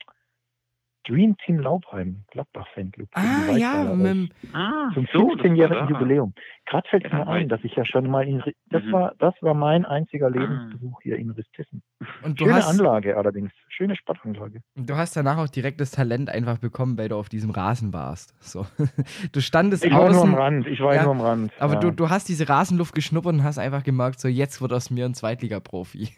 [1.08, 3.08] Dream Team Laubheim, Gladbach Fanclub.
[3.14, 5.93] Ah, ja, mit, Ah, zum so, das war 15-jährigen da.
[5.93, 6.34] Jubiläum.
[6.66, 8.91] Gerade fällt Ja, mir ein, dass ich ja schon mal in das Mhm.
[8.91, 11.82] war das war mein einziger Lebensbesuch hier in Ristissen.
[12.24, 14.60] und du Schöne hast, Anlage allerdings, schöne Sportanlage.
[14.76, 18.36] du hast danach auch direkt das Talent einfach bekommen, weil du auf diesem Rasen warst.
[18.43, 18.66] So.
[19.32, 20.34] Du standest Ich war nur außen.
[20.34, 21.51] am Rand, ich war Ja, nur am Rand.
[21.60, 21.80] Aber ja.
[21.80, 25.05] du, du hast diese Rasenluft geschnuppert und hast einfach gemerkt, so jetzt wird aus mir
[25.05, 26.10] ein Zweitliga-Profi.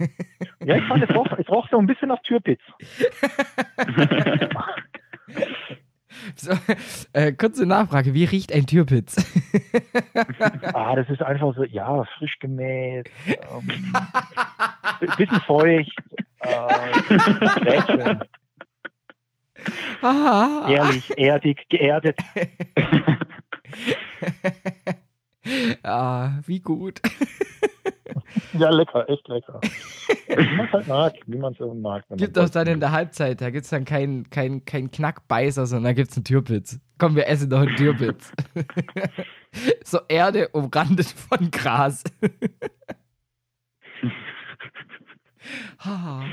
[0.66, 2.62] ja, ich fand es roch, es roch so ein bisschen nach Türpitz.
[6.36, 6.52] so,
[7.14, 9.16] äh, kurze Nachfrage, wie riecht ein Türpitz?
[10.74, 13.94] Ah, das ist einfach so, ja, frisch gemäht, ähm,
[15.02, 15.92] ein bisschen feucht,
[16.40, 16.50] äh,
[17.70, 18.24] Rätseln,
[20.02, 22.18] ah, ehrlich, erdig, geerdet.
[25.84, 27.02] ah, wie gut.
[28.54, 29.60] Ja, lecker, echt lecker.
[30.28, 32.04] Wie man es halt mag, wie man es mag.
[32.12, 35.86] Gibt auch dann in der Halbzeit, da gibt es dann keinen kein, kein Knackbeißer, sondern
[35.86, 36.80] da gibt es einen Türpitz.
[36.98, 38.32] Komm, wir essen doch einen Türpitz.
[39.84, 42.04] so Erde umrandet von Gras.
[45.80, 46.24] Ah.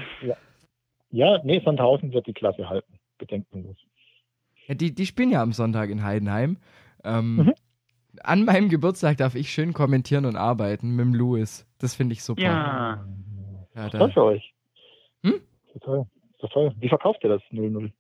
[1.10, 3.76] Ja, nee, Sandhausen wird die Klasse halten, bedenkenlos.
[4.66, 6.58] Ja, die, die spielen ja am Sonntag in Heidenheim.
[7.04, 7.54] Ähm, Mhm.
[8.24, 11.66] An meinem Geburtstag darf ich schön kommentieren und arbeiten mit dem Louis.
[11.78, 12.42] Das finde ich super.
[12.42, 13.06] ja.
[13.74, 14.54] Ja, da, für euch.
[15.22, 15.40] Hm?
[15.84, 16.10] Doch
[16.50, 16.74] toll.
[16.80, 17.92] Wie verkauft ihr das 0-0?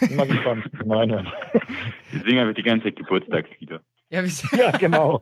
[0.00, 0.70] Bin mal gespannt.
[0.86, 1.30] Meine.
[2.10, 3.80] Wir singen einfach die ganze Zeit Geburtstagslieder.
[4.08, 5.20] ja, wie, Ja, genau.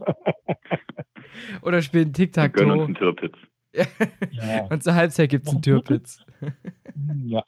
[1.63, 2.85] oder spielen Wir gönnen uns Tic-Tac-Toe.
[2.85, 3.39] einen Tirpitz.
[4.31, 4.67] Ja.
[4.67, 6.25] Und zur Halbzeit gibt es einen Türpitz.
[7.25, 7.43] ja.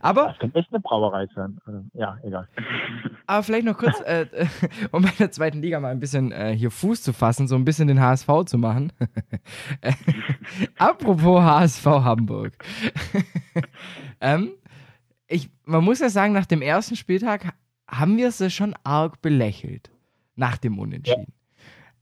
[0.00, 1.58] Aber Das könnte echt eine Brauerei sein.
[1.64, 2.48] Also, ja, egal.
[3.26, 4.46] Aber vielleicht noch kurz, äh, äh,
[4.92, 7.64] um bei der zweiten Liga mal ein bisschen äh, hier Fuß zu fassen, so ein
[7.64, 8.92] bisschen den HSV zu machen.
[9.80, 9.92] Äh,
[10.78, 12.52] Apropos HSV Hamburg.
[14.20, 14.50] ähm,
[15.26, 17.54] ich, man muss ja sagen, nach dem ersten Spieltag
[17.88, 19.90] haben wir es schon arg belächelt.
[20.36, 21.32] Nach dem Unentschieden.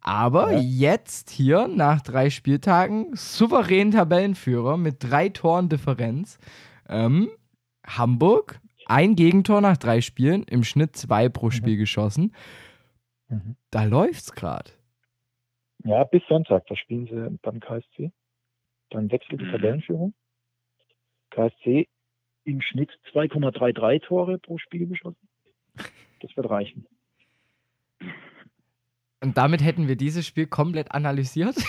[0.00, 0.60] Aber Ja.
[0.60, 6.38] jetzt hier, nach drei Spieltagen, souverän Tabellenführer mit drei Toren Differenz.
[6.88, 7.28] Ähm,
[7.86, 12.34] Hamburg, ein Gegentor nach drei Spielen, im Schnitt zwei pro Spiel geschossen.
[13.28, 13.56] Mhm.
[13.70, 14.70] Da läuft's gerade.
[15.84, 16.66] Ja, bis Sonntag.
[16.66, 18.12] Da spielen sie beim KSC.
[18.90, 19.52] Dann wechselt die Mhm.
[19.52, 20.14] Tabellenführung.
[21.30, 21.88] KSC
[22.44, 25.28] im Schnitt 2,33 Tore pro Spiel geschossen.
[26.20, 26.86] Das wird reichen.
[29.22, 31.56] Und damit hätten wir dieses Spiel komplett analysiert.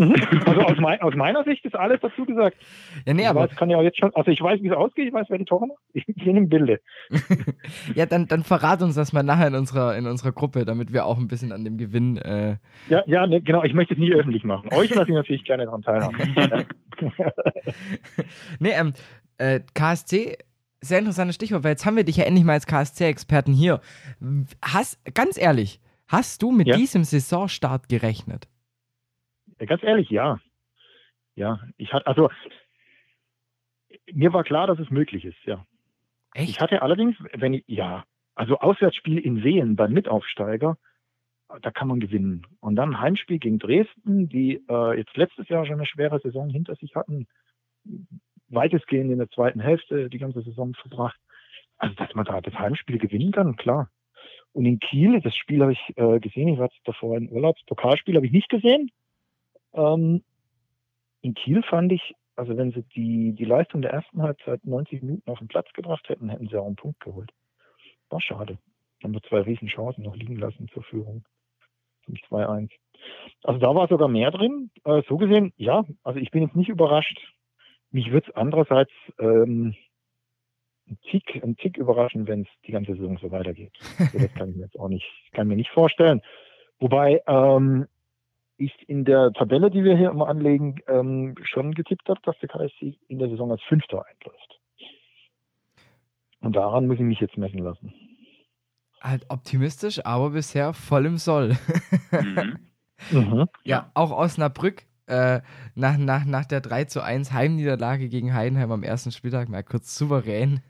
[0.00, 2.56] Also aus, mein, aus, meiner Sicht ist alles dazu gesagt.
[3.04, 3.40] Ja, nee, ich aber.
[3.40, 5.44] Weiß, kann ja jetzt schon, also ich weiß, wie es ausgeht, ich weiß, wer die
[5.44, 5.80] Tore macht.
[5.92, 6.80] Ich bin im Bilde.
[7.96, 11.04] ja, dann, dann verrat uns das mal nachher in unserer, in unserer Gruppe, damit wir
[11.04, 12.16] auch ein bisschen an dem Gewinn.
[12.18, 12.58] Äh
[12.88, 14.72] ja, ja, ne, genau, ich möchte es nie öffentlich machen.
[14.72, 16.16] Euch lasse ich natürlich gerne daran teilhaben.
[18.60, 18.92] nee, ähm,
[19.38, 20.36] äh, KSC
[20.80, 23.80] sehr interessantes Stichwort, weil jetzt haben wir dich ja endlich mal als KSC-Experten hier.
[24.62, 26.76] Hast, ganz ehrlich, hast du mit ja.
[26.76, 28.48] diesem Saisonstart gerechnet?
[29.58, 30.40] Ganz ehrlich, ja.
[31.34, 32.30] Ja, ich hatte, also,
[34.12, 35.64] mir war klar, dass es möglich ist, ja.
[36.34, 36.50] Echt?
[36.50, 38.04] Ich hatte allerdings, wenn ich, ja,
[38.34, 40.76] also Auswärtsspiel in Seen beim Mitaufsteiger,
[41.62, 42.46] da kann man gewinnen.
[42.60, 46.76] Und dann Heimspiel gegen Dresden, die äh, jetzt letztes Jahr schon eine schwere Saison hinter
[46.76, 47.26] sich hatten,
[48.48, 51.18] weitestgehend in der zweiten Hälfte die ganze Saison verbracht.
[51.78, 53.90] Also, dass man da das Heimspiel gewinnen kann, klar.
[54.52, 58.16] Und in Kiel, das Spiel habe ich äh, gesehen, ich war jetzt davor in Urlaubspokalspiel,
[58.16, 58.90] habe ich nicht gesehen.
[59.74, 60.24] Ähm,
[61.20, 65.30] in Kiel fand ich, also wenn sie die, die Leistung der ersten Halbzeit 90 Minuten
[65.30, 67.30] auf den Platz gebracht hätten, hätten sie auch einen Punkt geholt.
[68.08, 68.58] War schade.
[69.02, 71.24] Haben wir zwei riesen Chancen noch liegen lassen zur Führung.
[72.30, 72.70] 2-1.
[73.44, 74.70] Also da war sogar mehr drin.
[74.84, 77.18] Äh, so gesehen, ja, also ich bin jetzt nicht überrascht.
[77.90, 79.74] Mich würde es andererseits ähm,
[80.88, 83.72] ein, Tick, ein Tick überraschen, wenn es die ganze Saison so weitergeht.
[83.98, 86.22] Also das kann ich mir jetzt auch nicht, kann mir nicht vorstellen.
[86.80, 87.86] Wobei ähm,
[88.56, 92.48] ich in der Tabelle, die wir hier immer anlegen, ähm, schon getippt habe, dass der
[92.48, 94.60] KSC in der Saison als Fünfter einläuft.
[96.40, 97.92] Und daran muss ich mich jetzt messen lassen.
[99.00, 101.56] Halt optimistisch, aber bisher voll im Soll.
[102.10, 102.58] mhm.
[103.12, 103.46] Mhm.
[103.62, 105.40] Ja, auch Osnabrück äh,
[105.74, 109.96] nach, nach, nach der 3 zu 1 Heimniederlage gegen Heidenheim am ersten Spieltag mal kurz
[109.96, 110.60] souverän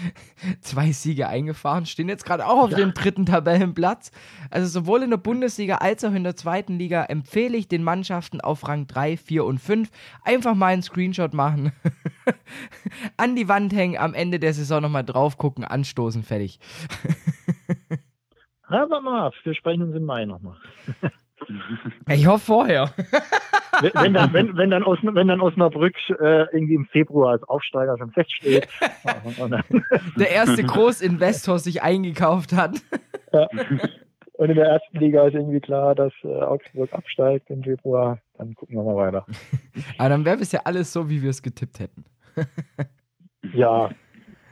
[0.60, 2.78] zwei Siege eingefahren, stehen jetzt gerade auch auf ja.
[2.78, 4.10] dem dritten Tabellenplatz.
[4.50, 8.40] Also sowohl in der Bundesliga als auch in der zweiten Liga empfehle ich den Mannschaften
[8.40, 9.88] auf Rang 3, 4 und 5
[10.24, 11.72] einfach mal einen Screenshot machen,
[13.16, 16.58] an die Wand hängen, am Ende der Saison nochmal drauf gucken, anstoßen, fertig.
[18.68, 20.56] Aber mal, wir sprechen uns im Mai nochmal.
[22.08, 22.90] Ich hoffe vorher.
[23.80, 27.42] wenn, wenn, dann, wenn, wenn, dann, Osn wenn dann Osnabrück äh, irgendwie im Februar als
[27.44, 28.68] Aufsteiger schon feststeht.
[30.16, 32.80] der erste Großinvestor sich eingekauft hat.
[33.32, 33.48] Ja.
[34.34, 38.18] Und in der ersten Liga ist irgendwie klar, dass äh, Augsburg absteigt im Februar.
[38.36, 39.26] Dann gucken wir mal weiter.
[39.98, 42.04] Aber dann wäre es ja alles so, wie wir es getippt hätten.
[43.54, 43.90] ja,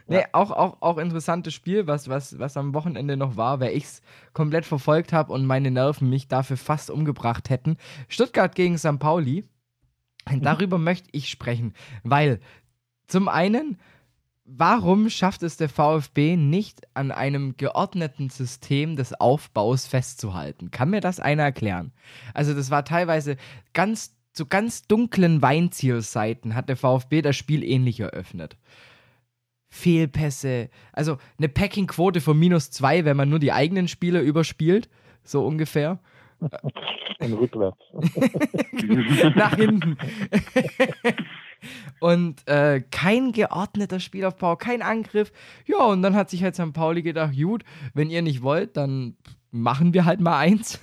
[0.07, 0.25] Nee, ja.
[0.33, 4.01] auch, auch, auch interessantes Spiel, was, was, was am Wochenende noch war, weil ich es
[4.33, 7.77] komplett verfolgt habe und meine Nerven mich dafür fast umgebracht hätten.
[8.07, 8.99] Stuttgart gegen St.
[8.99, 9.45] Pauli.
[10.29, 10.41] Mhm.
[10.41, 12.39] Darüber möchte ich sprechen, weil
[13.07, 13.79] zum einen,
[14.45, 20.71] warum schafft es der VfB nicht an einem geordneten System des Aufbaus festzuhalten?
[20.71, 21.91] Kann mir das einer erklären?
[22.33, 23.37] Also das war teilweise
[23.73, 28.57] ganz zu ganz dunklen Weinzielseiten hat der VfB das Spiel ähnlich eröffnet.
[29.75, 30.69] Fehlpässe.
[30.93, 34.89] Also eine Packing-Quote von minus zwei, wenn man nur die eigenen Spieler überspielt.
[35.23, 35.99] So ungefähr.
[37.19, 37.77] Und rückwärts.
[39.35, 39.97] Nach hinten.
[41.99, 45.31] und äh, kein geordneter Spielaufbau, kein Angriff.
[45.65, 46.73] Ja, und dann hat sich halt St.
[46.73, 47.63] Pauli gedacht, gut,
[47.93, 49.15] wenn ihr nicht wollt, dann
[49.51, 50.79] machen wir halt mal eins.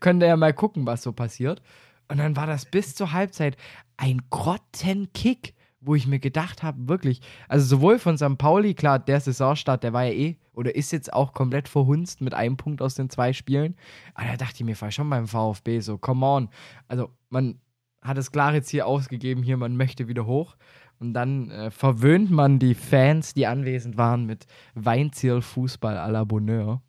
[0.00, 1.60] Könnt ihr ja mal gucken, was so passiert.
[2.08, 3.56] Und dann war das bis zur Halbzeit
[3.96, 8.38] ein Grottenkick wo ich mir gedacht habe, wirklich, also sowohl von St.
[8.38, 12.34] Pauli, klar, der Saisonstart, der war ja eh, oder ist jetzt auch komplett verhunzt mit
[12.34, 13.76] einem Punkt aus den zwei Spielen.
[14.14, 16.48] Aber da dachte ich mir, schon beim VfB so, come on.
[16.88, 17.60] Also man
[18.00, 20.56] hat das klare Ziel ausgegeben, hier, man möchte wieder hoch.
[20.98, 26.82] Und dann äh, verwöhnt man die Fans, die anwesend waren, mit Weinziel-Fußball à la Bonheur.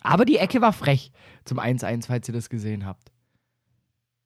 [0.00, 1.12] Aber die Ecke war frech
[1.44, 3.12] zum 1-1, falls ihr das gesehen habt.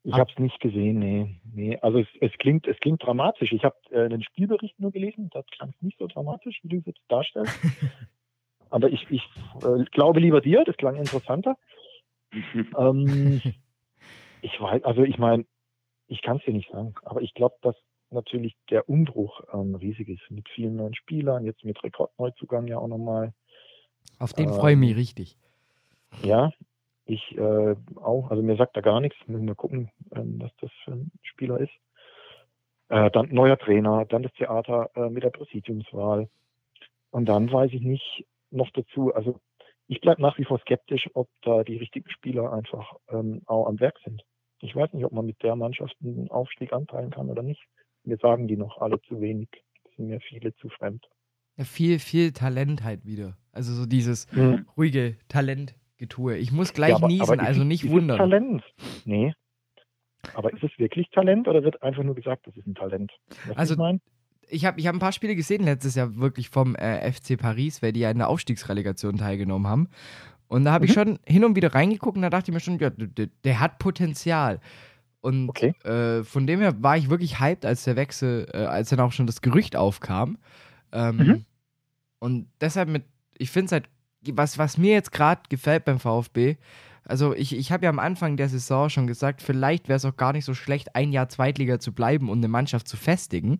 [0.05, 1.39] Ich habe es nicht gesehen, nee.
[1.53, 1.79] nee.
[1.81, 3.53] Also es, es, klingt, es klingt dramatisch.
[3.53, 6.85] Ich habe äh, den Spielbericht nur gelesen, das klang nicht so dramatisch, wie du es
[6.85, 7.57] jetzt darstellst.
[8.69, 9.23] Aber ich, ich
[9.63, 11.55] äh, glaube lieber dir, das klang interessanter.
[12.77, 13.41] ähm,
[14.41, 15.45] ich weiß, also ich meine,
[16.07, 17.75] ich kann es dir nicht sagen, aber ich glaube, dass
[18.09, 22.87] natürlich der Umbruch ähm, riesig ist mit vielen neuen Spielern, jetzt mit Rekordneuzugang ja auch
[22.87, 23.33] nochmal.
[24.19, 25.37] Auf den ähm, freue ich mich richtig.
[26.23, 26.51] Ja,
[27.05, 30.71] ich äh, auch, also mir sagt da gar nichts, müssen wir gucken, ähm, was das
[30.83, 31.73] für ein Spieler ist.
[32.89, 36.29] Äh, dann neuer Trainer, dann das Theater äh, mit der Präsidiumswahl.
[37.11, 39.39] Und dann weiß ich nicht noch dazu, also
[39.87, 43.79] ich bleibe nach wie vor skeptisch, ob da die richtigen Spieler einfach ähm, auch am
[43.79, 44.23] Werk sind.
[44.59, 47.61] Ich weiß nicht, ob man mit der Mannschaft einen Aufstieg anteilen kann oder nicht.
[48.05, 49.49] Mir sagen die noch alle zu wenig.
[49.83, 51.05] Das sind mir viele zu fremd.
[51.57, 53.37] Ja, viel, viel Talent halt wieder.
[53.51, 54.65] Also so dieses mhm.
[54.77, 56.35] ruhige Talent Getue.
[56.37, 58.17] Ich muss gleich Ja, aber- niesen, aber also es- nicht ist es wundern.
[58.17, 58.63] Talent?
[59.05, 59.33] Nee.
[60.33, 63.11] Aber ist es wirklich Talent oder wird einfach nur gesagt, das ist ein Talent?
[63.29, 64.01] Du, Also- was ich mein?
[64.49, 67.81] Ich habe ich hab ein paar Spiele gesehen letztes Jahr wirklich vom äh, FC Paris,
[67.81, 69.87] weil die ja in der Aufstiegsrelegation teilgenommen haben.
[70.47, 70.93] Und da habe ich Mhm.
[70.95, 73.79] schon hin und wieder reingeguckt und da dachte ich mir schon, ja, der, der hat
[73.79, 74.59] Potenzial.
[75.21, 75.73] Und Okay.
[75.85, 79.13] äh, von dem her war ich wirklich hyped, als der Wechsel, äh, als dann auch
[79.13, 80.37] schon das Gerücht aufkam.
[80.91, 81.45] Ähm, Mhm.
[82.19, 83.03] Und deshalb mit,
[83.37, 83.89] ich finde es halt,
[84.31, 86.57] was, was mir jetzt gerade gefällt beim VfB,
[87.05, 90.15] also ich, ich habe ja am Anfang der Saison schon gesagt, vielleicht wäre es auch
[90.15, 93.59] gar nicht so schlecht, ein Jahr Zweitliga zu bleiben und eine Mannschaft zu festigen.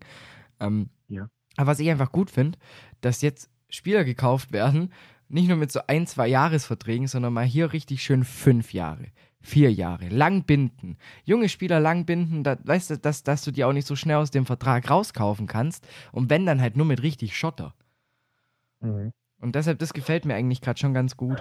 [0.60, 1.28] Ähm, Ja.
[1.56, 2.58] Aber was ich einfach gut finde,
[3.00, 4.92] dass jetzt Spieler gekauft werden,
[5.28, 9.06] nicht nur mit so ein, zwei Jahresverträgen, sondern mal hier richtig schön fünf Jahre,
[9.40, 10.96] vier Jahre, lang binden.
[11.24, 14.16] Junge Spieler lang binden, da, weißt du, dass, dass du die auch nicht so schnell
[14.16, 15.86] aus dem Vertrag rauskaufen kannst.
[16.12, 17.74] Und wenn, dann halt nur mit richtig Schotter.
[18.80, 19.12] Mhm.
[19.44, 21.38] Und deshalb, das gefällt mir eigentlich gerade schon ganz gut.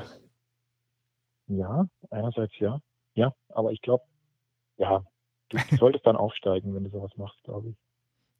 [1.47, 2.81] Ja, einerseits ja.
[3.13, 4.03] Ja, aber ich glaube,
[4.75, 5.05] ja,
[5.47, 7.75] du solltest dann aufsteigen, wenn du sowas machst, glaube ich.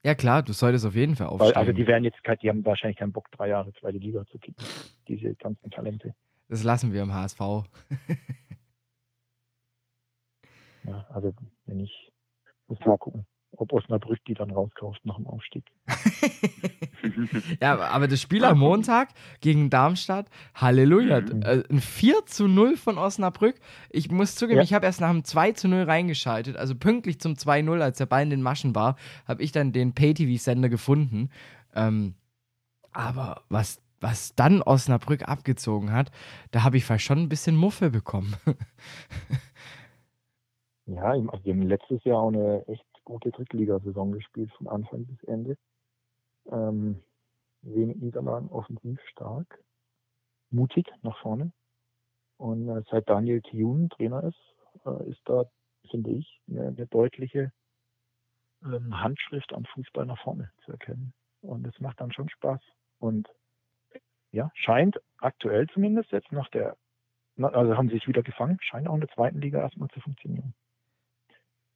[0.03, 1.57] Ja klar, du solltest auf jeden Fall Weil, aufsteigen.
[1.57, 4.66] also die werden jetzt, die haben wahrscheinlich keinen Bock, drei Jahre zweite Liga zu kicken.
[5.07, 6.14] Diese ganzen Talente.
[6.49, 7.39] das lassen wir im HSV.
[10.84, 11.34] Ja, also
[11.68, 12.11] wenn ich,
[12.68, 13.26] muss mal gucken,
[13.57, 15.63] ob Osnabrück die dann rauskauft nach dem Aufstieg.
[17.61, 19.09] Ja, aber- das Spiel am Montag
[19.41, 21.19] gegen Darmstadt, Halleluja.
[21.21, 21.41] Mhm.
[21.41, 23.55] Äh, Ein 4 zu 0 von Osnabrück.
[23.89, 24.63] Ich muss zugeben, Ja.
[24.63, 26.55] ich habe erst nach dem 2 zu 0 reingeschaltet.
[26.55, 28.95] Also pünktlich zum 2-0, als der Ball in den Maschen war,
[29.27, 31.29] habe ich dann den Pay-TV-Sender gefunden.
[31.75, 32.15] Ähm,
[32.93, 36.09] aber was, was dann Osnabrück abgezogen hat,
[36.51, 38.35] da habe ich fast schon ein bisschen Muffe bekommen.
[40.85, 45.23] Ja, also die haben letztes Jahr auch eine echt gute Drittligasaison gespielt, von Anfang bis
[45.23, 45.57] Ende.
[46.51, 47.03] Ähm,
[47.61, 49.59] wenig Niederlagen, offensiv stark,
[50.49, 51.51] mutig nach vorne.
[52.37, 55.45] Und äh, seit Daniel Thune Trainer ist, äh, ist da,
[55.89, 57.51] finde ich, eine, eine deutliche
[58.63, 61.13] ähm, Handschrift am Fußball nach vorne zu erkennen.
[61.41, 62.61] Und es macht dann schon Spaß.
[62.99, 63.29] Und
[64.31, 66.75] ja, scheint aktuell zumindest jetzt nach der,
[67.37, 70.53] also haben sie sich wieder gefangen, scheint auch in der zweiten Liga erstmal zu funktionieren.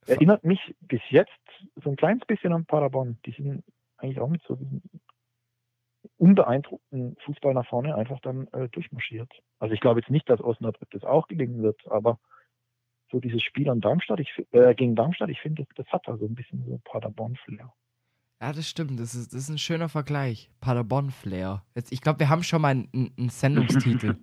[0.06, 1.32] Erinnert mich bis jetzt
[1.82, 3.18] so ein kleines bisschen an Paderborn.
[3.26, 3.62] Die sind
[3.98, 4.82] eigentlich auch mit so diesem
[6.16, 9.30] unbeeindruckten Fußball nach vorne einfach dann äh, durchmarschiert.
[9.58, 12.18] Also ich glaube jetzt nicht, dass Osnabrück das auch gelingen wird, aber
[13.10, 16.26] so dieses Spiel an Darmstadt, ich, äh, gegen Darmstadt, ich finde, das, das hat also
[16.26, 17.72] ein bisschen so Paderborn-Flair.
[18.40, 19.00] Ja, das stimmt.
[19.00, 20.50] Das ist, das ist ein schöner Vergleich.
[20.60, 21.64] Paderborn-Flair.
[21.74, 24.16] Jetzt, ich glaube, wir haben schon mal einen, einen Sendungstitel.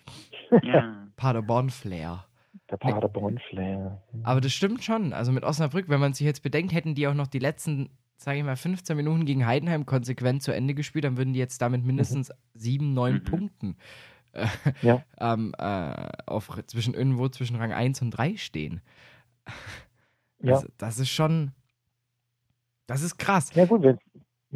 [0.62, 1.08] ja.
[1.16, 2.25] Paderborn-Flair.
[2.70, 4.02] Der Paderborn-Flair.
[4.22, 5.12] Aber das stimmt schon.
[5.12, 8.38] Also mit Osnabrück, wenn man sich jetzt bedenkt, hätten die auch noch die letzten, sage
[8.38, 11.84] ich mal, 15 Minuten gegen Heidenheim konsequent zu Ende gespielt, dann würden die jetzt damit
[11.84, 13.24] mindestens sieben, neun Mhm.
[13.24, 13.76] Punkten
[14.32, 14.46] äh,
[14.82, 15.04] Ja.
[15.18, 18.80] ähm, äh, auf, zwischen irgendwo zwischen Rang 1 und 3 stehen.
[20.40, 20.54] Ja.
[20.54, 21.52] Also, das ist schon.
[22.86, 23.52] Das ist krass.
[23.54, 23.98] Ja gut, wenn,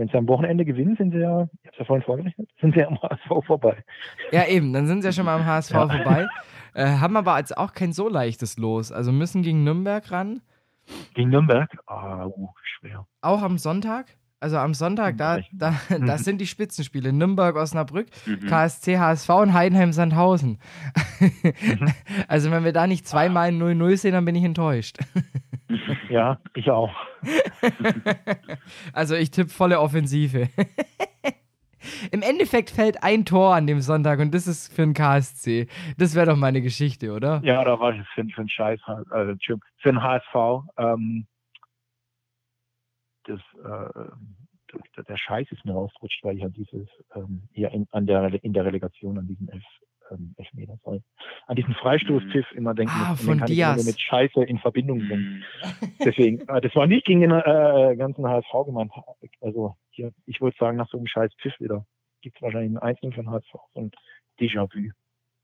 [0.01, 2.75] wenn sie am Wochenende gewinnen, sind sie ja, ich habe es ja vorhin vorgerechnet, sind
[2.75, 3.85] sie am HSV vorbei.
[4.33, 5.89] Ja, eben, dann sind sie ja schon mal am HSV Ja.
[5.89, 6.27] vorbei.
[6.75, 8.91] Äh, haben aber jetzt auch kein so leichtes Los.
[8.93, 10.41] Also müssen gegen Nürnberg ran.
[11.15, 11.69] Gegen Nürnberg?
[11.87, 13.07] Ah, uh, schwer.
[13.21, 14.17] Auch am Sonntag.
[14.43, 17.13] Also am Sonntag, da, da, das sind die Spitzenspiele.
[17.13, 18.47] Nürnberg, Osnabrück, Mhm.
[18.47, 20.59] KSC, HSV und Heidenheim, Sandhausen.
[22.29, 24.99] also wenn wir da nicht zweimal ein 0-0 sehen, dann bin ich enttäuscht.
[26.09, 26.91] Ja, ich auch.
[28.93, 30.49] Also ich tippe volle Offensive.
[32.11, 35.69] Im Endeffekt fällt ein Tor an dem Sonntag und das ist für den KSC.
[35.97, 37.41] Das wäre doch meine Geschichte, oder?
[37.45, 38.81] Ja, da war ich für, für einen Scheiß,
[39.11, 39.35] also
[39.79, 40.65] für einen HSV.
[40.77, 41.27] Ähm,
[43.31, 48.07] das, äh, der Scheiß ist mir rausgerutscht, weil ich ja dieses, ähm, hier in, an
[48.07, 49.65] der, in der Relegation an diesen Elf,
[50.11, 51.03] ähm, Elfmeter, sorry,
[51.47, 53.21] an diesen Freistoßpfiff immer denken, Ah, muss.
[53.23, 53.77] Und den kann ich immer Diaz.
[53.77, 55.45] nur mit Scheiße in Verbindung bringen.
[55.81, 55.93] Mhm.
[56.05, 58.93] Deswegen, äh, das war nicht gegen den äh, ganzen HSV gemeint.
[59.41, 61.85] Also hier, ich würde sagen, nach so einem scheiß Pfiff wieder
[62.23, 63.91] gibt es wahrscheinlich einen Einzelnen von HSV, so ein
[64.39, 64.91] Déjà-vu.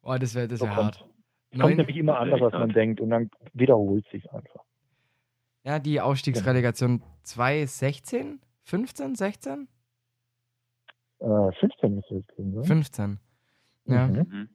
[0.02, 0.98] Oh, das wäre das wär kommt, hart.
[1.00, 1.14] kommt
[1.54, 4.62] Neun, nämlich immer anders, als man denkt und dann wiederholt sich einfach.
[5.66, 8.40] Ja, die Aufstiegsrelegation 2016?
[8.62, 9.68] 15, 16?
[11.18, 12.64] Äh, 15 müsste es kriegen, oder?
[12.64, 13.18] 15.
[13.86, 14.06] Ja.
[14.06, 14.16] Mhm.
[14.16, 14.48] Mhm.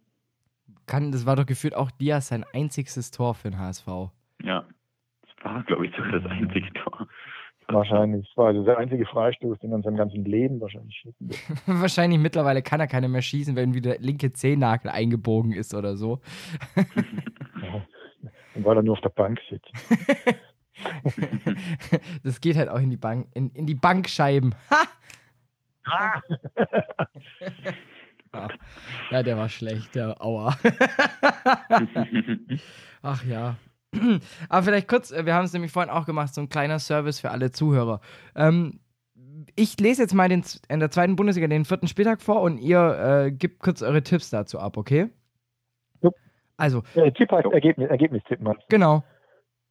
[0.86, 3.88] Kann, das war doch gefühlt auch Diaz sein einziges Tor für den HSV.
[4.43, 4.66] Ja.
[5.22, 7.07] Das war, glaube ich, sogar das einzige Tor.
[7.68, 8.28] Wahrscheinlich.
[8.28, 11.68] Das war also der einzige Freistoß, den er in seinem ganzen Leben wahrscheinlich schießen wird.
[11.82, 15.97] Wahrscheinlich mittlerweile kann er keine mehr schießen, wenn wieder der linke Zehennagel eingebogen ist oder
[15.97, 16.22] so.
[17.62, 17.86] Ja.
[18.55, 19.72] Und weil er nur auf der Bank sitzt.
[22.23, 24.55] das geht halt auch in die Bank, in, in die Bankscheiben.
[24.69, 26.21] Ha!
[29.11, 30.57] ja, der war schlecht, der Aua.
[33.01, 33.55] Ach ja.
[34.47, 37.19] Aber vielleicht kurz, äh, wir haben es nämlich vorhin auch gemacht, so ein kleiner Service
[37.19, 37.99] für alle Zuhörer.
[38.36, 38.79] Ähm,
[39.55, 43.25] ich lese jetzt mal den, in der zweiten Bundesliga den vierten Spieltag vor und ihr
[43.25, 45.09] äh, gebt kurz eure Tipps dazu ab, okay?
[46.61, 46.84] Also.
[46.93, 48.47] Ja, Tipp heißt Ergebnis, Ergebnis tippen.
[48.47, 48.61] Also.
[48.69, 49.03] Genau.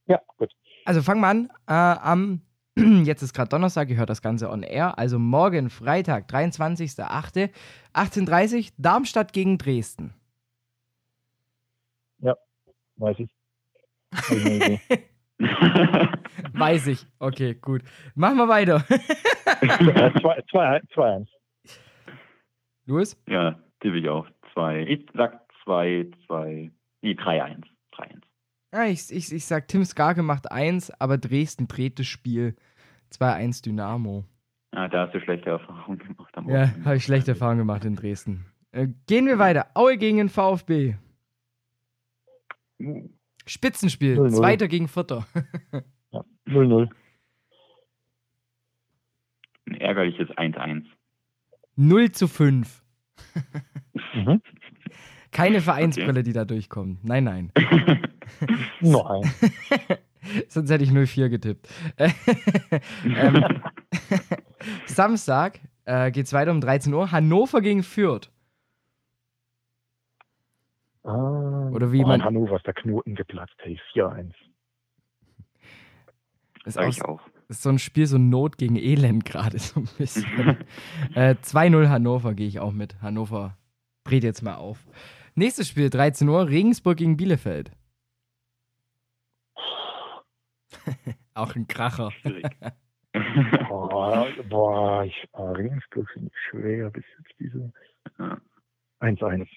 [0.07, 0.51] Ja, gut.
[0.85, 1.49] Also fangen wir an.
[1.67, 2.43] Äh, am,
[3.05, 4.99] jetzt ist gerade Donnerstag, ihr hört das Ganze on air.
[4.99, 7.51] Also morgen, Freitag, 23.08.
[7.95, 10.15] 18.30 Darmstadt gegen Dresden.
[12.19, 12.37] Ja,
[12.97, 13.31] weiß ich.
[16.53, 17.07] Weiß ich.
[17.19, 17.83] Okay, gut.
[18.15, 18.79] Machen wir weiter.
[19.61, 21.27] 2-1.
[22.87, 23.23] Louis?
[23.27, 24.27] Ja, tippe ich auch.
[24.55, 24.85] 2.
[24.89, 26.71] Ich sag 2, 2.
[27.03, 27.65] Nee, 3-1.
[27.93, 28.23] 3-1.
[28.73, 32.55] Ja, ich, ich, ich sag, Tim Skarke macht 1, aber Dresden dreht das Spiel
[33.13, 34.25] 2-1 Dynamo.
[34.73, 36.37] Ah, da hast du schlechte Erfahrungen gemacht.
[36.37, 38.47] Am ja, habe ich schlechte Erfahrungen gemacht in Dresden.
[38.71, 39.67] Äh, gehen wir weiter.
[39.75, 40.95] Aue gegen den VfB.
[43.47, 44.15] Spitzenspiel.
[44.15, 44.37] 0 -0.
[44.37, 45.27] Zweiter gegen Vierter.
[46.47, 46.89] 0-0.
[49.67, 50.85] Ein ärgerliches 1-1.
[51.77, 52.83] 0 zu 5.
[54.15, 54.41] mhm.
[55.33, 56.23] Keine Vereinsbrille, okay.
[56.23, 57.05] die da durchkommt.
[57.05, 57.53] Nein, nein.
[58.81, 59.33] Nein.
[60.49, 61.69] Sonst hätte ich 0-4 getippt.
[63.05, 63.63] ähm,
[64.87, 67.11] Samstag äh, geht es weiter um 13 Uhr.
[67.11, 68.31] Hannover gegen Fürth.
[71.03, 72.21] Ah, Oder wie oh, man.
[72.21, 74.33] In Hannover ist der Knoten geplatzt, hey, 4-1.
[76.67, 77.21] Ist auch, ich auch.
[77.49, 80.59] Ist so ein Spiel, so Not gegen Elend gerade so ein bisschen.
[81.15, 83.01] äh, 2-0 Hannover gehe ich auch mit.
[83.01, 83.57] Hannover
[84.05, 84.79] dreht jetzt mal auf.
[85.35, 87.73] Nächstes Spiel, 13 Uhr, Regensburg gegen Bielefeld.
[91.35, 92.11] auch ein Kracher.
[93.69, 97.73] boah, boah, ich, ah, Regensburg ich schwer bis jetzt diese
[99.01, 99.49] 1-1.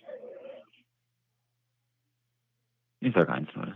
[3.00, 3.74] Ich sage 1-0.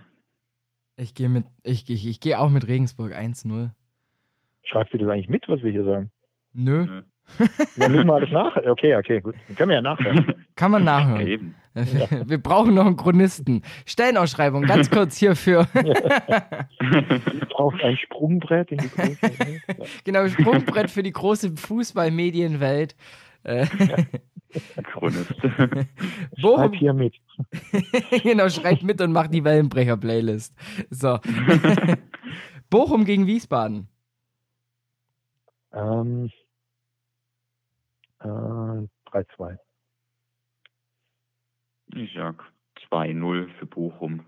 [0.96, 3.72] Ich gehe mit, ich, ich, ich gehe auch mit Regensburg 1-0.
[4.64, 6.12] Schreibst du das eigentlich mit, was wir hier sagen?
[6.54, 6.86] Nö.
[6.86, 7.04] Nö.
[7.78, 8.56] Dann müssen wir alles nach.
[8.58, 9.36] Okay, okay, gut.
[9.48, 10.34] Dann können wir ja nachhören.
[10.56, 11.56] Kann man nachhören.
[11.76, 13.62] Ja, wir brauchen noch einen Chronisten.
[13.86, 15.68] Stellenausschreibung, ganz kurz hierfür.
[15.74, 19.62] Wir brauchen ein Sprungbrett in die große Welt.
[20.04, 22.96] Genau, Sprungbrett für die große Fußballmedienwelt.
[23.44, 25.34] Chronist.
[26.42, 27.16] Bochum, Schreib hier mit.
[28.24, 30.56] genau, schreibt mit und macht die Wellenbrecher-Playlist.
[30.90, 31.20] So.
[32.70, 33.88] Bochum gegen Wiesbaden.
[35.74, 36.30] Ähm,
[38.28, 39.58] äh, 3-2.
[41.96, 42.44] Ich sag
[42.90, 44.26] 2-0 für Bochum.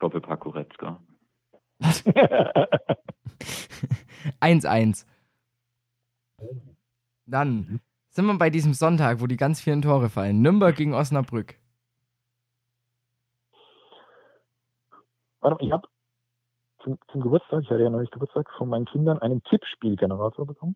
[0.00, 1.00] Doppelpack Goretzka.
[4.40, 5.06] 1-1.
[7.26, 7.80] Dann mhm
[8.18, 10.42] sind wir bei diesem Sonntag, wo die ganz vielen Tore fallen.
[10.42, 11.54] Nürnberg gegen Osnabrück.
[15.40, 15.86] Warte, ich habe
[16.82, 20.74] zum, zum, Geburtstag, ich hatte ja neulich Geburtstag, von meinen Kindern einen Tippspielgenerator bekommen.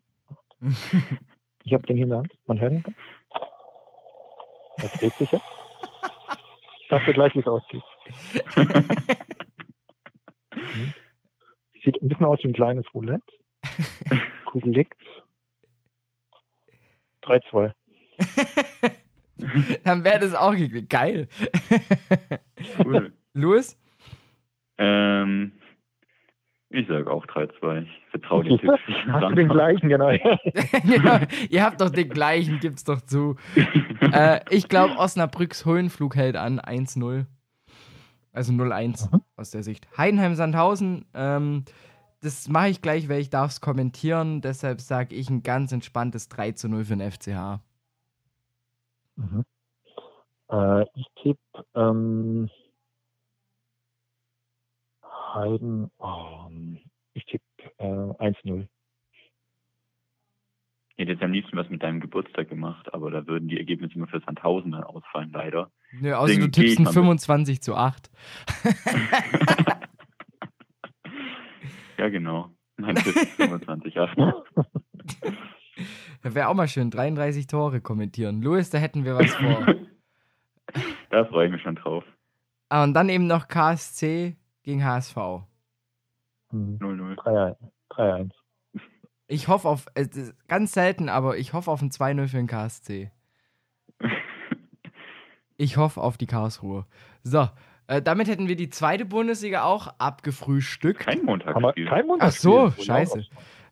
[1.63, 2.83] ich habe den hier in der Hand, man hört ihn.
[4.77, 5.45] Das dreht sich jetzt.
[6.81, 7.83] Ich dachte gleich, wie es aussieht.
[11.83, 13.23] Sieht ein bisschen aus wie ein kleines Roulette.
[14.45, 15.01] Kugel liegt
[17.23, 17.73] 3-2.
[19.83, 20.53] Dann wäre das auch
[20.89, 21.27] geil.
[22.83, 23.13] cool.
[23.33, 23.79] Louis?
[24.77, 25.53] Ähm,
[26.69, 27.83] ich sage auch 3-2.
[27.83, 28.79] Ich vertraue den Tipps.
[29.07, 30.09] Hast du den gleichen, genau.
[30.09, 31.19] genau.
[31.49, 33.35] Ihr habt doch den gleichen, gibt's doch zu.
[34.01, 37.25] äh, ich glaube, Osnabrücks Höhenflug hält an 1-0.
[38.31, 39.21] Also 0-1 mhm.
[39.35, 39.87] aus der Sicht.
[39.97, 41.65] Heidenheim-Sandhausen, ähm,
[42.21, 44.41] das mache ich gleich, weil ich darf es kommentieren.
[44.41, 47.59] Deshalb sage ich ein ganz entspanntes 3 zu 0 für den FCH.
[49.15, 49.43] Mhm.
[50.49, 52.49] Äh, ich tippe ähm,
[55.33, 56.47] Heiden, oh,
[57.83, 58.67] äh, 1-0.
[60.95, 63.95] Ich hätte jetzt am liebsten was mit deinem Geburtstag gemacht, aber da würden die Ergebnisse
[63.95, 65.71] immer für Sandhausen dann ausfallen, leider.
[65.91, 68.11] Nö, außer Deswegen du tippst ein 25 zu 8.
[72.03, 72.49] Ja, genau.
[72.75, 74.43] Mein Tipp 25 Jahre.
[76.21, 78.41] Wäre auch mal schön, 33 Tore kommentieren.
[78.41, 79.65] Louis, da hätten wir was vor.
[81.09, 82.03] da freue ich mich schon drauf.
[82.67, 85.15] Ah, und dann eben noch KSC gegen HSV.
[86.51, 87.55] 0-0.
[87.95, 88.31] 3-1.
[89.27, 90.07] Ich hoffe auf, äh,
[90.47, 93.11] ganz selten, aber ich hoffe auf ein 2-0 für den KSC.
[95.57, 96.85] Ich hoffe auf die Karlsruhe.
[97.23, 97.49] So,
[97.87, 100.99] äh, damit hätten wir die zweite Bundesliga auch abgefrühstückt.
[100.99, 101.55] Kein Montag.
[101.55, 102.29] Aber kein Montag.
[102.29, 103.25] Ach so, scheiße.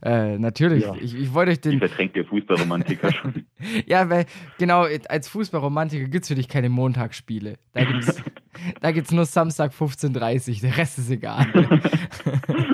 [0.04, 0.84] Äh, natürlich.
[0.84, 0.96] Ja.
[0.96, 1.80] Ich, ich wollte euch Die den.
[1.80, 3.46] verdrängt der Fußballromantiker schon.
[3.86, 4.26] Ja, weil,
[4.58, 7.60] genau, als Fußballromantiker gibt es für dich keine Montagsspiele.
[7.74, 8.24] Da gibt's,
[8.82, 11.46] da gibt's nur Samstag 15.30 Uhr, der Rest ist egal.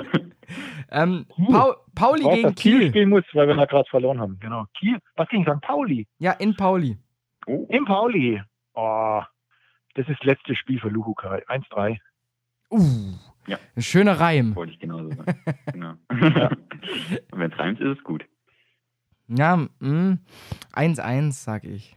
[0.90, 2.88] ähm, Pau Pauli Ich weiß, gegen Kiel Kiel.
[2.90, 4.38] spielen muss, weil wir da gerade verloren haben.
[4.40, 4.66] Genau.
[4.78, 5.60] Kiel, was gegen St.
[5.62, 6.06] Pauli?
[6.18, 6.98] Ja, in Pauli.
[7.46, 8.42] Oh, Im Pauli.
[8.74, 9.22] Oh,
[9.94, 11.42] das ist das letzte Spiel für Luhukai.
[11.48, 11.98] 1-3.
[12.70, 13.14] Uh,
[13.46, 13.58] Ja.
[13.74, 14.54] ein schöner Reim.
[14.54, 15.44] wollte ich genauso sagen.
[15.72, 15.94] Genau.
[16.08, 16.20] Und
[17.32, 18.24] wenn es reimt, ist es gut.
[19.28, 20.18] Ja, mm,
[20.72, 21.96] 1-1, sag ich.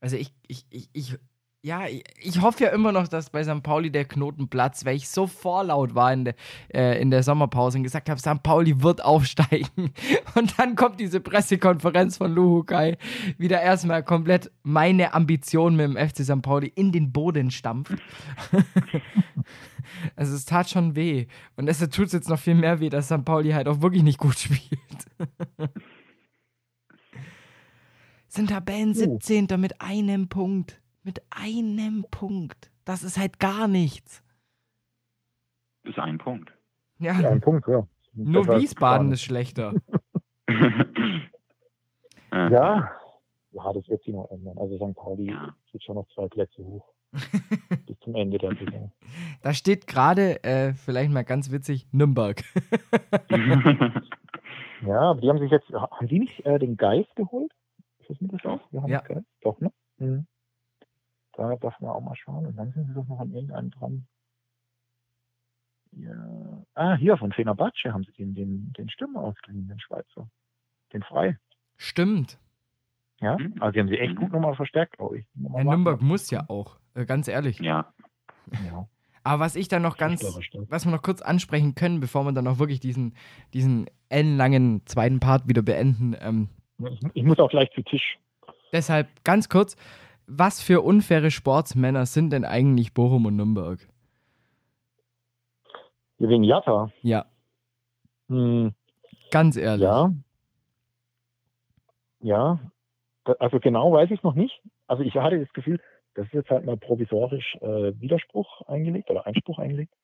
[0.00, 1.18] Also ich, ich, ich, ich,
[1.62, 3.62] ja, ich, hoffe ja immer noch, dass bei St.
[3.62, 6.34] Pauli der Knoten platzt, weil ich so vorlaut war in der,
[6.72, 8.42] äh, in der Sommerpause und gesagt habe, St.
[8.42, 9.92] Pauli wird aufsteigen.
[10.34, 12.96] Und dann kommt diese Pressekonferenz von Luhukai,
[13.36, 16.40] wieder erstmal komplett meine Ambition mit dem FC St.
[16.40, 17.92] Pauli in den Boden stampft.
[20.16, 21.26] also es tat schon weh.
[21.56, 23.24] Und deshalb tut es jetzt noch viel mehr weh, dass St.
[23.26, 24.70] Pauli halt auch wirklich nicht gut spielt.
[28.28, 29.18] Sind Tabellen Oh.
[29.18, 29.46] 17.
[29.58, 30.79] mit einem Punkt.
[31.02, 32.70] Mit einem Punkt.
[32.84, 34.22] Das ist halt gar nichts.
[35.84, 36.52] Das ist ein Punkt.
[36.98, 37.86] Ja, Ja, ein Punkt, ja.
[38.12, 39.74] nur Das heißt, Wiesbaden ist schlechter.
[42.32, 42.92] Ja.
[43.52, 44.56] Ja, das wird sich noch ändern.
[44.56, 44.94] Also St.
[44.94, 45.54] Pauli Ja.
[45.72, 46.86] geht schon noch zwei Plätze hoch.
[47.86, 48.92] Bis zum Ende der Saison.
[49.42, 52.42] Da steht gerade, äh, vielleicht mal ganz witzig, Nürnberg.
[54.86, 57.52] Ja, aber die haben sich jetzt, haben die nicht äh, den Geist geholt?
[57.98, 58.60] Ist das mit das auch?
[58.70, 59.00] Wir haben Ja.
[59.02, 59.26] den Geist?
[59.42, 59.70] Doch, ne?
[59.98, 60.26] Mhm.
[61.34, 62.46] Da darf man auch mal schauen.
[62.46, 64.06] Und dann sind sie doch noch an irgendeinem dran.
[65.92, 66.62] Ja.
[66.74, 70.28] Ah, hier von Fenerbahce haben sie den, den, den Stürmer ausgeliehen, den Schweizer.
[70.92, 71.36] Den frei.
[71.76, 72.38] Stimmt.
[73.20, 73.54] Ja, Mhm.
[73.60, 74.20] also die haben sie echt Mhm.
[74.20, 75.26] gut nochmal verstärkt, glaube ich.
[75.34, 77.58] Ja, Nürnberg muss ja auch, äh, ganz ehrlich.
[77.58, 77.92] ja.
[78.64, 78.88] Ja,
[79.22, 80.22] Aber was ich dann noch ganz,
[80.70, 83.14] was wir noch kurz ansprechen können, bevor wir dann auch wirklich diesen,
[83.52, 86.16] diesen ellenlangen zweiten Part wieder beenden.
[86.20, 86.48] Ähm,
[87.14, 88.18] ich muss auch gleich zu Tisch.
[88.72, 89.76] deshalb ganz kurz,
[90.30, 93.80] was für unfaire Sportsmänner sind denn eigentlich Bochum und Nürnberg?
[96.18, 96.92] Wegen Jatta.
[97.02, 97.26] Ja,
[98.28, 98.74] Hm,
[99.30, 99.82] ganz ehrlich.
[99.82, 100.12] ja.
[102.20, 102.60] Ja.
[103.38, 104.62] Also genau weiß ich noch nicht.
[104.86, 105.80] Also ich hatte das Gefühl,
[106.14, 109.94] das ist jetzt halt mal provisorisch äh, Widerspruch eingelegt oder Einspruch eingelegt.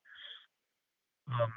[1.28, 1.52] Ähm,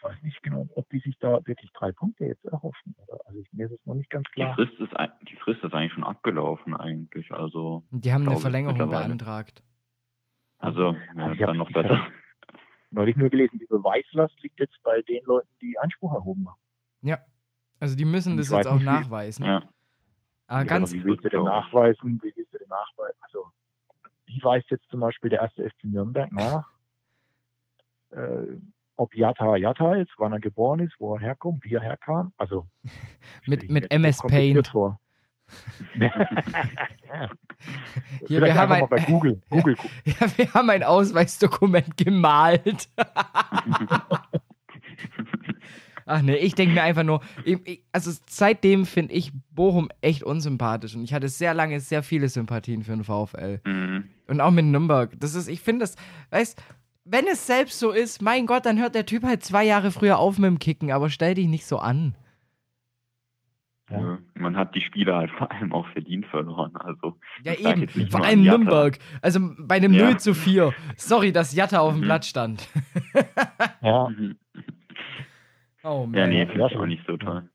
[0.00, 2.94] ich weiß nicht genau, ob die sich da wirklich drei Punkte jetzt erhoffen.
[3.06, 3.20] Oder?
[3.26, 4.54] Also ich, mir ist es noch nicht ganz Die klar.
[4.54, 4.92] Frist, ist,
[5.28, 7.30] die Frist ist eigentlich schon abgelaufen eigentlich.
[7.32, 9.62] Also, Die haben eine Verlängerung beantragt.
[10.58, 12.06] also ja, Also ich dann noch besser.
[12.92, 16.58] Neulich nur gelesen, die Beweislast liegt jetzt bei den Leuten, die Einspruch erhoben haben.
[17.02, 17.18] Ja.
[17.78, 19.44] Also die müssen das jetzt auch nicht, nachweisen.
[19.44, 19.62] Ja.
[20.46, 22.20] Aber Ja, ganz, Wie willst du denn nachweisen?
[22.22, 23.18] Wie willst du denn nachweisen?
[23.20, 23.46] Also,
[24.26, 26.68] wie weiß jetzt zum Beispiel der erste FC Nürnberg nach,
[28.10, 28.56] äh,
[29.00, 32.32] ob Jatta Jatta ist, wann er geboren ist, wo er herkommt, wie er herkam?
[32.36, 32.66] Also,
[33.46, 34.68] Mit- mit MS Paint.
[34.68, 35.00] Vor.
[38.28, 39.90] Hier, wir haben ein- Google, Google gucken.
[40.04, 42.88] ja, wir haben ein Ausweisdokument gemalt.
[46.06, 50.22] Ach nee, ich denke mir einfach nur, ich, ich, also seitdem finde ich Bochum echt
[50.24, 53.60] unsympathisch und ich hatte sehr lange sehr viele Sympathien für den VfL.
[53.64, 54.04] Mhm.
[54.26, 55.12] Und auch mit Nürnberg.
[55.18, 55.96] Das ist, ich finde das,
[56.30, 56.60] weißt,
[57.04, 60.18] wenn es selbst so ist, mein Gott, dann hört der Typ halt zwei Jahre früher
[60.18, 62.14] auf mit dem Kicken, aber stell dich nicht so an.
[63.90, 64.18] Ja.
[64.34, 66.76] Man hat die Spieler halt vor allem auch verdient verloren.
[66.76, 67.88] Also, Ja, eben.
[68.08, 68.42] Vor allem.
[68.44, 68.98] Nürnberg.
[69.20, 70.04] Also bei einem Ja.
[70.10, 70.72] 0 zu 4.
[70.96, 72.04] Sorry, dass Jatta auf dem Mhm.
[72.04, 72.68] Blatt stand.
[73.82, 74.38] Ja, mhm.
[75.82, 76.78] Oh ja, nee, Ja, finde ich ja.
[76.80, 77.48] auch nicht so toll.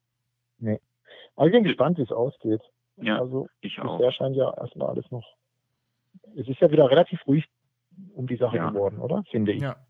[1.37, 2.61] aber ich bin gespannt, wie es ausgeht.
[2.97, 3.97] Ja, Also, ich auch.
[3.97, 5.35] bisher scheint ja erstmal alles noch.
[6.35, 7.45] Es ist ja wieder relativ ruhig
[8.13, 8.69] um die Sache Ja.
[8.69, 9.23] geworden, oder?
[9.31, 9.61] Finde ich.
[9.61, 9.85] Ja, das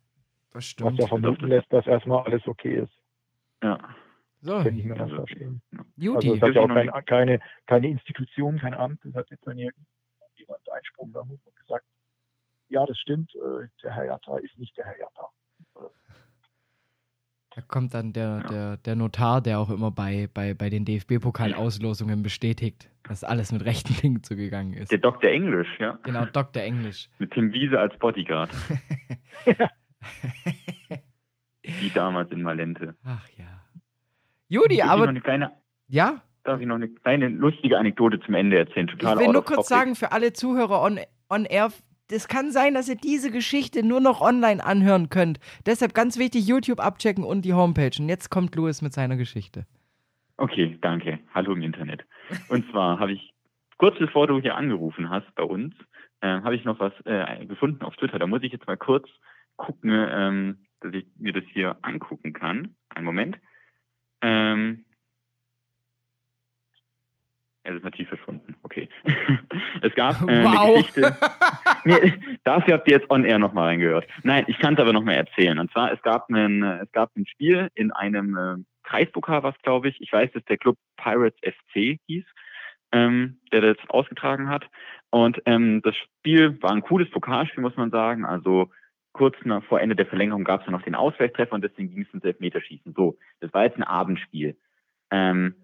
[0.53, 0.99] Was stimmt.
[0.99, 2.93] ja vermuten lässt, dass erstmal alles okay ist.
[3.64, 3.78] Ja.
[4.41, 5.30] So, Könnte ich mir Also, das.
[5.32, 5.60] Also
[5.97, 6.30] Juti.
[6.34, 9.80] es hat ja auch kein, keine, keine Institution, kein Amt, es hat jetzt dann jemand
[10.72, 11.86] Einsprung da und gesagt,
[12.70, 15.30] ja, das stimmt, äh, der Herr Jatta ist nicht der Herr Jatta.
[17.56, 18.47] Da kommt dann der, Ja.
[18.49, 23.64] der, der Notar, der auch immer bei, bei, bei den DFB-Pokalauslosungen bestätigt, dass alles mit
[23.64, 24.91] rechten Dingen zugegangen ist.
[24.91, 25.30] Der Dr.
[25.30, 25.97] Englisch, ja.
[26.03, 26.62] Genau, Dr.
[26.64, 27.10] Englisch.
[27.18, 28.49] Mit Tim Wiese als Bodyguard.
[31.64, 32.95] Wie damals in Malente.
[33.03, 33.45] Ach ja.
[34.47, 35.51] Judy, Darf ich noch aber eine kleine,
[35.88, 38.88] ja, darf ich noch eine kleine lustige Anekdote zum Ende erzählen?
[38.88, 40.99] ich Total will out nur kurz sagen für alle Zuhörer on,
[41.30, 41.72] on air,
[42.12, 45.39] es kann sein, dass ihr diese Geschichte nur noch online anhören könnt.
[45.66, 47.91] Deshalb ganz wichtig, YouTube abchecken und die Homepage.
[47.99, 49.66] Und jetzt kommt Louis mit seiner Geschichte.
[50.38, 51.20] Okay, danke.
[51.34, 52.06] Hallo im Internet.
[52.49, 53.34] Und zwar habe ich,
[53.78, 55.74] kurz bevor du hier angerufen hast bei uns,
[56.22, 58.20] äh, habe ich noch was äh, gefunden auf Twitter.
[58.20, 59.08] Da muss ich jetzt mal kurz
[59.56, 62.76] gucken, ähm, dass ich mir das hier angucken kann.
[62.89, 63.38] Einen Moment.
[64.22, 64.84] Ähm,
[67.66, 68.55] er ist natürlich verschwunden.
[68.63, 68.88] Okay.
[69.82, 70.61] es gab äh, wow.
[70.61, 71.18] eine Geschichte.
[71.86, 72.13] nee,
[72.43, 74.07] dafür habt ihr jetzt on air nochmal reingehört.
[74.24, 75.57] Nein, ich kann es aber nochmal erzählen.
[75.57, 79.89] Und zwar, es gab ein, es gab ein Spiel in einem äh, Kreispokal, was glaube
[79.89, 79.99] ich.
[79.99, 82.26] Ich weiß, dass der Club Pirates FC hieß,
[82.91, 84.70] ähm, der das ausgetragen hat.
[85.09, 88.26] Und ähm, das Spiel war ein cooles Pokalspiel, muss man sagen.
[88.26, 88.70] Also
[89.11, 92.13] kurz nach, vor Ende der Verlängerung gab es noch den Ausgleichstreffer und deswegen ging es
[92.13, 92.93] ins Elfmeterschießen.
[92.93, 94.55] So, das war jetzt ein Abendspiel.
[95.09, 95.55] Ähm,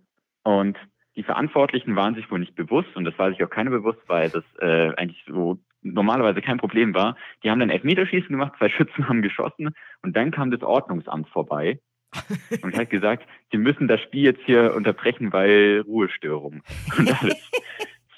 [0.43, 0.77] und
[1.21, 4.31] die Verantwortlichen waren sich wohl nicht bewusst, und das war sich auch keiner bewusst, weil
[4.31, 7.15] das äh, eigentlich so normalerweise kein Problem war.
[7.43, 9.69] Die haben dann Elfmeterschießen gemacht, zwei Schützen haben geschossen
[10.01, 11.79] und dann kam das Ordnungsamt vorbei
[12.63, 16.63] und hat gesagt, sie müssen das Spiel jetzt hier unterbrechen, weil Ruhestörung
[16.97, 17.51] und alles.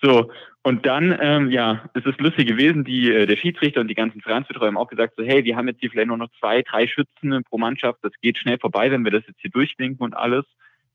[0.02, 0.32] So,
[0.62, 4.22] und dann, ähm, ja, es ist lustig gewesen, die, äh, der Schiedsrichter und die ganzen
[4.22, 6.88] Vereinsbetreuer haben auch gesagt, so, hey, wir haben jetzt hier vielleicht nur noch zwei, drei
[6.88, 10.46] Schützen pro Mannschaft, das geht schnell vorbei, wenn wir das jetzt hier durchwinken und alles,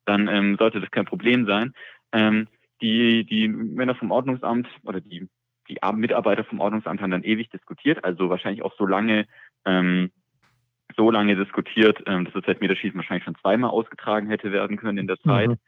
[0.08, 1.74] dann ähm, sollte das kein Problem sein.
[2.12, 2.48] Ähm,
[2.80, 5.28] die, die Männer vom Ordnungsamt oder die,
[5.68, 9.26] die Mitarbeiter vom Ordnungsamt haben dann ewig diskutiert, also wahrscheinlich auch so lange,
[9.64, 10.10] ähm,
[10.96, 15.06] so lange diskutiert, ähm, dass das Elfmeterschießen wahrscheinlich schon zweimal ausgetragen hätte werden können in
[15.06, 15.50] der Zeit.
[15.50, 15.58] Mhm.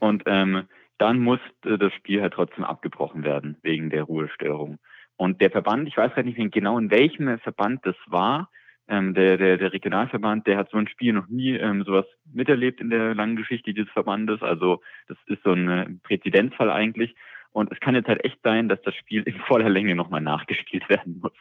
[0.00, 0.64] Und ähm,
[0.98, 4.78] dann musste das Spiel halt trotzdem abgebrochen werden wegen der Ruhestörung.
[5.16, 8.50] Und der Verband, ich weiß halt nicht genau, in welchem Verband das war,
[8.88, 12.80] ähm, der, der, der Regionalverband, der hat so ein Spiel noch nie ähm, sowas miterlebt
[12.80, 14.42] in der langen Geschichte dieses Verbandes.
[14.42, 17.14] Also das ist so ein äh, Präzedenzfall eigentlich.
[17.52, 20.88] Und es kann jetzt halt echt sein, dass das Spiel in voller Länge nochmal nachgespielt
[20.88, 21.32] werden muss.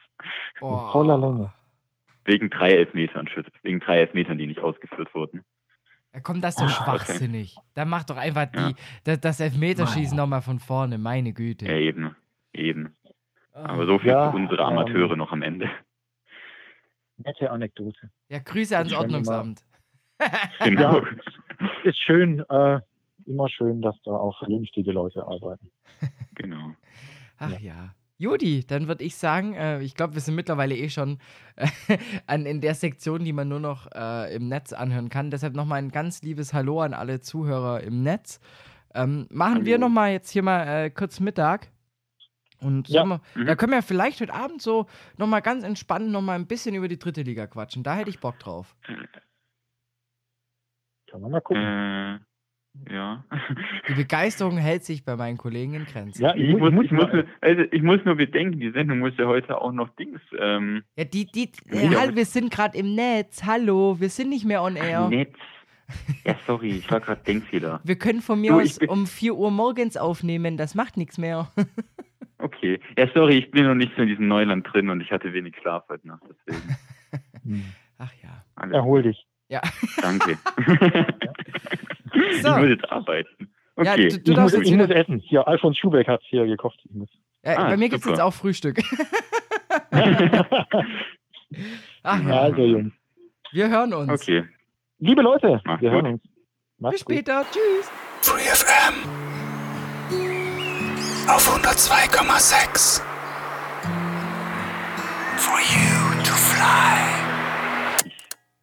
[0.62, 0.74] Oh.
[0.74, 1.54] In voller Länge.
[2.26, 3.30] Wegen drei Elfmetern,
[3.64, 5.46] wegen drei Elfmetern, die nicht ausgeführt wurden.
[6.14, 7.56] Ja, komm, das ist doch schwachsinnig.
[7.58, 7.68] Okay.
[7.76, 8.76] Dann mach doch einfach die,
[9.06, 11.66] das, das Elfmeterschießen nochmal von vorne, meine Güte.
[11.66, 12.16] Ja, eben,
[12.52, 12.94] eben.
[13.54, 15.70] Aber so viel ja, für unsere Amateure ähm, noch am Ende.
[17.18, 18.10] Nette Anekdote.
[18.30, 19.66] Ja, Grüße ans Ordnungsamt.
[20.64, 21.00] genau.
[21.00, 21.08] Ja,
[21.84, 22.80] ist schön, äh,
[23.26, 25.72] immer schön, dass da auch vernünftige Leute arbeiten.
[26.36, 26.74] Genau.
[27.40, 27.60] Ach ja.
[27.60, 27.94] ja.
[28.20, 31.20] Judi, dann würde ich sagen, äh, ich glaube, wir sind mittlerweile eh schon
[31.56, 31.68] äh,
[32.28, 35.30] an, in der Sektion, die man nur noch äh, im Netz anhören kann.
[35.30, 38.40] Deshalb nochmal ein ganz liebes Hallo an alle Zuhörer im Netz.
[38.96, 39.66] Ähm, machen Hallo.
[39.66, 41.70] wir nochmal jetzt hier mal äh, kurz Mittag.
[42.60, 43.06] Und ja.
[43.06, 43.46] wir, mhm.
[43.46, 44.88] da können wir vielleicht heute Abend so
[45.18, 47.84] nochmal ganz entspannt nochmal ein bisschen über die dritte Liga quatschen.
[47.84, 48.76] Da hätte ich Bock drauf.
[51.10, 51.64] Kann man mal gucken.
[51.64, 52.20] Äh,
[52.92, 53.24] ja.
[53.88, 56.22] Die Begeisterung hält sich bei meinen Kollegen in Grenzen.
[56.22, 57.08] Ja, ich, ich muss, ich, muss,
[57.42, 60.22] also ich muss nur bedenken, die Sendung muss ja heute auch noch Dings.
[60.38, 63.44] Ähm, ja, die, die, äh, hallo, wir sind gerade im Netz.
[63.46, 65.08] Hallo, wir sind nicht mehr on air.
[65.10, 65.36] Netz.
[66.26, 67.80] Ja, sorry, ich war gerade Denkfehler.
[67.84, 71.52] Wir können von mir du, aus um 4 Uhr morgens aufnehmen, das macht nichts mehr.
[72.40, 72.80] okay.
[72.98, 75.56] Ja, sorry, ich bin noch nicht so in diesem Neuland drin und ich hatte wenig
[75.62, 77.66] Schlaf heute Nacht, deswegen.
[77.98, 78.44] Ach ja.
[78.56, 78.74] Alles.
[78.74, 79.26] Erhol dich.
[79.50, 79.62] Ja.
[80.02, 80.38] Danke.
[82.42, 82.50] So.
[82.50, 83.50] Ich muss jetzt arbeiten.
[83.76, 83.86] Okay.
[83.86, 85.20] Ja, du, du ich, muss, ich muss, essen.
[85.20, 86.80] Hier, Alfons Schubeck hat es hier gekocht.
[87.44, 88.82] Ja, ah, bei mir gibt es jetzt auch Frühstück.
[92.04, 92.42] Ach ja.
[92.42, 92.94] Also, Jungs.
[93.52, 94.10] Wir hören uns.
[94.10, 94.46] Okay.
[95.00, 96.04] Liebe Leute, Mach's wir gut.
[96.04, 96.24] hören uns.
[96.80, 97.44] Macht's Bis später.
[97.44, 97.52] Gut.
[97.52, 97.92] Tschüss.
[98.22, 99.37] Free FM
[101.28, 103.02] auf 102,6.
[105.36, 107.00] For you to fly.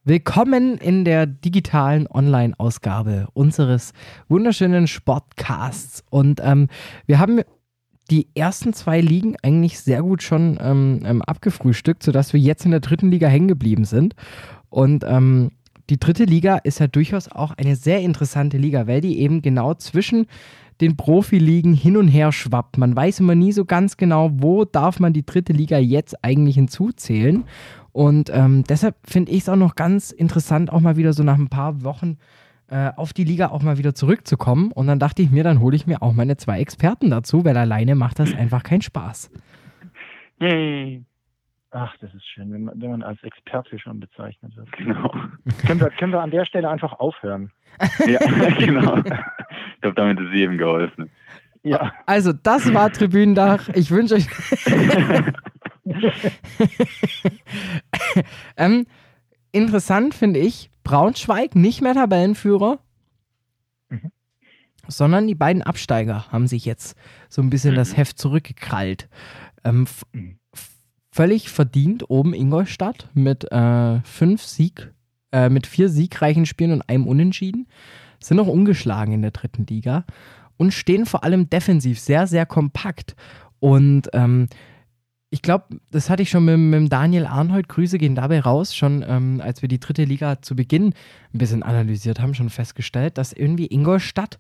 [0.05, 3.93] Willkommen in der digitalen Online-Ausgabe unseres
[4.29, 6.05] wunderschönen Sportcasts.
[6.09, 6.69] Und ähm,
[7.07, 7.43] wir haben
[8.11, 12.71] die ersten zwei Ligen eigentlich sehr gut schon ähm, ähm, abgefrühstückt, sodass wir jetzt in
[12.71, 14.15] der dritten Liga hängen geblieben sind.
[14.71, 15.51] Und ähm,
[15.91, 19.75] die dritte Liga ist ja durchaus auch eine sehr interessante Liga, weil die eben genau
[19.75, 20.27] zwischen
[20.81, 22.79] den Profiligen hin und her schwappt.
[22.79, 26.57] Man weiß immer nie so ganz genau, wo darf man die dritte Liga jetzt eigentlich
[26.57, 27.45] hinzuzählen.
[27.93, 31.39] Und ähm, deshalb finde ich es auch noch ganz interessant, auch mal wieder so nach
[31.39, 32.19] ein paar Wochen
[32.69, 34.73] äh, auf die Liga auch mal wieder zurückzukommen.
[34.73, 37.57] Und dann dachte ich mir, dann hole ich mir auch meine zwei Experten dazu, weil
[37.57, 39.31] alleine macht das einfach keinen Spaß.
[40.41, 41.05] Yay.
[41.71, 44.71] Ach, das ist schön, wenn man, wenn man als Experte schon bezeichnet wird.
[44.73, 45.13] Genau.
[45.67, 47.51] können, wir, können wir an der Stelle einfach aufhören?
[48.07, 48.19] ja,
[48.59, 48.99] genau.
[49.85, 51.11] Ich glaube, damit ist jedem geholfen.
[51.63, 51.93] Ja.
[52.07, 53.69] Also, das war Tribünendach.
[53.75, 54.27] Ich wünsche euch.
[58.57, 58.87] ähm,
[59.53, 62.79] interessant finde ich, Braunschweig nicht mehr Tabellenführer,
[63.91, 64.11] mhm.
[64.89, 66.97] sondern die beiden Absteiger haben sich jetzt
[67.29, 67.77] so ein bisschen mhm.
[67.77, 69.11] das Heft zurückgekrallt.
[69.65, 70.39] Ähm, mhm.
[71.13, 74.95] Völlig verdient oben Ingolstadt mit äh, fünf Sieg,
[75.31, 77.67] äh, mit vier siegreichen Spielen und einem Unentschieden,
[78.27, 80.05] sind noch ungeschlagen in der dritten Liga
[80.57, 83.17] und stehen vor allem defensiv sehr, sehr kompakt.
[83.61, 84.49] Und ähm,
[85.31, 89.05] ich glaube, das hatte ich schon mit, mit Daniel Arnhold, Grüße gehen dabei raus, schon
[89.07, 90.95] ähm, als wir die dritte Liga zu Beginn
[91.33, 94.39] ein bisschen analysiert haben, schon festgestellt, dass irgendwie Ingolstadt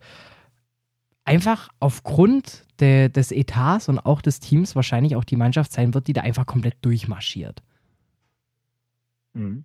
[1.24, 6.06] einfach aufgrund de, des Etats und auch des Teams wahrscheinlich auch die Mannschaft sein wird,
[6.06, 7.62] die da einfach komplett durchmarschiert.
[9.32, 9.64] Mhm.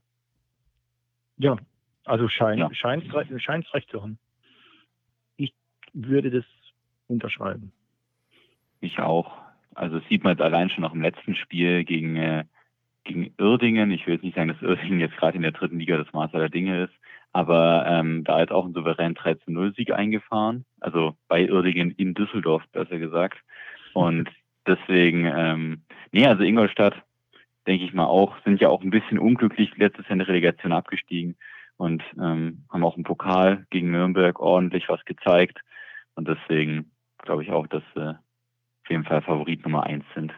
[1.37, 1.57] Ja,
[2.09, 2.73] also scheint ja.
[2.73, 3.05] scheint
[3.41, 4.17] scheint's recht zu haben.
[5.37, 5.53] Ich
[5.93, 6.45] würde das
[7.07, 7.71] unterschreiben.
[8.81, 9.37] Ich auch.
[9.75, 12.45] Also das sieht man jetzt allein schon noch im letzten Spiel gegen, äh,
[13.03, 13.91] gegen Irdingen.
[13.91, 16.33] Ich will jetzt nicht sagen, dass Irdingen jetzt gerade in der dritten Liga das Maß
[16.33, 16.93] aller Dinge ist,
[17.31, 20.65] aber ähm, da ist auch ein souverän 13-0-Sieg eingefahren.
[20.79, 23.37] Also bei Irdingen in Düsseldorf, besser gesagt.
[23.93, 24.29] Und
[24.67, 26.95] deswegen, ähm, nee, also Ingolstadt,
[27.67, 30.71] denke ich mal auch, sind ja auch ein bisschen unglücklich letztes Jahr in der Relegation
[30.71, 31.35] abgestiegen
[31.79, 35.61] und ähm, haben auch im Pokal gegen Nürnberg ordentlich was gezeigt.
[36.15, 40.33] Und deswegen glaube ich auch, dass äh, auf jeden Fall Favorit Nummer eins sind.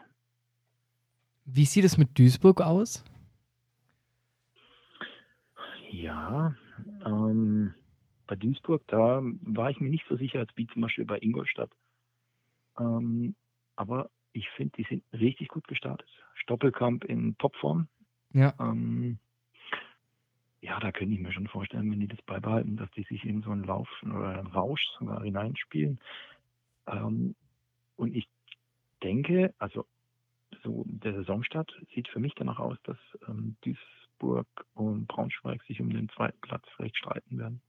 [1.46, 3.04] Wie sieht es mit Duisburg aus?
[5.90, 6.56] Ja,
[7.04, 7.74] ähm,
[8.28, 11.72] bei Duisburg, da war ich mir nicht so sicher als wie zum Beispiel bei Ingolstadt.
[12.80, 13.36] Ähm,
[13.76, 16.08] aber ich finde, die sind richtig gut gestartet.
[16.36, 17.88] Stoppelkamp in Topform.
[18.32, 18.54] Ja.
[18.60, 19.18] Ähm,
[20.62, 23.42] ja, da könnte ich mir schon vorstellen, wenn die das beibehalten, dass die sich in
[23.42, 26.00] so einen Lauf oder einen Rausch sogar hineinspielen.
[26.88, 27.36] Ähm,
[27.96, 28.28] und ich
[29.04, 29.86] denke, also
[30.64, 32.98] so der Saisonstart sieht für mich danach aus, dass
[33.28, 37.62] ähm, Duisburg und Braunschweig sich um den zweiten Platz vielleicht streiten werden.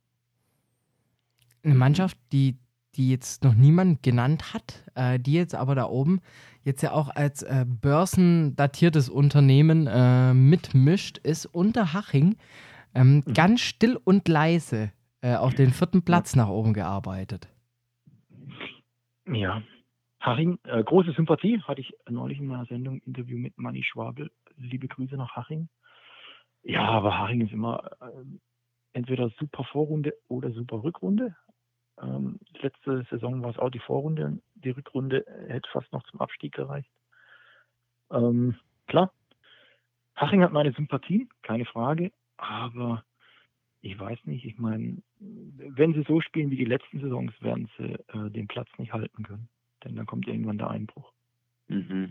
[1.65, 2.59] Eine Mannschaft, die,
[2.97, 6.21] die jetzt noch niemand genannt hat, äh, die jetzt aber da oben
[6.63, 12.37] jetzt ja auch als äh, börsendatiertes Unternehmen äh, mitmischt, ist Unterhaching
[12.95, 13.35] ähm, mhm.
[13.35, 17.49] ganz still und leise äh, auf den vierten Platz nach oben gearbeitet.
[19.27, 19.63] Ja,
[20.21, 24.31] Haching, äh, große Sympathie, hatte ich neulich in meiner Sendung Interview mit Manni Schwabel.
[24.57, 25.69] Liebe Grüße nach Haching.
[26.63, 28.25] Ja, aber Haching ist immer äh,
[28.93, 31.37] entweder super Vorrunde oder super Rückrunde.
[32.01, 34.41] Ähm, letzte Saison war es auch die Vorrunde.
[34.55, 36.91] Die Rückrunde hätte fast noch zum Abstieg gereicht.
[38.11, 39.13] Ähm, klar,
[40.17, 42.13] Haching hat meine Sympathie, keine Frage,
[42.43, 43.05] aber
[43.81, 47.95] ich weiß nicht, ich meine, wenn sie so spielen wie die letzten Saisons, werden sie
[48.17, 49.49] äh, den Platz nicht halten können
[49.85, 51.13] denn dann kommt irgendwann der Einbruch.
[51.69, 52.11] Mhm.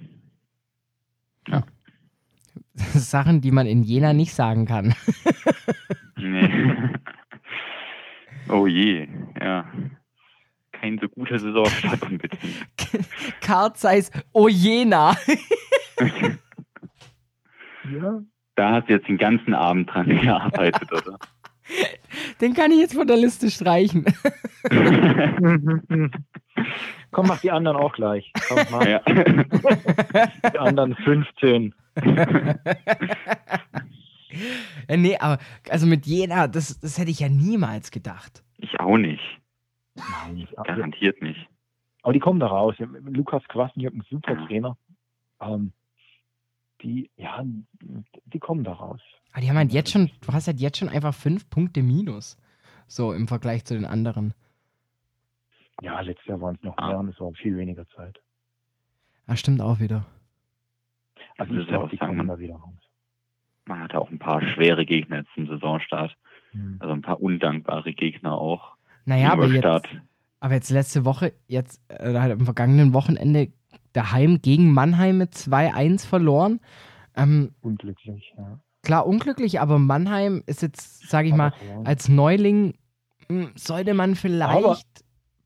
[1.48, 1.64] Ja.
[2.74, 4.96] Sachen, die man in Jena nicht sagen kann.
[6.18, 6.90] nee.
[8.50, 9.08] Oh je,
[9.40, 9.72] ja.
[10.72, 12.68] Kein so guter Saisonstart unbedingt.
[13.40, 15.16] Karl Zeiss, oh Jena.
[17.94, 18.24] ja.
[18.62, 21.18] Da hast du jetzt den ganzen Abend dran gearbeitet, oder?
[22.40, 24.06] Den kann ich jetzt von der Liste streichen.
[27.10, 28.32] Komm, mach die anderen auch gleich.
[28.48, 28.86] Komm, mach.
[28.86, 29.00] Ja.
[29.00, 31.74] Die anderen 15.
[34.88, 38.44] ja, nee, aber also mit Jena, das, das hätte ich ja niemals gedacht.
[38.60, 39.24] Ich auch nicht.
[39.96, 41.50] Nein, Garantiert nicht.
[42.04, 42.76] Aber die kommen da raus.
[42.78, 44.78] Lukas Kwasniok, ein super Trainer.
[45.40, 45.74] Ähm,
[46.82, 47.44] die, ja,
[48.26, 49.02] die kommen da raus.
[49.30, 51.84] Aber ah, die haben halt jetzt schon, du hast halt jetzt schon einfach fünf Punkte
[51.84, 52.38] minus.
[52.88, 54.34] So im Vergleich zu den anderen.
[55.82, 58.20] Ja, letztes Jahr waren es noch mehr und es war viel weniger Zeit.
[59.28, 60.06] Ja, stimmt auch wieder.
[61.38, 62.74] Also ich glaube, die kommen da wieder raus.
[63.66, 66.18] Man hatte auch ein paar schwere Gegner zum Saisonstart.
[66.52, 66.78] Hm.
[66.80, 68.76] Also ein paar undankbare Gegner auch.
[69.06, 69.88] Naja, aber jetzt,
[70.40, 73.52] aber jetzt letzte Woche, jetzt äh, halt am vergangenen Wochenende
[73.94, 76.60] daheim gegen Mannheim mit 2-1 verloren.
[77.16, 78.60] Ähm, unglücklich, ja.
[78.84, 82.74] Klar, unglücklich, aber Mannheim ist jetzt, sage ich aber mal, als Neuling
[83.28, 84.78] hm, sollte man vielleicht aber,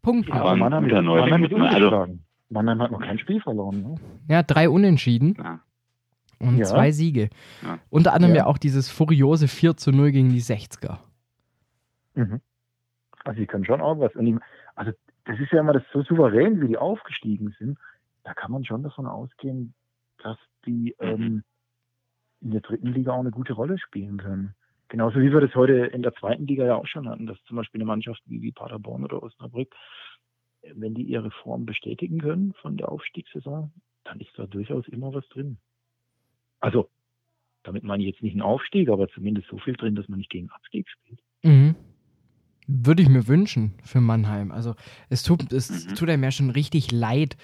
[0.01, 0.31] punkten.
[0.31, 2.17] Aber Mannheim, Mannheim, Mannheim, ist also,
[2.49, 3.81] Mannheim hat noch kein Spiel verloren.
[3.81, 3.95] Ne?
[4.29, 5.35] Ja, drei Unentschieden.
[5.37, 5.59] Ja.
[6.39, 6.65] Und ja.
[6.65, 7.29] zwei Siege.
[7.63, 7.79] Ja.
[7.89, 8.45] Unter anderem ja.
[8.45, 10.99] auch dieses furiose 4 zu 0 gegen die 60er.
[12.13, 12.41] Mhm.
[13.23, 14.15] Also die können schon auch was.
[14.15, 14.37] Und die,
[14.75, 14.91] also
[15.25, 17.77] das ist ja immer das so souverän, wie die aufgestiegen sind.
[18.25, 19.73] Da kann man schon davon ausgehen,
[20.17, 21.07] dass die mhm.
[21.07, 21.43] ähm,
[22.41, 24.55] in der dritten Liga auch eine gute Rolle spielen können.
[24.89, 27.57] Genauso wie wir das heute in der zweiten Liga ja auch schon hatten, dass zum
[27.57, 29.73] Beispiel eine Mannschaft wie, wie Paderborn oder Osnabrück,
[30.73, 33.71] wenn die ihre Form bestätigen können von der Aufstiegssaison,
[34.03, 35.57] dann ist da durchaus immer was drin.
[36.59, 36.89] Also,
[37.63, 40.31] damit meine ich jetzt nicht einen Aufstieg, aber zumindest so viel drin, dass man nicht
[40.31, 41.19] gegen Abstieg spielt.
[41.43, 41.75] Mhm.
[42.67, 44.51] Würde ich mir wünschen für Mannheim.
[44.51, 44.75] Also
[45.09, 45.95] es tut, es mhm.
[45.95, 47.37] tut einem ja schon richtig leid,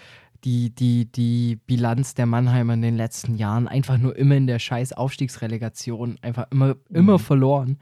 [0.43, 4.59] die, die, die Bilanz der Mannheimer in den letzten Jahren einfach nur immer in der
[4.59, 6.95] scheiß Aufstiegsrelegation, einfach immer, mhm.
[6.95, 7.77] immer verloren,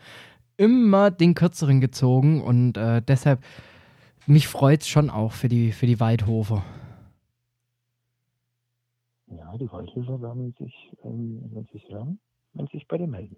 [0.57, 3.43] immer den kürzeren gezogen und äh, deshalb,
[4.27, 6.63] mich freut es schon auch für die, für die Waldhofer.
[9.27, 12.19] Ja, die Waldhöfer werden sich, ähm, wenn sie es hören,
[12.53, 13.37] wenn sich bei dir melden.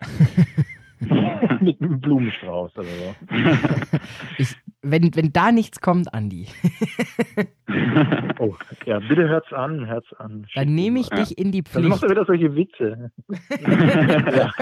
[1.60, 3.14] Mit einem Blumenstrauß oder so.
[4.38, 6.48] Ich, wenn, wenn da nichts kommt, Andi,
[8.38, 8.54] Oh,
[8.84, 10.46] ja, bitte hört's an, hört's an.
[10.54, 11.16] dann nehme ich Ja.
[11.16, 12.10] dich in die Dann machst Pflicht.
[12.10, 13.12] du wieder solche Witze.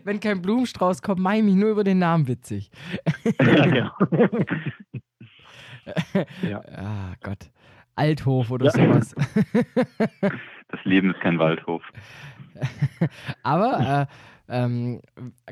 [0.04, 2.70] wenn kein Blumenstrauß kommt, mache ich mich nur über den Namen witzig.
[3.40, 3.90] ja, genau.
[6.48, 6.60] ja.
[6.76, 7.50] Ah, Gott.
[7.96, 8.70] Althof oder Ja.
[8.72, 9.14] sowas.
[10.68, 11.82] Das Leben ist kein Waldhof.
[13.42, 14.14] Aber äh,
[14.50, 15.00] ähm,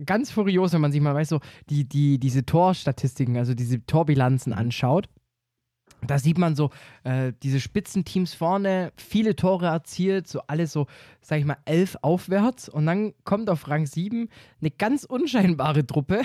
[0.04, 4.52] ganz furios, wenn man sich mal weiß, so die, die, diese Torstatistiken, also diese Torbilanzen
[4.52, 5.08] anschaut.
[6.06, 6.70] Da sieht man so
[7.02, 10.86] äh, diese Spitzenteams vorne, viele Tore erzielt, so alles so,
[11.20, 12.68] sag ich mal, elf aufwärts.
[12.68, 14.28] Und dann kommt auf Rang 7
[14.60, 16.20] eine ganz unscheinbare Truppe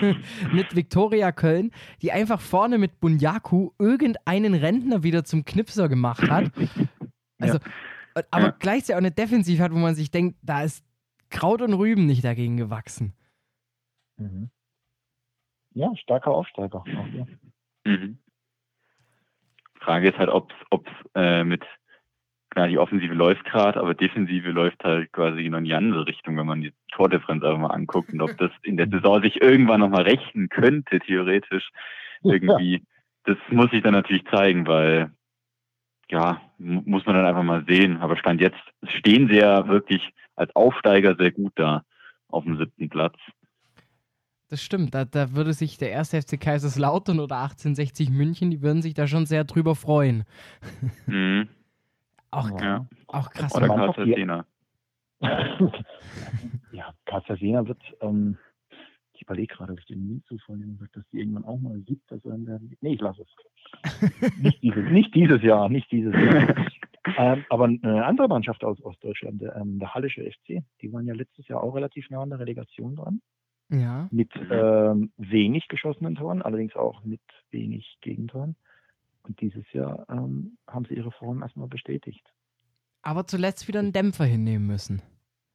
[0.52, 6.50] mit Viktoria Köln, die einfach vorne mit Bunyaku irgendeinen Rentner wieder zum Knipser gemacht hat.
[7.40, 7.58] Also,
[8.14, 8.54] äh, aber Ja.
[8.58, 10.82] gleichzeitig auch eine Defensive hat, wo man sich denkt, da ist
[11.30, 13.14] Kraut und Rüben nicht dagegen gewachsen.
[14.16, 14.50] Mhm.
[15.74, 16.78] ja, starker Aufsteiger.
[16.78, 17.26] Auch hier.
[17.84, 18.18] Mhm.
[19.80, 21.64] Frage ist halt, ob es äh, mit,
[22.50, 26.36] klar, die Offensive läuft gerade, aber Defensive läuft halt quasi noch in die andere Richtung,
[26.36, 29.80] wenn man die Tordifferenz einfach mal anguckt und ob das in der Saison sich irgendwann
[29.80, 31.70] nochmal rächen könnte, theoretisch.
[32.22, 32.84] Irgendwie.
[33.24, 35.12] Das muss sich dann natürlich zeigen, weil,
[36.10, 37.98] ja, mu- muss man dann einfach mal sehen.
[37.98, 40.02] Aber Stand jetzt stehen sie ja wirklich
[40.38, 41.84] als Aufsteiger sehr gut da
[42.28, 43.16] auf dem siebten Platz.
[44.50, 48.80] Das stimmt, da, da würde sich der erste FC Kaiserslautern oder 1860 München, die würden
[48.80, 50.24] sich da schon sehr drüber freuen.
[51.06, 51.48] Mhm.
[52.30, 52.86] Auch, Ja.
[53.06, 53.54] auch krass.
[53.54, 54.44] Oder Sena.
[56.72, 58.36] ja, Cartagena wird, ähm,
[59.14, 61.80] ich überlege gerade, ob ich den nie zu vorhin gesagt dass die irgendwann auch mal
[61.86, 62.76] siebter sein werden.
[62.82, 64.36] Nee, ich lasse es.
[64.42, 66.66] nicht, dieses, nicht dieses Jahr, nicht dieses Jahr.
[67.16, 71.14] Ähm, aber eine andere Mannschaft aus Ostdeutschland, der, ähm, der Hallische FC, die waren ja
[71.14, 73.20] letztes Jahr auch relativ nah an der Relegation dran.
[73.70, 74.08] Ja.
[74.10, 77.20] Mit ähm, wenig geschossenen Toren, allerdings auch mit
[77.50, 78.56] wenig Gegentoren.
[79.22, 82.26] Und dieses Jahr ähm, haben sie ihre Form erstmal bestätigt.
[83.02, 85.02] Aber zuletzt wieder einen Dämpfer hinnehmen müssen.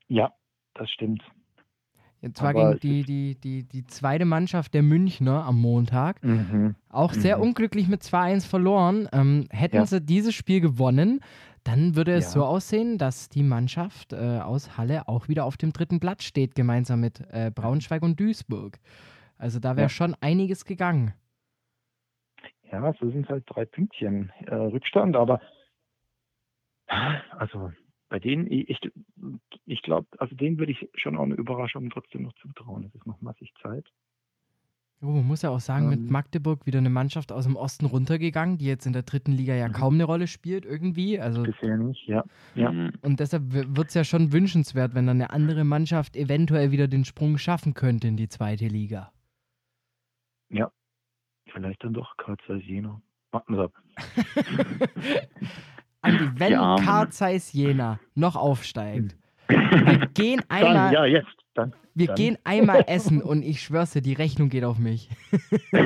[0.07, 0.31] Ja,
[0.75, 1.23] das stimmt.
[2.23, 6.23] Und zwar Aber gegen die, die, die, die zweite Mannschaft der Münchner am Montag.
[6.23, 6.75] Mhm.
[6.89, 7.43] Auch sehr Mhm.
[7.43, 9.09] unglücklich mit 2-1 verloren.
[9.11, 9.85] Ähm, hätten Ja.
[9.85, 11.19] sie dieses Spiel gewonnen,
[11.65, 12.29] dann würde es Ja.
[12.31, 16.55] so aussehen, dass die Mannschaft äh, aus Halle auch wieder auf dem dritten Platz steht,
[16.55, 18.79] gemeinsam mit äh, Braunschweig und Duisburg.
[19.37, 19.89] Also da wäre Ja.
[19.89, 21.13] schon einiges gegangen.
[22.71, 25.41] Ja, so sind halt drei Pünktchen äh, Rückstand, aber
[27.37, 27.71] also
[28.13, 28.79] bei denen, ich, ich,
[29.65, 32.83] ich glaube, also denen würde ich schon auch eine Überraschung trotzdem noch zutrauen.
[32.85, 33.87] Es ist noch massig Zeit.
[35.01, 36.11] Oh, man muss ja auch sagen, mit Ähm.
[36.11, 39.67] Magdeburg wieder eine Mannschaft aus dem Osten runtergegangen, die jetzt in der dritten Liga ja
[39.67, 39.73] Mhm.
[39.73, 41.19] kaum eine Rolle spielt irgendwie.
[41.19, 42.23] Also Bisher nicht, ja.
[42.53, 42.71] Ja.
[42.71, 42.91] Mhm.
[43.01, 47.05] und deshalb wird es ja schon wünschenswert, wenn dann eine andere Mannschaft eventuell wieder den
[47.05, 49.11] Sprung schaffen könnte in die zweite Liga.
[51.51, 53.01] Vielleicht dann doch Karl Jena.
[53.31, 53.73] Warten wir ab.
[56.03, 56.85] Wenn Die Armen.
[56.85, 59.15] Carl Zeiss Jena noch aufsteigt,
[59.47, 59.57] wir
[60.13, 61.27] gehen Dann, einmal, ja, jetzt.
[61.55, 61.73] Dann.
[61.93, 62.15] wir dann.
[62.15, 65.09] gehen einmal essen und ich schwör's dir, die Rechnung geht auf mich.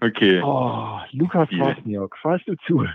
[0.00, 0.40] okay.
[0.42, 1.48] Oh, Lukas.
[1.50, 2.84] Kwasniok, falls du zu.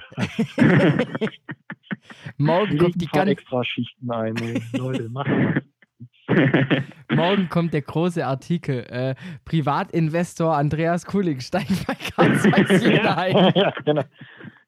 [2.38, 4.36] Morgen kommt, die ein paar gan extra Schichten ein.
[4.74, 5.62] Leute, wir.
[7.12, 8.86] morgen kommt der große Artikel.
[8.90, 9.16] Äh,
[9.46, 13.52] Privatinvestor Andreas Kulig steigt bei Carl Zeiss Jena ein.
[13.56, 14.04] ja, genau.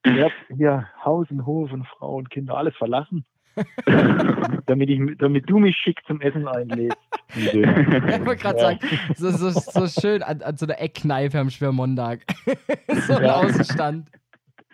[0.05, 3.23] Ihr habt hier Haus und Hof und Frau und Kinder alles verlassen,
[4.65, 6.97] damit, ich, damit du mich schick zum Essen einlädst.
[7.35, 8.79] Ich wollte gerade sagen,
[9.15, 12.21] so, so, so schön an, an so einer Eckkneipe am Schwermontag.
[13.07, 13.35] so ein Ja.
[13.35, 14.09] Außenstand.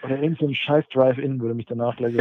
[0.04, 2.16] Oder in so einem scheiß Drive-In würde mich danach gleich.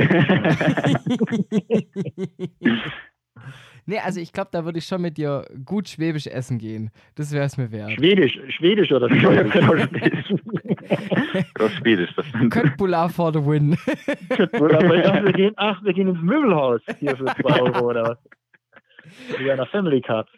[3.86, 6.90] nee, also ich glaube, da würde ich schon mit dir gut schwäbisch essen gehen.
[7.16, 7.92] Das wäre es mir wert.
[7.92, 10.34] Schwedisch, Schwedisch oder Schwedisch.
[11.58, 12.10] Oder Schwedisch.
[12.16, 13.76] Das Köttbullar for the win.
[14.30, 18.02] Aber ich dachte, wir gehen, ach, wir gehen ins Möbelhaus hier für 2 Euro oder
[18.10, 18.18] was.
[19.38, 20.28] Wie einer Family Card.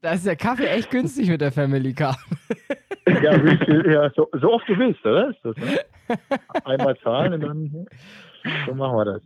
[0.00, 2.16] Da ist der Kaffee echt günstig mit der Family Car.
[3.06, 5.30] Ja, ja so, so oft du willst, oder?
[5.30, 5.78] Ist das, ne?
[6.64, 7.86] Einmal zahlen und dann
[8.66, 9.22] so machen wir das.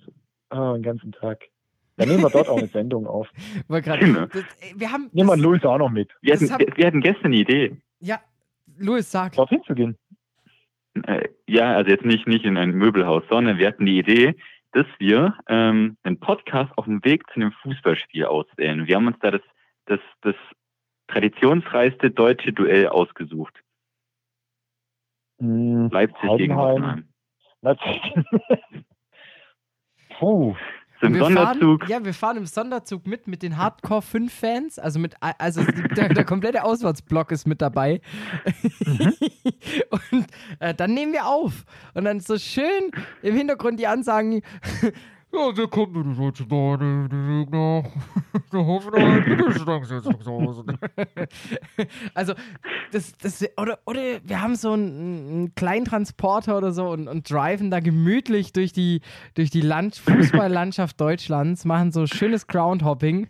[0.50, 1.40] Ah, den ganzen Tag.
[1.96, 3.28] Dann nehmen wir dort auch eine Sendung auf.
[3.68, 4.26] Grad, Genau.
[4.26, 5.08] das, ey, wir haben.
[5.12, 6.10] Nehmen wir das, Louis auch noch mit.
[6.22, 7.76] wir, Das hatten, wir hatten gestern eine Idee.
[8.00, 8.20] ja,
[8.78, 9.32] Louis, sag.
[9.34, 9.96] Dorthin zu gehen.
[11.06, 14.36] Äh, ja, also jetzt nicht, nicht in ein Möbelhaus, sondern wir hatten die Idee,
[14.72, 18.86] dass wir ähm, einen Podcast auf dem Weg zu einem Fußballspiel auswählen.
[18.86, 19.42] Wir haben uns da das,
[19.86, 20.34] das, das
[21.08, 23.54] traditionsreichste deutsche Duell ausgesucht.
[25.38, 27.08] Hm, Leipzig gegen Heidenheim.
[27.64, 28.84] Hoffenheim.
[30.18, 30.56] Puh.
[31.00, 31.80] Im wir Sonderzug.
[31.82, 34.78] Fahren, ja, wir fahren im Sonderzug mit, mit den Hardcore 5 Fans.
[34.78, 35.62] Also, mit, also
[35.96, 38.00] der, der komplette Auswärtsblock ist mit dabei.
[38.84, 39.14] Mhm.
[39.90, 40.26] Und
[40.58, 41.64] äh, dann nehmen wir auf.
[41.94, 42.90] Und dann so schön
[43.22, 44.42] im Hintergrund die Ansagen.
[45.30, 47.84] Ja, wir kommen in die deutsche Bahn, die Weg nach
[48.50, 50.64] der Hoffenheim, Hause.
[52.14, 52.32] Also,
[52.92, 57.30] das, das, oder, oder wir haben so einen, einen kleinen Transporter oder so und, und
[57.30, 59.02] driven da gemütlich durch die,
[59.34, 63.28] durch die Land Fußballlandschaft Deutschlands, machen so schönes Groundhopping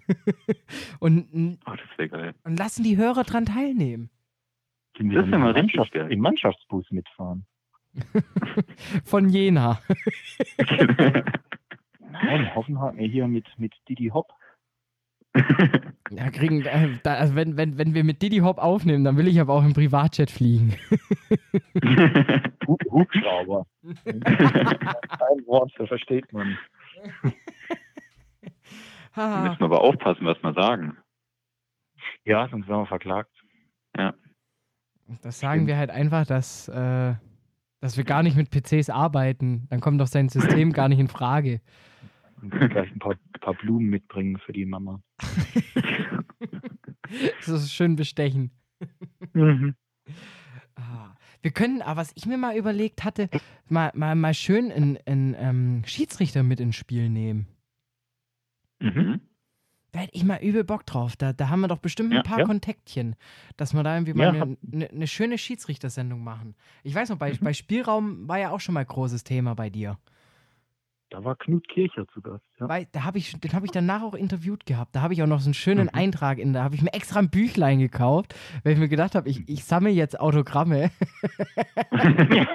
[1.01, 2.35] und, Oh, das wäre geil.
[2.45, 4.09] und lassen die Hörer dran teilnehmen.
[4.95, 6.13] Das ist ja mal im richtig Mannschafts- geil.
[6.13, 7.45] Im Mannschaftsbus mitfahren.
[9.05, 9.81] Von Jena.
[12.25, 14.33] Nein, Hoffenheim nee, hier mit, mit Didi Hopp.
[16.11, 19.29] Ja, kriegen, äh, da, also wenn, wenn, wenn wir mit Diddy Hop aufnehmen, dann will
[19.29, 20.75] ich aber auch im Privatjet fliegen.
[22.67, 23.67] Hu- Hubschrauber.
[24.15, 26.57] Kein Wort, das versteht man.
[29.15, 30.97] Da müssen wir aber aufpassen, was wir sagen.
[32.25, 33.31] Ja, sonst werden wir verklagt.
[35.23, 37.15] Das sagen wir halt einfach, dass, äh,
[37.81, 39.67] dass wir gar nicht mit PCs arbeiten.
[39.71, 41.61] Dann kommt doch sein System gar nicht in Frage.
[42.41, 45.03] Und gleich ein paar, paar Blumen mitbringen für die Mama.
[47.39, 48.51] Das ist schön bestechen.
[49.33, 49.75] Mhm.
[50.75, 51.15] Ah.
[51.41, 53.31] Wir können, aber was ich mir mal überlegt hatte,
[53.69, 57.47] mal, mal, mal schön einen, einen ähm, Schiedsrichter mit ins Spiel nehmen.
[58.81, 59.21] Mhm.
[59.93, 61.17] Da hätte ich mal übel Bock drauf.
[61.17, 62.45] Da, da haben wir doch bestimmt Ja, ein paar ja.
[62.45, 63.17] Kontaktchen,
[63.57, 66.55] dass wir da irgendwie Ja, mal eine ne, ne schöne Schiedsrichtersendung machen.
[66.83, 67.39] Ich weiß noch, bei, Mhm.
[67.41, 69.99] bei Spielraum war ja auch schon mal großes Thema bei dir.
[71.11, 72.45] Da war Knut Kircher zu Gast.
[72.61, 72.69] Ja.
[72.69, 74.95] Weil, da hab ich, den habe ich danach auch interviewt gehabt.
[74.95, 75.95] Da habe ich auch noch so einen schönen Mhm.
[75.95, 76.53] Eintrag in.
[76.53, 79.65] Da habe ich mir extra ein Büchlein gekauft, weil ich mir gedacht habe, ich, ich
[79.65, 80.91] sammle jetzt Autogramme.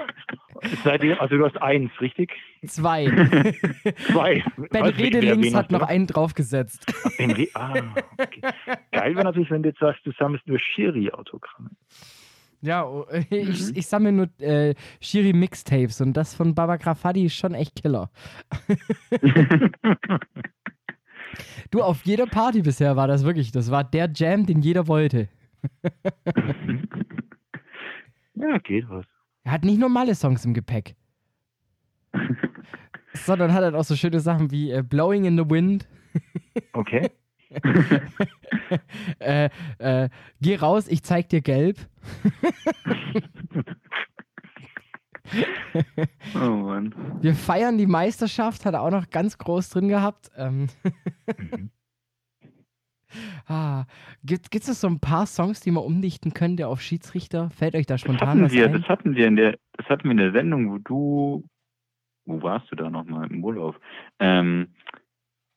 [1.18, 2.32] Also du hast eins, richtig?
[2.66, 3.04] Zwei.
[4.06, 4.42] Zwei.
[4.70, 6.86] Ben Weiß Redelings hat noch einen draufgesetzt.
[7.54, 7.74] Ah,
[8.16, 8.40] okay.
[8.92, 11.70] Geil wäre natürlich, wenn du jetzt sagst, du sammelst nur Schiri-Autogramme.
[12.64, 13.72] Ja, oh, ich, Mhm.
[13.74, 18.10] ich sammle nur äh, Shiri Mixtapes und das von Baba Grafadi ist schon echt Killer.
[21.70, 25.28] Du, auf jeder Party bisher war das wirklich, das war der Jam, den jeder wollte.
[28.36, 29.04] Ja, geht was.
[29.44, 30.96] Er hat nicht normale Songs im Gepäck,
[33.12, 35.88] sondern hat halt auch so schöne Sachen wie äh, Blowing in the Wind,
[36.72, 37.10] Okay.
[39.18, 39.48] äh,
[39.78, 40.08] äh,
[40.40, 41.78] Geh raus, ich zeig dir gelb.
[46.34, 46.94] oh Mann.
[47.20, 50.30] Wir feiern die Meisterschaft, hat er auch noch ganz groß drin gehabt.
[50.36, 50.68] Ähm,
[51.36, 51.70] Mhm.
[53.46, 53.84] ah,
[54.24, 57.50] gibt es so ein paar Songs, die man umdichten könnte auf Schiedsrichter?
[57.50, 58.72] Fällt euch da Das spontan hatten was wir, ein?
[58.72, 61.44] das hatten wir in der, das hatten wir in der Sendung, wo du,
[62.26, 63.80] wo warst du da nochmal im Urlaub?
[64.18, 64.74] Ähm,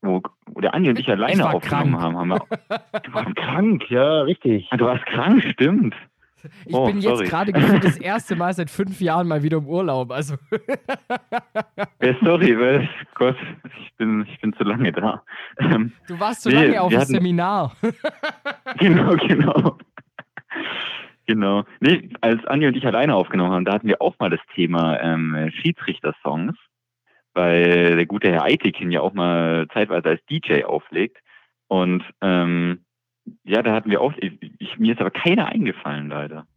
[0.08, 2.04] wo, wo der Andi und ich alleine war aufgenommen krank.
[2.04, 4.68] haben, haben wir, Du warst krank, ja, richtig.
[4.72, 5.94] Ah, du warst krank, stimmt.
[6.66, 10.12] Ich Oh, bin jetzt gerade das erste Mal seit fünf Jahren mal wieder im Urlaub.
[10.12, 10.36] Also,
[12.02, 13.36] Ja, sorry, weil, Gott,
[13.82, 15.24] ich bin, ich bin zu lange da.
[15.60, 17.76] Ähm, du warst so Nee, lange auf dem hatten- Seminar.
[18.78, 19.78] genau, genau.
[21.26, 21.66] Genau.
[21.82, 24.98] Nee, als Andi und ich alleine aufgenommen haben, da hatten wir auch mal das Thema
[25.02, 26.56] ähm, Schiedsrichter-Songs,
[27.38, 31.18] weil der gute Herr Eitekin ja auch mal zeitweise als DJ auflegt.
[31.68, 32.84] Und ähm,
[33.44, 36.48] ja, da hatten wir auch, ich, ich, mir ist aber keiner eingefallen, leider.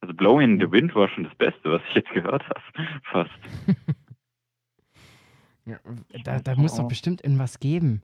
[0.00, 2.60] Also Blowing in the Wind war schon das Beste, was ich jetzt gehört habe.
[3.10, 3.30] Fast.
[5.64, 5.78] Ja,
[6.24, 8.00] da, da muss doch bestimmt irgendwas geben.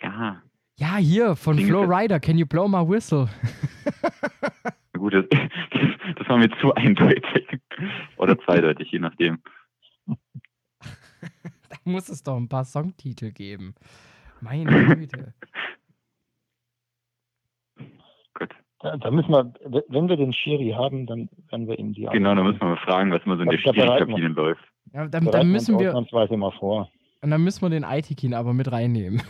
[0.00, 0.40] Ja,
[0.78, 3.28] Ja, hier, von Ding Flo Rider, Can You Blow My Whistle?
[4.96, 7.48] gut, das, das war mir zu eindeutig.
[8.16, 9.42] Oder zweideutig, je nachdem.
[11.72, 13.74] Da muss es doch ein paar Songtitel geben.
[14.40, 15.32] Meine Güte.
[18.34, 18.50] Gut.
[18.80, 19.52] Da, da müssen wir,
[19.88, 22.76] wenn wir den Schiri haben, dann werden wir ihm die Genau, da müssen wir mal
[22.84, 24.62] fragen, was immer so in der Schwierigkeitskabine läuft.
[24.92, 26.90] Ja, dann, dann müssen wir, ausnahmsweise mal vor.
[27.22, 29.22] und dann müssen wir den Aitikin aber mit reinnehmen.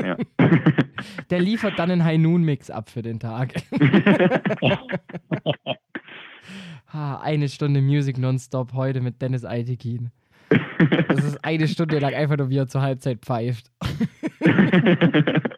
[0.00, 0.16] Ja.
[1.30, 3.54] Der liefert dann einen High Noon Mix ab für den Tag.
[6.86, 10.10] Ah, eine Stunde Music nonstop heute mit Dennis Aitikin.
[11.08, 13.70] Das ist eine Stunde lang einfach nur, wie er zur Halbzeit pfeift.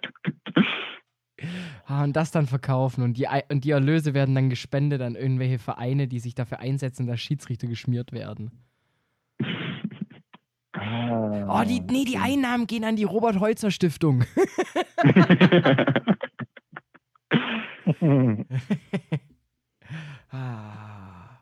[1.87, 3.03] Ah, und das dann verkaufen.
[3.03, 7.07] Und die, und die Erlöse werden dann gespendet an irgendwelche Vereine, die sich dafür einsetzen,
[7.07, 8.51] dass Schiedsrichter geschmiert werden.
[10.73, 14.25] Ah, Oh, die, nee, die Einnahmen gehen an die Robert-Holzer-Stiftung.
[20.31, 21.41] Ah.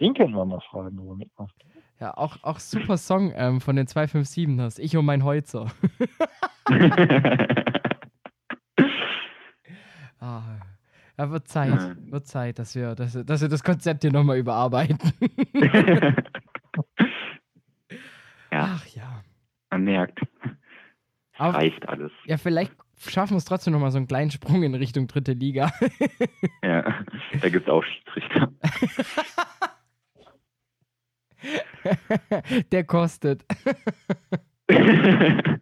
[0.00, 1.54] Den können wir mal fragen, wo er mitmacht.
[2.00, 4.78] Ja, auch, auch super Song ähm, von den 257ers.
[4.78, 5.66] Ich und mein Holzer.
[10.20, 10.42] ah,
[11.18, 11.94] ja, wird Zeit, Ja.
[12.10, 14.98] wird Zeit, dass wir, dass, wir- dass wir das Konzept hier nochmal überarbeiten.
[18.52, 19.22] ja, Ach ja.
[19.70, 20.20] man merkt,
[21.36, 22.12] Aber reicht alles.
[22.26, 22.72] ja, vielleicht
[23.06, 25.72] schaffen wir es trotzdem nochmal so einen kleinen Sprung in Richtung dritte Liga.
[26.62, 26.82] Ja,
[27.40, 28.52] da gibt es auch Schiedsrichter.
[32.72, 33.44] Der kostet.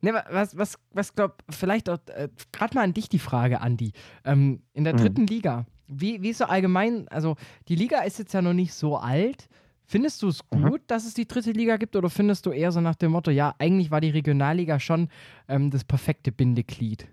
[0.00, 3.60] Ne, wa- was, was, was glaub, vielleicht auch, äh, gerade mal an dich die Frage,
[3.60, 3.92] Andi.
[4.24, 4.98] Ähm, in der Mhm.
[4.98, 7.34] dritten Liga, wie, wie ist so allgemein, also
[7.66, 9.48] die Liga ist jetzt ja noch nicht so alt.
[9.86, 10.68] Findest du es Mhm.
[10.68, 13.32] gut, dass es die dritte Liga gibt oder findest du eher so nach dem Motto,
[13.32, 15.08] ja, eigentlich war die Regionalliga schon
[15.48, 17.08] ähm, das perfekte Bindeglied?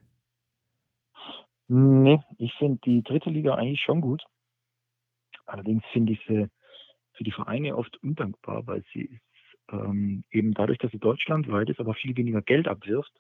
[1.68, 4.24] Nee, ich finde die dritte Liga eigentlich schon gut.
[5.48, 6.46] Allerdings finde ich sie
[7.16, 9.22] für die Vereine oft undankbar, weil sie ist,
[9.72, 13.12] ähm, eben dadurch, dass sie deutschlandweit ist, aber viel weniger Geld abwirft,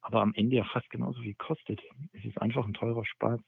[0.00, 1.80] aber am Ende ja fast genauso viel kostet.
[2.12, 3.40] Es ist einfach ein teurer Spaß.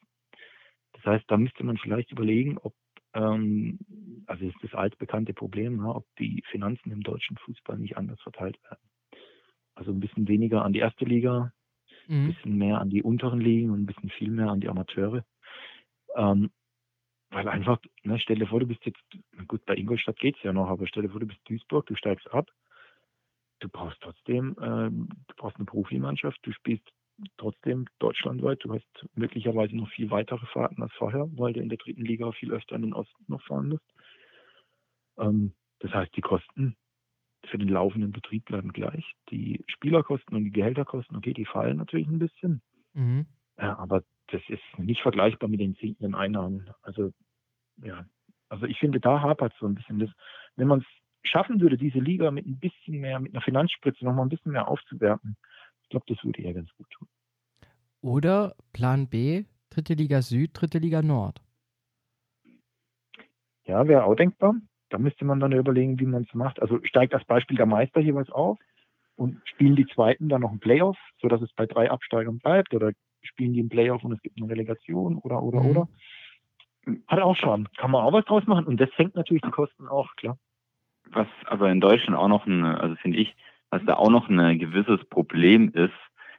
[0.92, 2.74] Das heißt, da müsste man vielleicht überlegen, ob,
[3.14, 3.78] ähm,
[4.26, 8.62] also ist das altbekannte Problem, ja, ob die Finanzen im deutschen Fußball nicht anders verteilt
[8.62, 8.82] werden.
[9.74, 11.52] Also ein bisschen weniger an die erste Liga,
[12.08, 12.26] ein Mhm.
[12.28, 15.24] bisschen mehr an die unteren Ligen und ein bisschen viel mehr an die Amateure.
[16.16, 16.50] Ähm,
[17.34, 19.02] weil einfach, ne, stell dir vor, du bist jetzt,
[19.48, 22.30] gut, bei Ingolstadt geht's ja noch, aber stell dir vor, du bist Duisburg, du steigst
[22.32, 22.50] ab,
[23.60, 26.88] du brauchst trotzdem, ähm, du brauchst eine Profimannschaft, du spielst
[27.36, 31.78] trotzdem deutschlandweit, du hast möglicherweise noch viel weitere Fahrten als vorher, weil du in der
[31.78, 33.94] dritten Liga viel öfter in den Osten noch fahren musst.
[35.18, 36.76] Ähm, das heißt, die Kosten
[37.46, 39.04] für den laufenden Betrieb bleiben gleich.
[39.30, 42.62] Die Spielerkosten und die Gehälterkosten, okay, die fallen natürlich ein bisschen.
[42.94, 43.26] Mhm.
[43.58, 46.70] Ja, aber das ist nicht vergleichbar mit den sinkenden Einnahmen.
[46.82, 47.12] Also,
[47.82, 48.04] ja,
[48.48, 50.10] also ich finde, da hapert so ein bisschen das.
[50.56, 50.86] Wenn man es
[51.30, 54.52] schaffen würde, diese Liga mit ein bisschen mehr, mit einer Finanzspritze noch mal ein bisschen
[54.52, 55.36] mehr aufzuwerten,
[55.82, 57.08] ich glaube, das würde eher ganz gut tun.
[58.00, 61.42] Oder Plan B, dritte Liga Süd, dritte Liga Nord.
[63.64, 64.54] Ja, wäre auch denkbar.
[64.90, 66.60] Da müsste man dann überlegen, wie man es macht.
[66.60, 68.58] Also steigt als Beispiel der Meister jeweils auf
[69.16, 72.92] und spielen die Zweiten dann noch ein Playoff, sodass es bei drei Absteigern bleibt oder
[73.22, 75.70] spielen die ein Playoff und es gibt eine Relegation oder, oder, Mhm.
[75.70, 75.88] oder.
[77.06, 77.68] Hat auch schon.
[77.76, 80.38] Kann man auch was draus machen und das senkt natürlich die Kosten auch, klar.
[81.10, 83.34] Was aber in Deutschland auch noch ein, also finde ich,
[83.70, 85.92] was da auch noch ein gewisses Problem ist,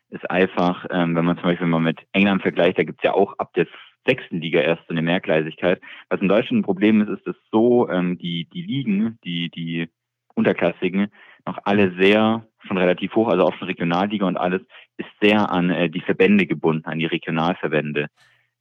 [0.09, 3.38] ist einfach, ähm, wenn man zum Beispiel mal mit England vergleicht, da gibt's ja auch
[3.39, 3.67] ab der
[4.05, 5.81] sechsten Liga erst so eine Mehrgleisigkeit.
[6.09, 9.89] Was in Deutschland ein Problem ist, ist, dass so ähm, die, die Ligen, die, die
[10.35, 11.07] Unterklassigen,
[11.45, 14.61] noch alle sehr schon relativ hoch, also auch schon Regionalliga und alles,
[14.97, 18.07] ist sehr an äh, die Verbände gebunden, an die Regionalverbände.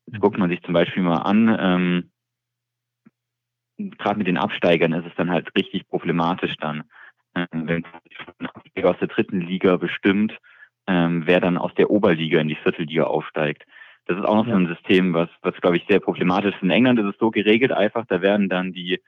[0.07, 2.11] Jetzt guckt man sich zum Beispiel mal an, ähm,
[3.99, 6.85] gerade mit den Absteigern ist es dann halt richtig problematisch dann.
[7.35, 7.85] Ähm, wenn
[8.39, 10.39] ein Absteiger aus der dritten Liga bestimmt,
[10.87, 13.65] ähm, wer dann aus der Oberliga in die Viertelliga aufsteigt.
[14.07, 16.63] Das ist auch noch so ein System, was, was glaube ich sehr problematisch ist.
[16.63, 19.01] In England ist es so geregelt einfach, da werden dann die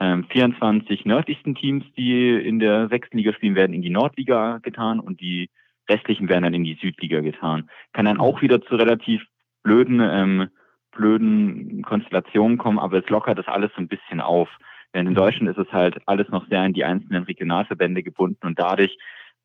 [0.00, 5.00] ähm, 24 nördlichsten Teams, die in der sechsten Liga spielen, werden in die Nordliga getan
[5.00, 5.50] und die
[5.88, 7.68] restlichen werden dann in die Südliga getan.
[7.92, 9.22] Kann dann auch wieder zu relativ
[9.64, 10.48] blöden, ähm,
[10.92, 14.48] blöden Konstellationen kommen, aber es lockert das alles so ein bisschen auf.
[14.92, 18.60] Während in Deutschland ist es halt alles noch sehr an die einzelnen Regionalverbände gebunden und
[18.60, 18.96] dadurch,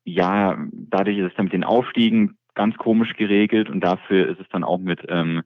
[0.04, 4.48] ja, dadurch ist es dann mit den Aufstiegen ganz komisch geregelt und dafür ist es
[4.50, 5.42] dann auch mit ähm,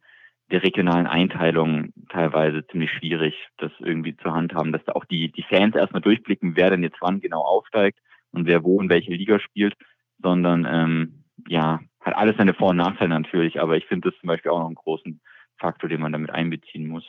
[0.50, 5.42] der regionalen Einteilung teilweise ziemlich schwierig, das irgendwie zu handhaben, dass da auch die, die
[5.42, 7.98] Fans erstmal durchblicken, wer denn jetzt wann genau aufsteigt
[8.30, 9.74] und wer wo in welche Liga spielt,
[10.22, 14.28] sondern ähm, ja, hat alles seine Vor- und Nachteile natürlich, aber ich finde das zum
[14.28, 15.20] Beispiel auch noch einen großen
[15.58, 17.04] Faktor, den man damit einbeziehen muss.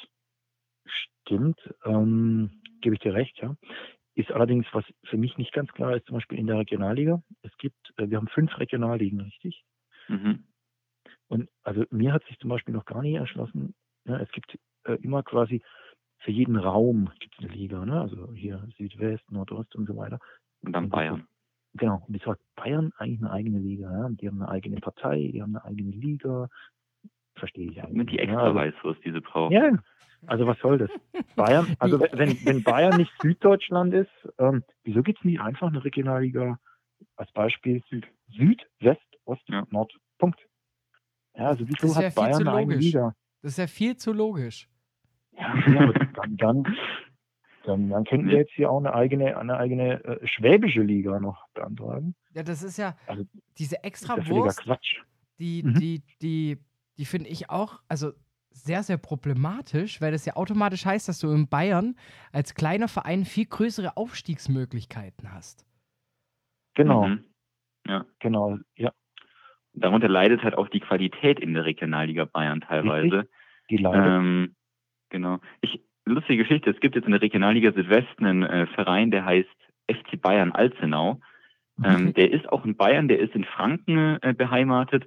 [0.85, 3.55] Stimmt, ähm, gebe ich dir recht, ja.
[4.13, 7.21] Ist allerdings, was für mich nicht ganz klar ist, zum Beispiel in der Regionalliga.
[7.41, 9.63] Es gibt, äh, wir haben fünf Regionalligen, richtig?
[10.07, 10.45] Mhm.
[11.27, 14.93] Und also mir hat sich zum Beispiel noch gar nicht erschlossen, ja, es gibt äh,
[15.01, 15.61] immer quasi
[16.19, 18.01] für jeden Raum gibt es eine Liga, ne?
[18.01, 20.19] also hier Südwest, Nordost und so weiter.
[20.61, 21.27] Und dann Bayern.
[21.77, 23.91] Genau, und das hat Bayern eigentlich eine eigene Liga.
[23.91, 24.09] Ja?
[24.09, 26.47] Die haben eine eigene Partei, die haben eine eigene Liga.
[27.35, 27.97] Verstehe ich eigentlich.
[27.97, 29.51] Mit die nicht, extra ja, also, Weißwurst, diese Braucht.
[29.51, 29.77] ja,
[30.25, 30.89] also was soll das?
[31.35, 35.83] Bayern, also wenn, wenn- Bayern nicht Süddeutschland ist, ähm, wieso gibt es nicht einfach eine
[35.83, 36.57] Regionalliga
[37.17, 39.67] als Beispiel Süd, Süd West, Ost, Ja.
[39.69, 40.39] Nord, Punkt.
[41.35, 42.77] Ja, also wieso hat viel Bayern eine eigene.
[42.77, 43.13] Liga?
[43.41, 44.69] Das ist ja viel zu logisch.
[45.33, 46.63] Ja, ja dann, dann,
[47.65, 51.47] dann, dann könnten wir jetzt hier auch eine eigene, eine eigene äh, schwäbische Liga noch
[51.53, 52.15] beantragen.
[52.33, 53.25] Ja, das ist ja Also,
[53.57, 55.01] diese ist extra ja Wurst, Quatsch.
[55.39, 55.73] die, Mhm.
[55.79, 56.57] die, die,
[56.97, 58.11] die finde ich auch, also
[58.51, 61.95] sehr, sehr problematisch, weil das ja automatisch heißt, dass du in Bayern
[62.31, 65.65] als kleiner Verein viel größere Aufstiegsmöglichkeiten hast.
[66.75, 67.23] Genau, Mhm.
[67.87, 68.05] Ja.
[68.19, 68.91] genau, ja.
[69.73, 73.27] Darunter leidet halt auch die Qualität in der Regionalliga Bayern teilweise.
[73.69, 74.05] Die leidet.
[74.07, 74.55] Ähm,
[75.09, 75.39] genau.
[75.61, 79.49] Ich, lustige Geschichte, es gibt jetzt in der Regionalliga Südwesten einen äh, Verein, der heißt
[79.89, 81.19] FC Bayern Alzenau.
[81.83, 85.05] Ähm, der ist auch in Bayern, der ist in Franken äh, beheimatet,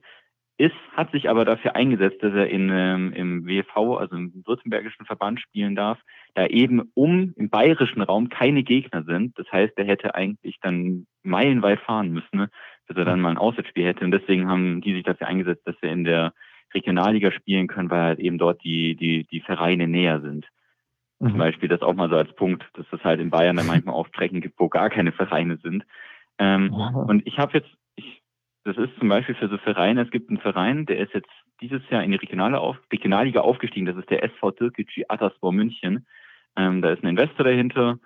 [0.58, 5.06] ist, hat sich aber dafür eingesetzt, dass er in, ähm, im WV, also im württembergischen
[5.06, 5.98] Verband spielen darf,
[6.34, 9.38] da eben um im bayerischen Raum keine Gegner sind.
[9.38, 12.50] Das heißt, er hätte eigentlich dann meilenweit fahren müssen, ne,
[12.88, 14.04] bis er dann mal ein Auswärtsspiel hätte.
[14.04, 16.32] Und deswegen haben die sich dafür eingesetzt, dass wir in der
[16.74, 20.46] Regionalliga spielen können, weil halt eben dort die, die, die Vereine näher sind.
[21.19, 21.39] Zum Mhm.
[21.39, 24.07] Beispiel das auch mal so als Punkt, dass es halt in Bayern dann manchmal auch
[24.09, 25.85] Strecken gibt, wo gar keine Vereine sind.
[26.39, 28.23] Ähm, und ich habe jetzt, ich,
[28.65, 31.31] das ist zum Beispiel für so Vereine, es gibt einen Verein, der ist jetzt
[31.61, 36.07] dieses Jahr in die Regionale auf, Regionalliga aufgestiegen, das ist der SV Türkgücü Ataspor München.
[36.57, 37.99] Ähm, da ist ein Investor dahinter,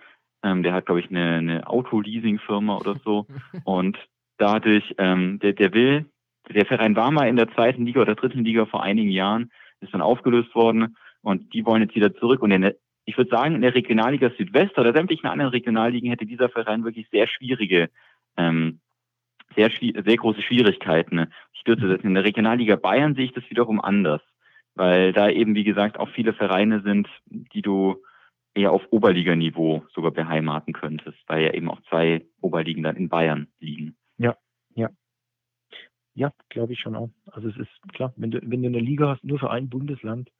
[0.42, 3.26] ähm, der hat, glaube ich, eine, eine Autoleasing-Firma oder so.
[3.64, 3.98] Und
[4.38, 6.06] dadurch, ähm, der, der will,
[6.48, 9.92] der Verein war mal in der zweiten Liga oder dritten Liga vor einigen Jahren, ist
[9.94, 12.42] dann aufgelöst worden und die wollen jetzt wieder zurück.
[12.42, 16.26] Und in der, ich würde sagen, in der Regionalliga Südwest oder sämtlichen anderen Regionalligen hätte
[16.26, 17.90] dieser Verein wirklich sehr schwierige,
[18.36, 18.80] ähm,
[19.56, 21.26] sehr, sehr große Schwierigkeiten.
[21.52, 22.04] Ich stürze das.
[22.04, 24.22] In der Regionalliga Bayern sehe ich das wiederum anders,
[24.74, 28.02] weil da eben, wie gesagt, auch viele Vereine sind, die du
[28.54, 33.48] eher auf Oberliganiveau sogar beheimaten könntest, weil ja eben auch zwei Oberligen dann in Bayern
[33.60, 33.96] liegen.
[36.14, 37.10] Ja, glaube ich schon auch.
[37.26, 40.30] Also es ist klar, wenn du, wenn du eine Liga hast, nur für ein Bundesland,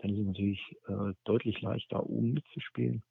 [0.00, 3.02] dann ist es natürlich äh, deutlich leichter, oben mitzuspielen.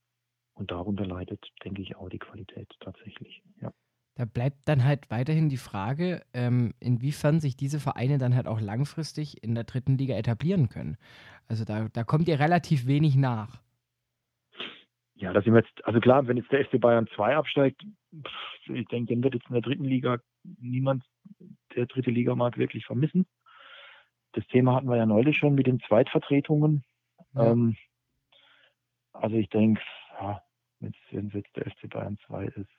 [0.54, 3.42] Und darunter leidet, denke ich, auch die Qualität tatsächlich.
[3.62, 3.72] Ja.
[4.16, 8.60] Da bleibt dann halt weiterhin die Frage, ähm, inwiefern sich diese Vereine dann halt auch
[8.60, 10.98] langfristig in der dritten Liga etablieren können.
[11.48, 13.62] Also da, da kommt ihr relativ wenig nach.
[15.16, 17.82] Ja, da sind jetzt, also klar, wenn jetzt der FC Bayern 2 absteigt,
[18.66, 21.04] ich denke, dann wird jetzt in der dritten Liga niemand
[21.76, 23.26] der dritte Liga mag wirklich vermissen.
[24.34, 26.84] Das Thema hatten wir ja neulich schon mit den Zweitvertretungen.
[27.34, 27.52] Ja.
[27.52, 27.76] Ähm,
[29.14, 29.82] also ich denke,
[30.20, 30.42] ja,
[30.80, 30.94] wenn
[31.28, 32.70] es jetzt der FC Bayern 2 ist,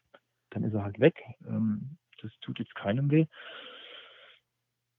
[0.51, 1.23] dann ist er halt weg.
[1.47, 3.27] Ähm, das tut jetzt keinem weh.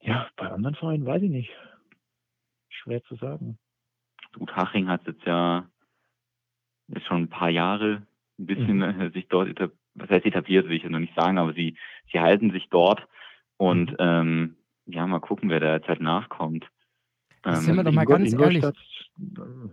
[0.02, 1.52] Ja, bei anderen Vereinen weiß ich nicht.
[2.70, 3.60] Schwer zu sagen.
[4.34, 5.70] Gut, Haching hat jetzt ja
[6.94, 8.06] ist schon ein paar Jahre
[8.38, 9.02] ein bisschen Mhm.
[9.02, 11.78] äh, sich dort etab was heißt etabliert, will ich ja noch nicht sagen, aber sie,
[12.12, 13.06] sie halten sich dort
[13.58, 13.98] und Mhm.
[14.00, 14.56] ähm,
[14.92, 16.66] ja, mal gucken, wer da jetzt halt nachkommt.
[17.44, 18.64] Das Ähm, sind wir doch mal ganz ehrlich.
[18.64, 18.72] Äh,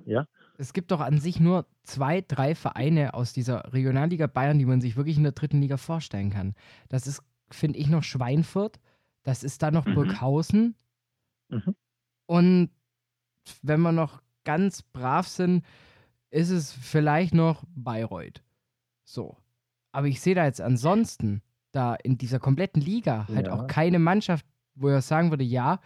[0.07, 0.27] Ja,
[0.57, 4.81] Es gibt doch an sich nur zwei, drei Vereine aus dieser Regionalliga Bayern, die man
[4.81, 6.55] sich wirklich in der dritten Liga vorstellen kann.
[6.89, 8.81] Das ist, finde ich, noch Schweinfurt.
[9.23, 9.95] Das ist dann noch Mhm.
[9.95, 10.74] Burghausen.
[11.51, 11.74] Mhm.
[12.27, 12.70] Und
[13.62, 15.65] wenn wir noch ganz brav sind,
[16.31, 18.43] ist es vielleicht noch Bayreuth.
[19.05, 19.36] So.
[19.93, 21.43] Aber ich sehe da jetzt ansonsten,
[21.73, 23.53] da in dieser kompletten Liga, halt Ja.
[23.55, 24.45] auch keine Mannschaft,
[24.78, 25.80] wo er sagen würde, ja,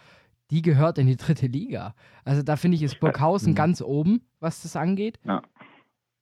[0.50, 1.94] die gehört in die dritte Liga.
[2.24, 3.56] Also da finde ich, ist Burghausen Mhm.
[3.56, 5.18] ganz oben, was das angeht.
[5.24, 5.42] Ja.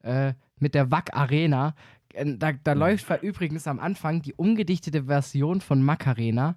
[0.03, 1.75] Äh, mit der WAC Arena.
[2.15, 2.81] Äh, Da, da Mhm.
[2.81, 6.57] läuft zwar übrigens am Anfang die umgedichtete Version von Macarena.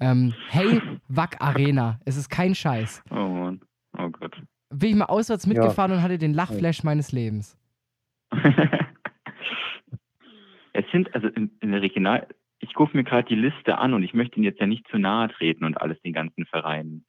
[0.00, 2.00] Ähm, hey, WAC Arena.
[2.06, 3.02] Es ist kein Scheiß.
[3.10, 3.60] Oh Mann.
[3.98, 4.42] Oh Gott.
[4.72, 5.52] Bin ich mal auswärts Ja.
[5.52, 7.56] mitgefahren und hatte den Lachflash meines Lebens.
[10.72, 12.26] es sind, also in, in der Regional,
[12.60, 14.98] ich gucke mir gerade die Liste an und ich möchte Ihnen jetzt ja nicht zu
[14.98, 17.06] nahe treten und alles den ganzen Vereinen.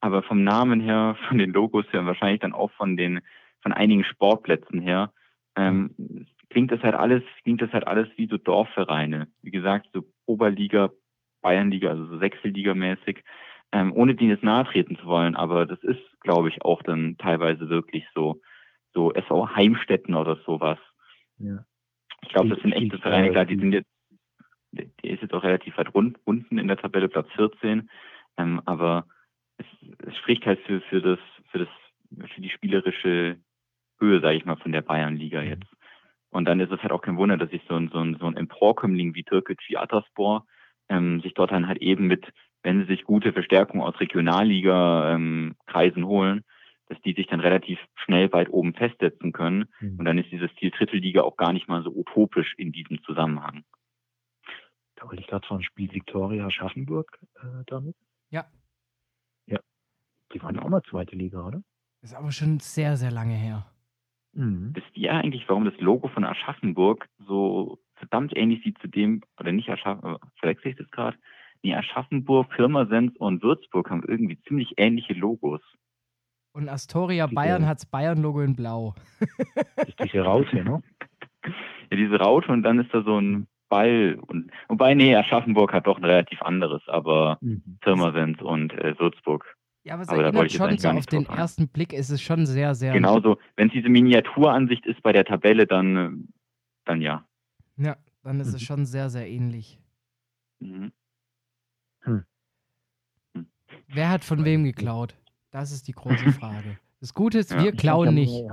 [0.00, 3.20] Aber vom Namen her, von den Logos her, und wahrscheinlich dann auch von den,
[3.62, 5.12] von einigen Sportplätzen her,
[5.56, 9.28] ähm, klingt das halt alles, klingt das halt alles wie so Dorfvereine.
[9.42, 10.90] Wie gesagt, so Oberliga,
[11.42, 13.24] Bayernliga, also so Sechselliga-mäßig,
[13.72, 15.34] ähm, ohne denen jetzt nahe treten zu wollen.
[15.34, 18.40] Aber das ist, glaube ich, auch dann teilweise wirklich so,
[18.92, 20.78] so SV Heimstätten oder sowas.
[21.38, 21.64] ja.
[22.22, 23.89] Ich glaube, das sind echte Vereine, klar, die sind jetzt,
[24.72, 27.90] der ist jetzt auch relativ weit rund, unten in der Tabelle, Platz 14,
[28.36, 29.06] ähm, aber
[29.58, 29.66] es,
[30.06, 31.18] es spricht halt für, für das,
[31.50, 31.68] für das,
[32.34, 33.38] für die spielerische
[33.98, 35.66] Höhe, sage ich mal, von der Bayernliga jetzt.
[36.30, 38.26] Und dann ist es halt auch kein Wunder, dass sich so ein, so ein, so
[38.26, 40.46] ein Emporkömmling wie Türkgücü Ataspor
[40.88, 42.24] ähm, sich dort dann halt eben mit,
[42.62, 46.44] wenn sie sich gute Verstärkung aus Regionalliga-Kreisen holen,
[46.88, 49.66] dass die sich dann relativ schnell weit oben festsetzen können.
[49.80, 49.98] Mhm.
[49.98, 53.64] Und dann ist dieses Ziel Drittliga auch gar nicht mal so utopisch in diesem Zusammenhang.
[55.00, 57.96] Da wollte ich gerade von Spiel Viktoria Aschaffenburg äh, damit.
[58.28, 58.44] Ja.
[59.46, 59.58] Ja.
[60.34, 61.62] Die waren auch mal zweite Liga, oder?
[62.02, 63.66] Ist aber schon sehr, sehr lange her.
[64.34, 64.72] Mhm.
[64.74, 69.52] Wisst ihr eigentlich, warum das Logo von Aschaffenburg so verdammt ähnlich sieht zu dem, oder
[69.52, 71.16] nicht Aschaffenburg, verwechsel ich das gerade?
[71.62, 75.62] Nee, Aschaffenburg, Pirmasens und Würzburg haben irgendwie ziemlich ähnliche Logos.
[76.52, 78.94] Und Astoria Die Bayern hat's Bayern-Logo in Blau.
[79.76, 80.82] Das ist diese Raute, ne?
[81.90, 84.18] Ja, diese Raute und dann ist da so ein Ball.
[84.26, 87.78] Und, wobei, nee, Aschaffenburg hat doch ein relativ anderes, aber Mhm.
[87.80, 89.56] Pirmasens und äh, Würzburg.
[89.84, 91.94] Ja, aber es Aber da wollte ich jetzt schon eigentlich so auf den ersten Blick,
[91.94, 92.92] ist es schon sehr, sehr.
[92.92, 96.28] Genauso, wenn es diese Miniaturansicht ist bei der Tabelle, dann,
[96.84, 97.24] dann ja.
[97.78, 98.66] Ja, dann ist es Mhm.
[98.66, 99.80] schon sehr, sehr ähnlich.
[100.58, 100.92] Mhm.
[103.88, 105.16] Wer hat von wem geklaut?
[105.50, 106.78] Das ist die große Frage.
[107.00, 107.62] Das Gute ist, Ja.
[107.62, 108.44] wir klauen nicht.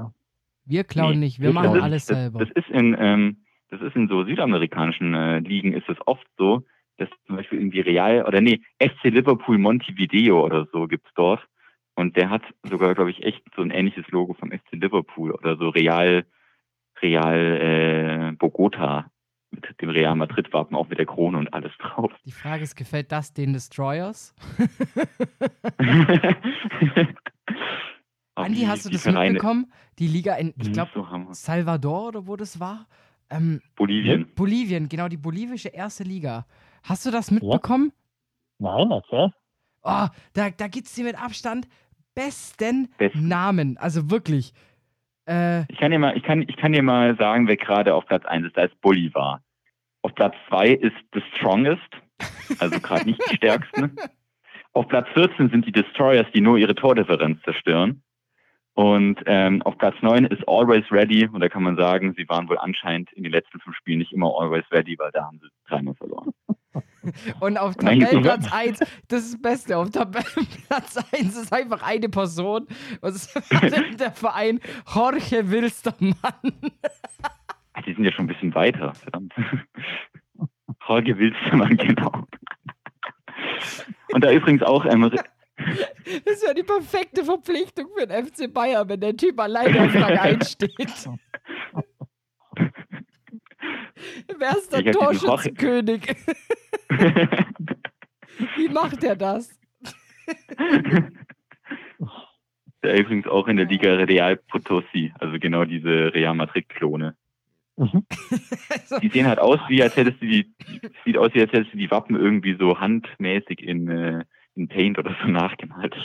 [0.65, 1.39] Wir klauen Nee, nicht.
[1.39, 2.39] Wir machen alles das, selber.
[2.39, 3.37] Das ist in, ähm,
[3.69, 6.63] das ist in so südamerikanischen äh, Ligen ist es oft so,
[6.97, 11.45] dass zum Beispiel irgendwie Real oder nee, FC Liverpool Montevideo oder so gibt's dort.
[11.95, 15.57] Und der hat sogar, glaube ich, echt so ein ähnliches Logo vom FC Liverpool oder
[15.57, 16.25] so Real,
[17.01, 19.09] Real äh, Bogota
[19.51, 22.11] mit dem Real Madrid Wappen, auch mit der Krone und alles drauf.
[22.25, 24.35] Die Frage ist, gefällt das den Destroyers?
[28.35, 29.71] Andi, hast du das Vereine- mitbekommen?
[29.99, 31.07] Die Liga in, ich Mhm, glaube, so.
[31.31, 32.87] Salvador oder wo das war?
[33.29, 34.31] Ähm, Bolivien.
[34.35, 36.45] Bolivien, genau, die bolivische erste Liga.
[36.83, 37.91] Hast du das mitbekommen?
[38.59, 39.31] Nein, erzähl.
[39.83, 41.67] Oh, da, da gibt es die mit Abstand
[42.15, 43.27] besten Besten.
[43.27, 43.77] Namen.
[43.77, 44.53] Also wirklich.
[45.27, 48.05] Äh, Ich kann dir mal, ich kann, ich kann dir mal sagen, wer gerade auf
[48.05, 48.57] Platz 1 ist.
[48.57, 49.41] Da ist Bolivar.
[50.01, 51.81] Auf Platz 2 ist The Strongest,
[52.59, 53.95] also gerade nicht die stärksten.
[54.73, 58.01] Auf Platz 14 sind die Destroyers, die nur ihre Tordifferenz zerstören.
[58.77, 61.27] Und ähm, auf Platz 9 ist Always Ready.
[61.27, 64.13] Und da kann man sagen, sie waren wohl anscheinend in den letzten fünf Spielen nicht
[64.13, 66.31] immer Always Ready, weil da haben sie dreimal verloren.
[67.39, 68.77] und auf Tabellenplatz 1,
[69.07, 72.67] das ist das Beste, auf Tabellenplatz 1 ist einfach eine Person.
[73.01, 74.59] Und es ist der Verein
[74.93, 76.15] Jorge Wilstermann.
[77.83, 79.33] Die sind ja schon ein bisschen weiter, verdammt.
[80.87, 82.27] Jorge Wilstermann, genau.
[84.13, 85.09] Und da übrigens auch ähm,
[86.25, 90.17] Das wäre die perfekte Verpflichtung für den FC Bayern, wenn der Typ alleine auf Rang
[90.17, 91.09] 1 steht.
[94.37, 96.15] Wer ist der Torschützenkönig?
[98.55, 99.59] Wie macht er das?
[102.83, 107.15] Der übrigens auch in der Liga Real Potosí, also genau diese Real Madrid-Klone.
[107.77, 108.05] Mhm.
[108.69, 110.53] Also, Die sehen halt aus, wie als hättest du die,
[111.05, 114.25] sieht aus, wie als hättest du die Wappen irgendwie so handmäßig in, äh,
[114.57, 115.95] in Paint oder so nachgemalt.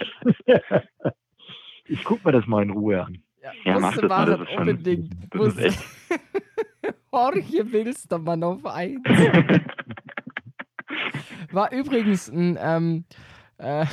[1.87, 3.23] Ich guck mir das mal in Ruhe an.
[3.65, 5.15] Ja, mach musste das mal, das ist schon- unbedingt.
[5.31, 5.85] das ist echt.
[7.13, 9.01] Jorge Wilstermann auf 1.
[11.51, 13.05] War übrigens ein, ähm,
[13.59, 13.87] äh, äh,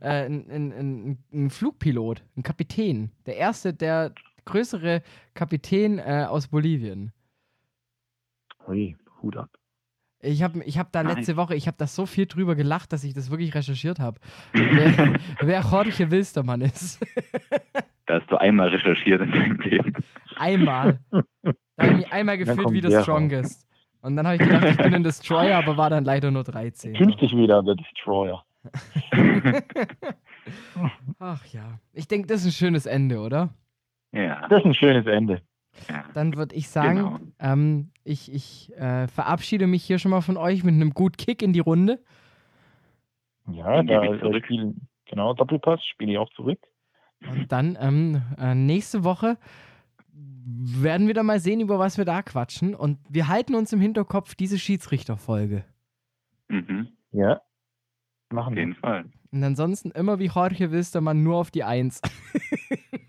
[0.00, 3.10] ein, ein, ein, ein Flugpilot, ein Kapitän.
[3.26, 4.12] Der erste, der
[4.46, 5.02] größere
[5.34, 7.12] Kapitän äh, aus Bolivien.
[8.66, 9.50] Ui, Hut ab.
[10.24, 11.16] Ich habe ich hab da Nice.
[11.16, 14.18] letzte Woche, ich habe da so viel drüber gelacht, dass ich das wirklich recherchiert habe.
[14.52, 17.04] wer, wer Jorge Wilstermann ist.
[18.06, 19.94] Da hast du einmal recherchiert in deinem Leben.
[20.36, 20.98] Einmal.
[21.10, 21.22] Da
[21.80, 23.02] habe ich mich einmal gefühlt wie der raus.
[23.04, 23.66] Strongest.
[24.02, 26.92] Und dann habe ich gedacht, ich bin ein Destroyer, aber war dann leider nur 13.
[26.92, 28.44] Künftig wieder der Destroyer.
[31.18, 31.78] Ach ja.
[31.94, 33.54] Ich denke, das ist ein schönes Ende, oder?
[34.12, 35.40] Ja, Das ist ein schönes Ende.
[35.88, 36.04] Ja.
[36.14, 37.18] Dann würde ich sagen, Genau.
[37.38, 41.42] ähm, ich, ich äh, verabschiede mich hier schon mal von euch mit einem gut Kick
[41.42, 42.02] in die Runde.
[43.50, 44.44] Ja, da äh, zurück.
[44.44, 46.58] spielen, genau, Doppelpass spiele ich auch zurück.
[47.30, 49.38] Und dann ähm, äh, nächste Woche
[50.12, 52.74] werden wir dann mal sehen, über was wir da quatschen.
[52.74, 55.64] Und wir halten uns im Hinterkopf diese Schiedsrichterfolge.
[56.48, 56.88] Mhm.
[57.12, 57.36] Ja.
[57.36, 57.42] Auf
[58.30, 58.62] Machen wir.
[58.62, 59.06] jeden Fall.
[59.32, 62.00] Und ansonsten immer wie Jorge Wilstermann nur auf die Eins.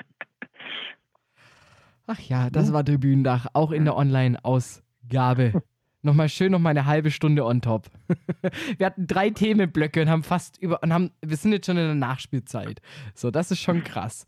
[2.07, 5.61] Ach ja, das war Tribünendach, auch in der Online-Ausgabe.
[6.03, 7.87] Nochmal schön noch mal eine halbe Stunde on top.
[8.77, 11.85] wir hatten drei Themenblöcke und haben fast über und haben, wir sind jetzt schon in
[11.85, 12.79] der Nachspielzeit.
[13.15, 14.27] So, das ist schon krass.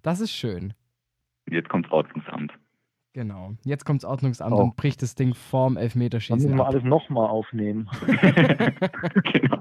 [0.00, 0.72] Das ist schön.
[1.50, 2.52] Jetzt kommt Ordnungsamt.
[3.12, 3.54] Genau.
[3.64, 4.62] Jetzt kommt's Ordnungsamt Oh.
[4.62, 6.68] und bricht das Ding vorm Dann müssen Elfmeterschießen wir ab.
[6.68, 7.90] alles nochmal aufnehmen.
[8.06, 9.60] genau.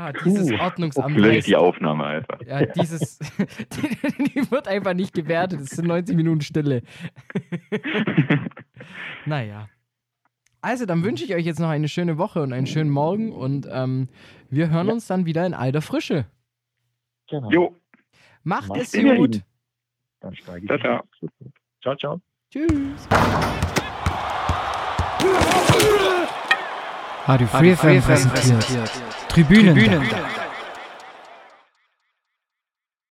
[0.00, 1.16] Ah, dieses Uh, Ordnungsamt.
[1.18, 2.40] Heißt- die Aufnahme einfach.
[2.46, 5.60] Ja, dieses, die, die wird einfach nicht gewertet.
[5.60, 6.82] Es sind 90 Minuten Stille.
[9.26, 9.68] naja.
[10.60, 13.66] Also, dann wünsche ich euch jetzt noch eine schöne Woche und einen schönen Morgen und
[13.70, 14.08] ähm,
[14.50, 14.92] wir hören Ja.
[14.92, 16.26] uns dann wieder in alter Frische.
[17.28, 17.50] Genau.
[17.50, 17.76] Jo,
[18.44, 19.42] Macht Macht's es gut.
[20.20, 20.66] Dann steige ich.
[20.66, 21.96] Ciao, ciao.
[21.96, 22.20] Ciao, ciao.
[22.52, 23.08] Tschüss.
[27.28, 28.64] Radio Free FM präsentiert.
[29.28, 30.37] Tribünendach.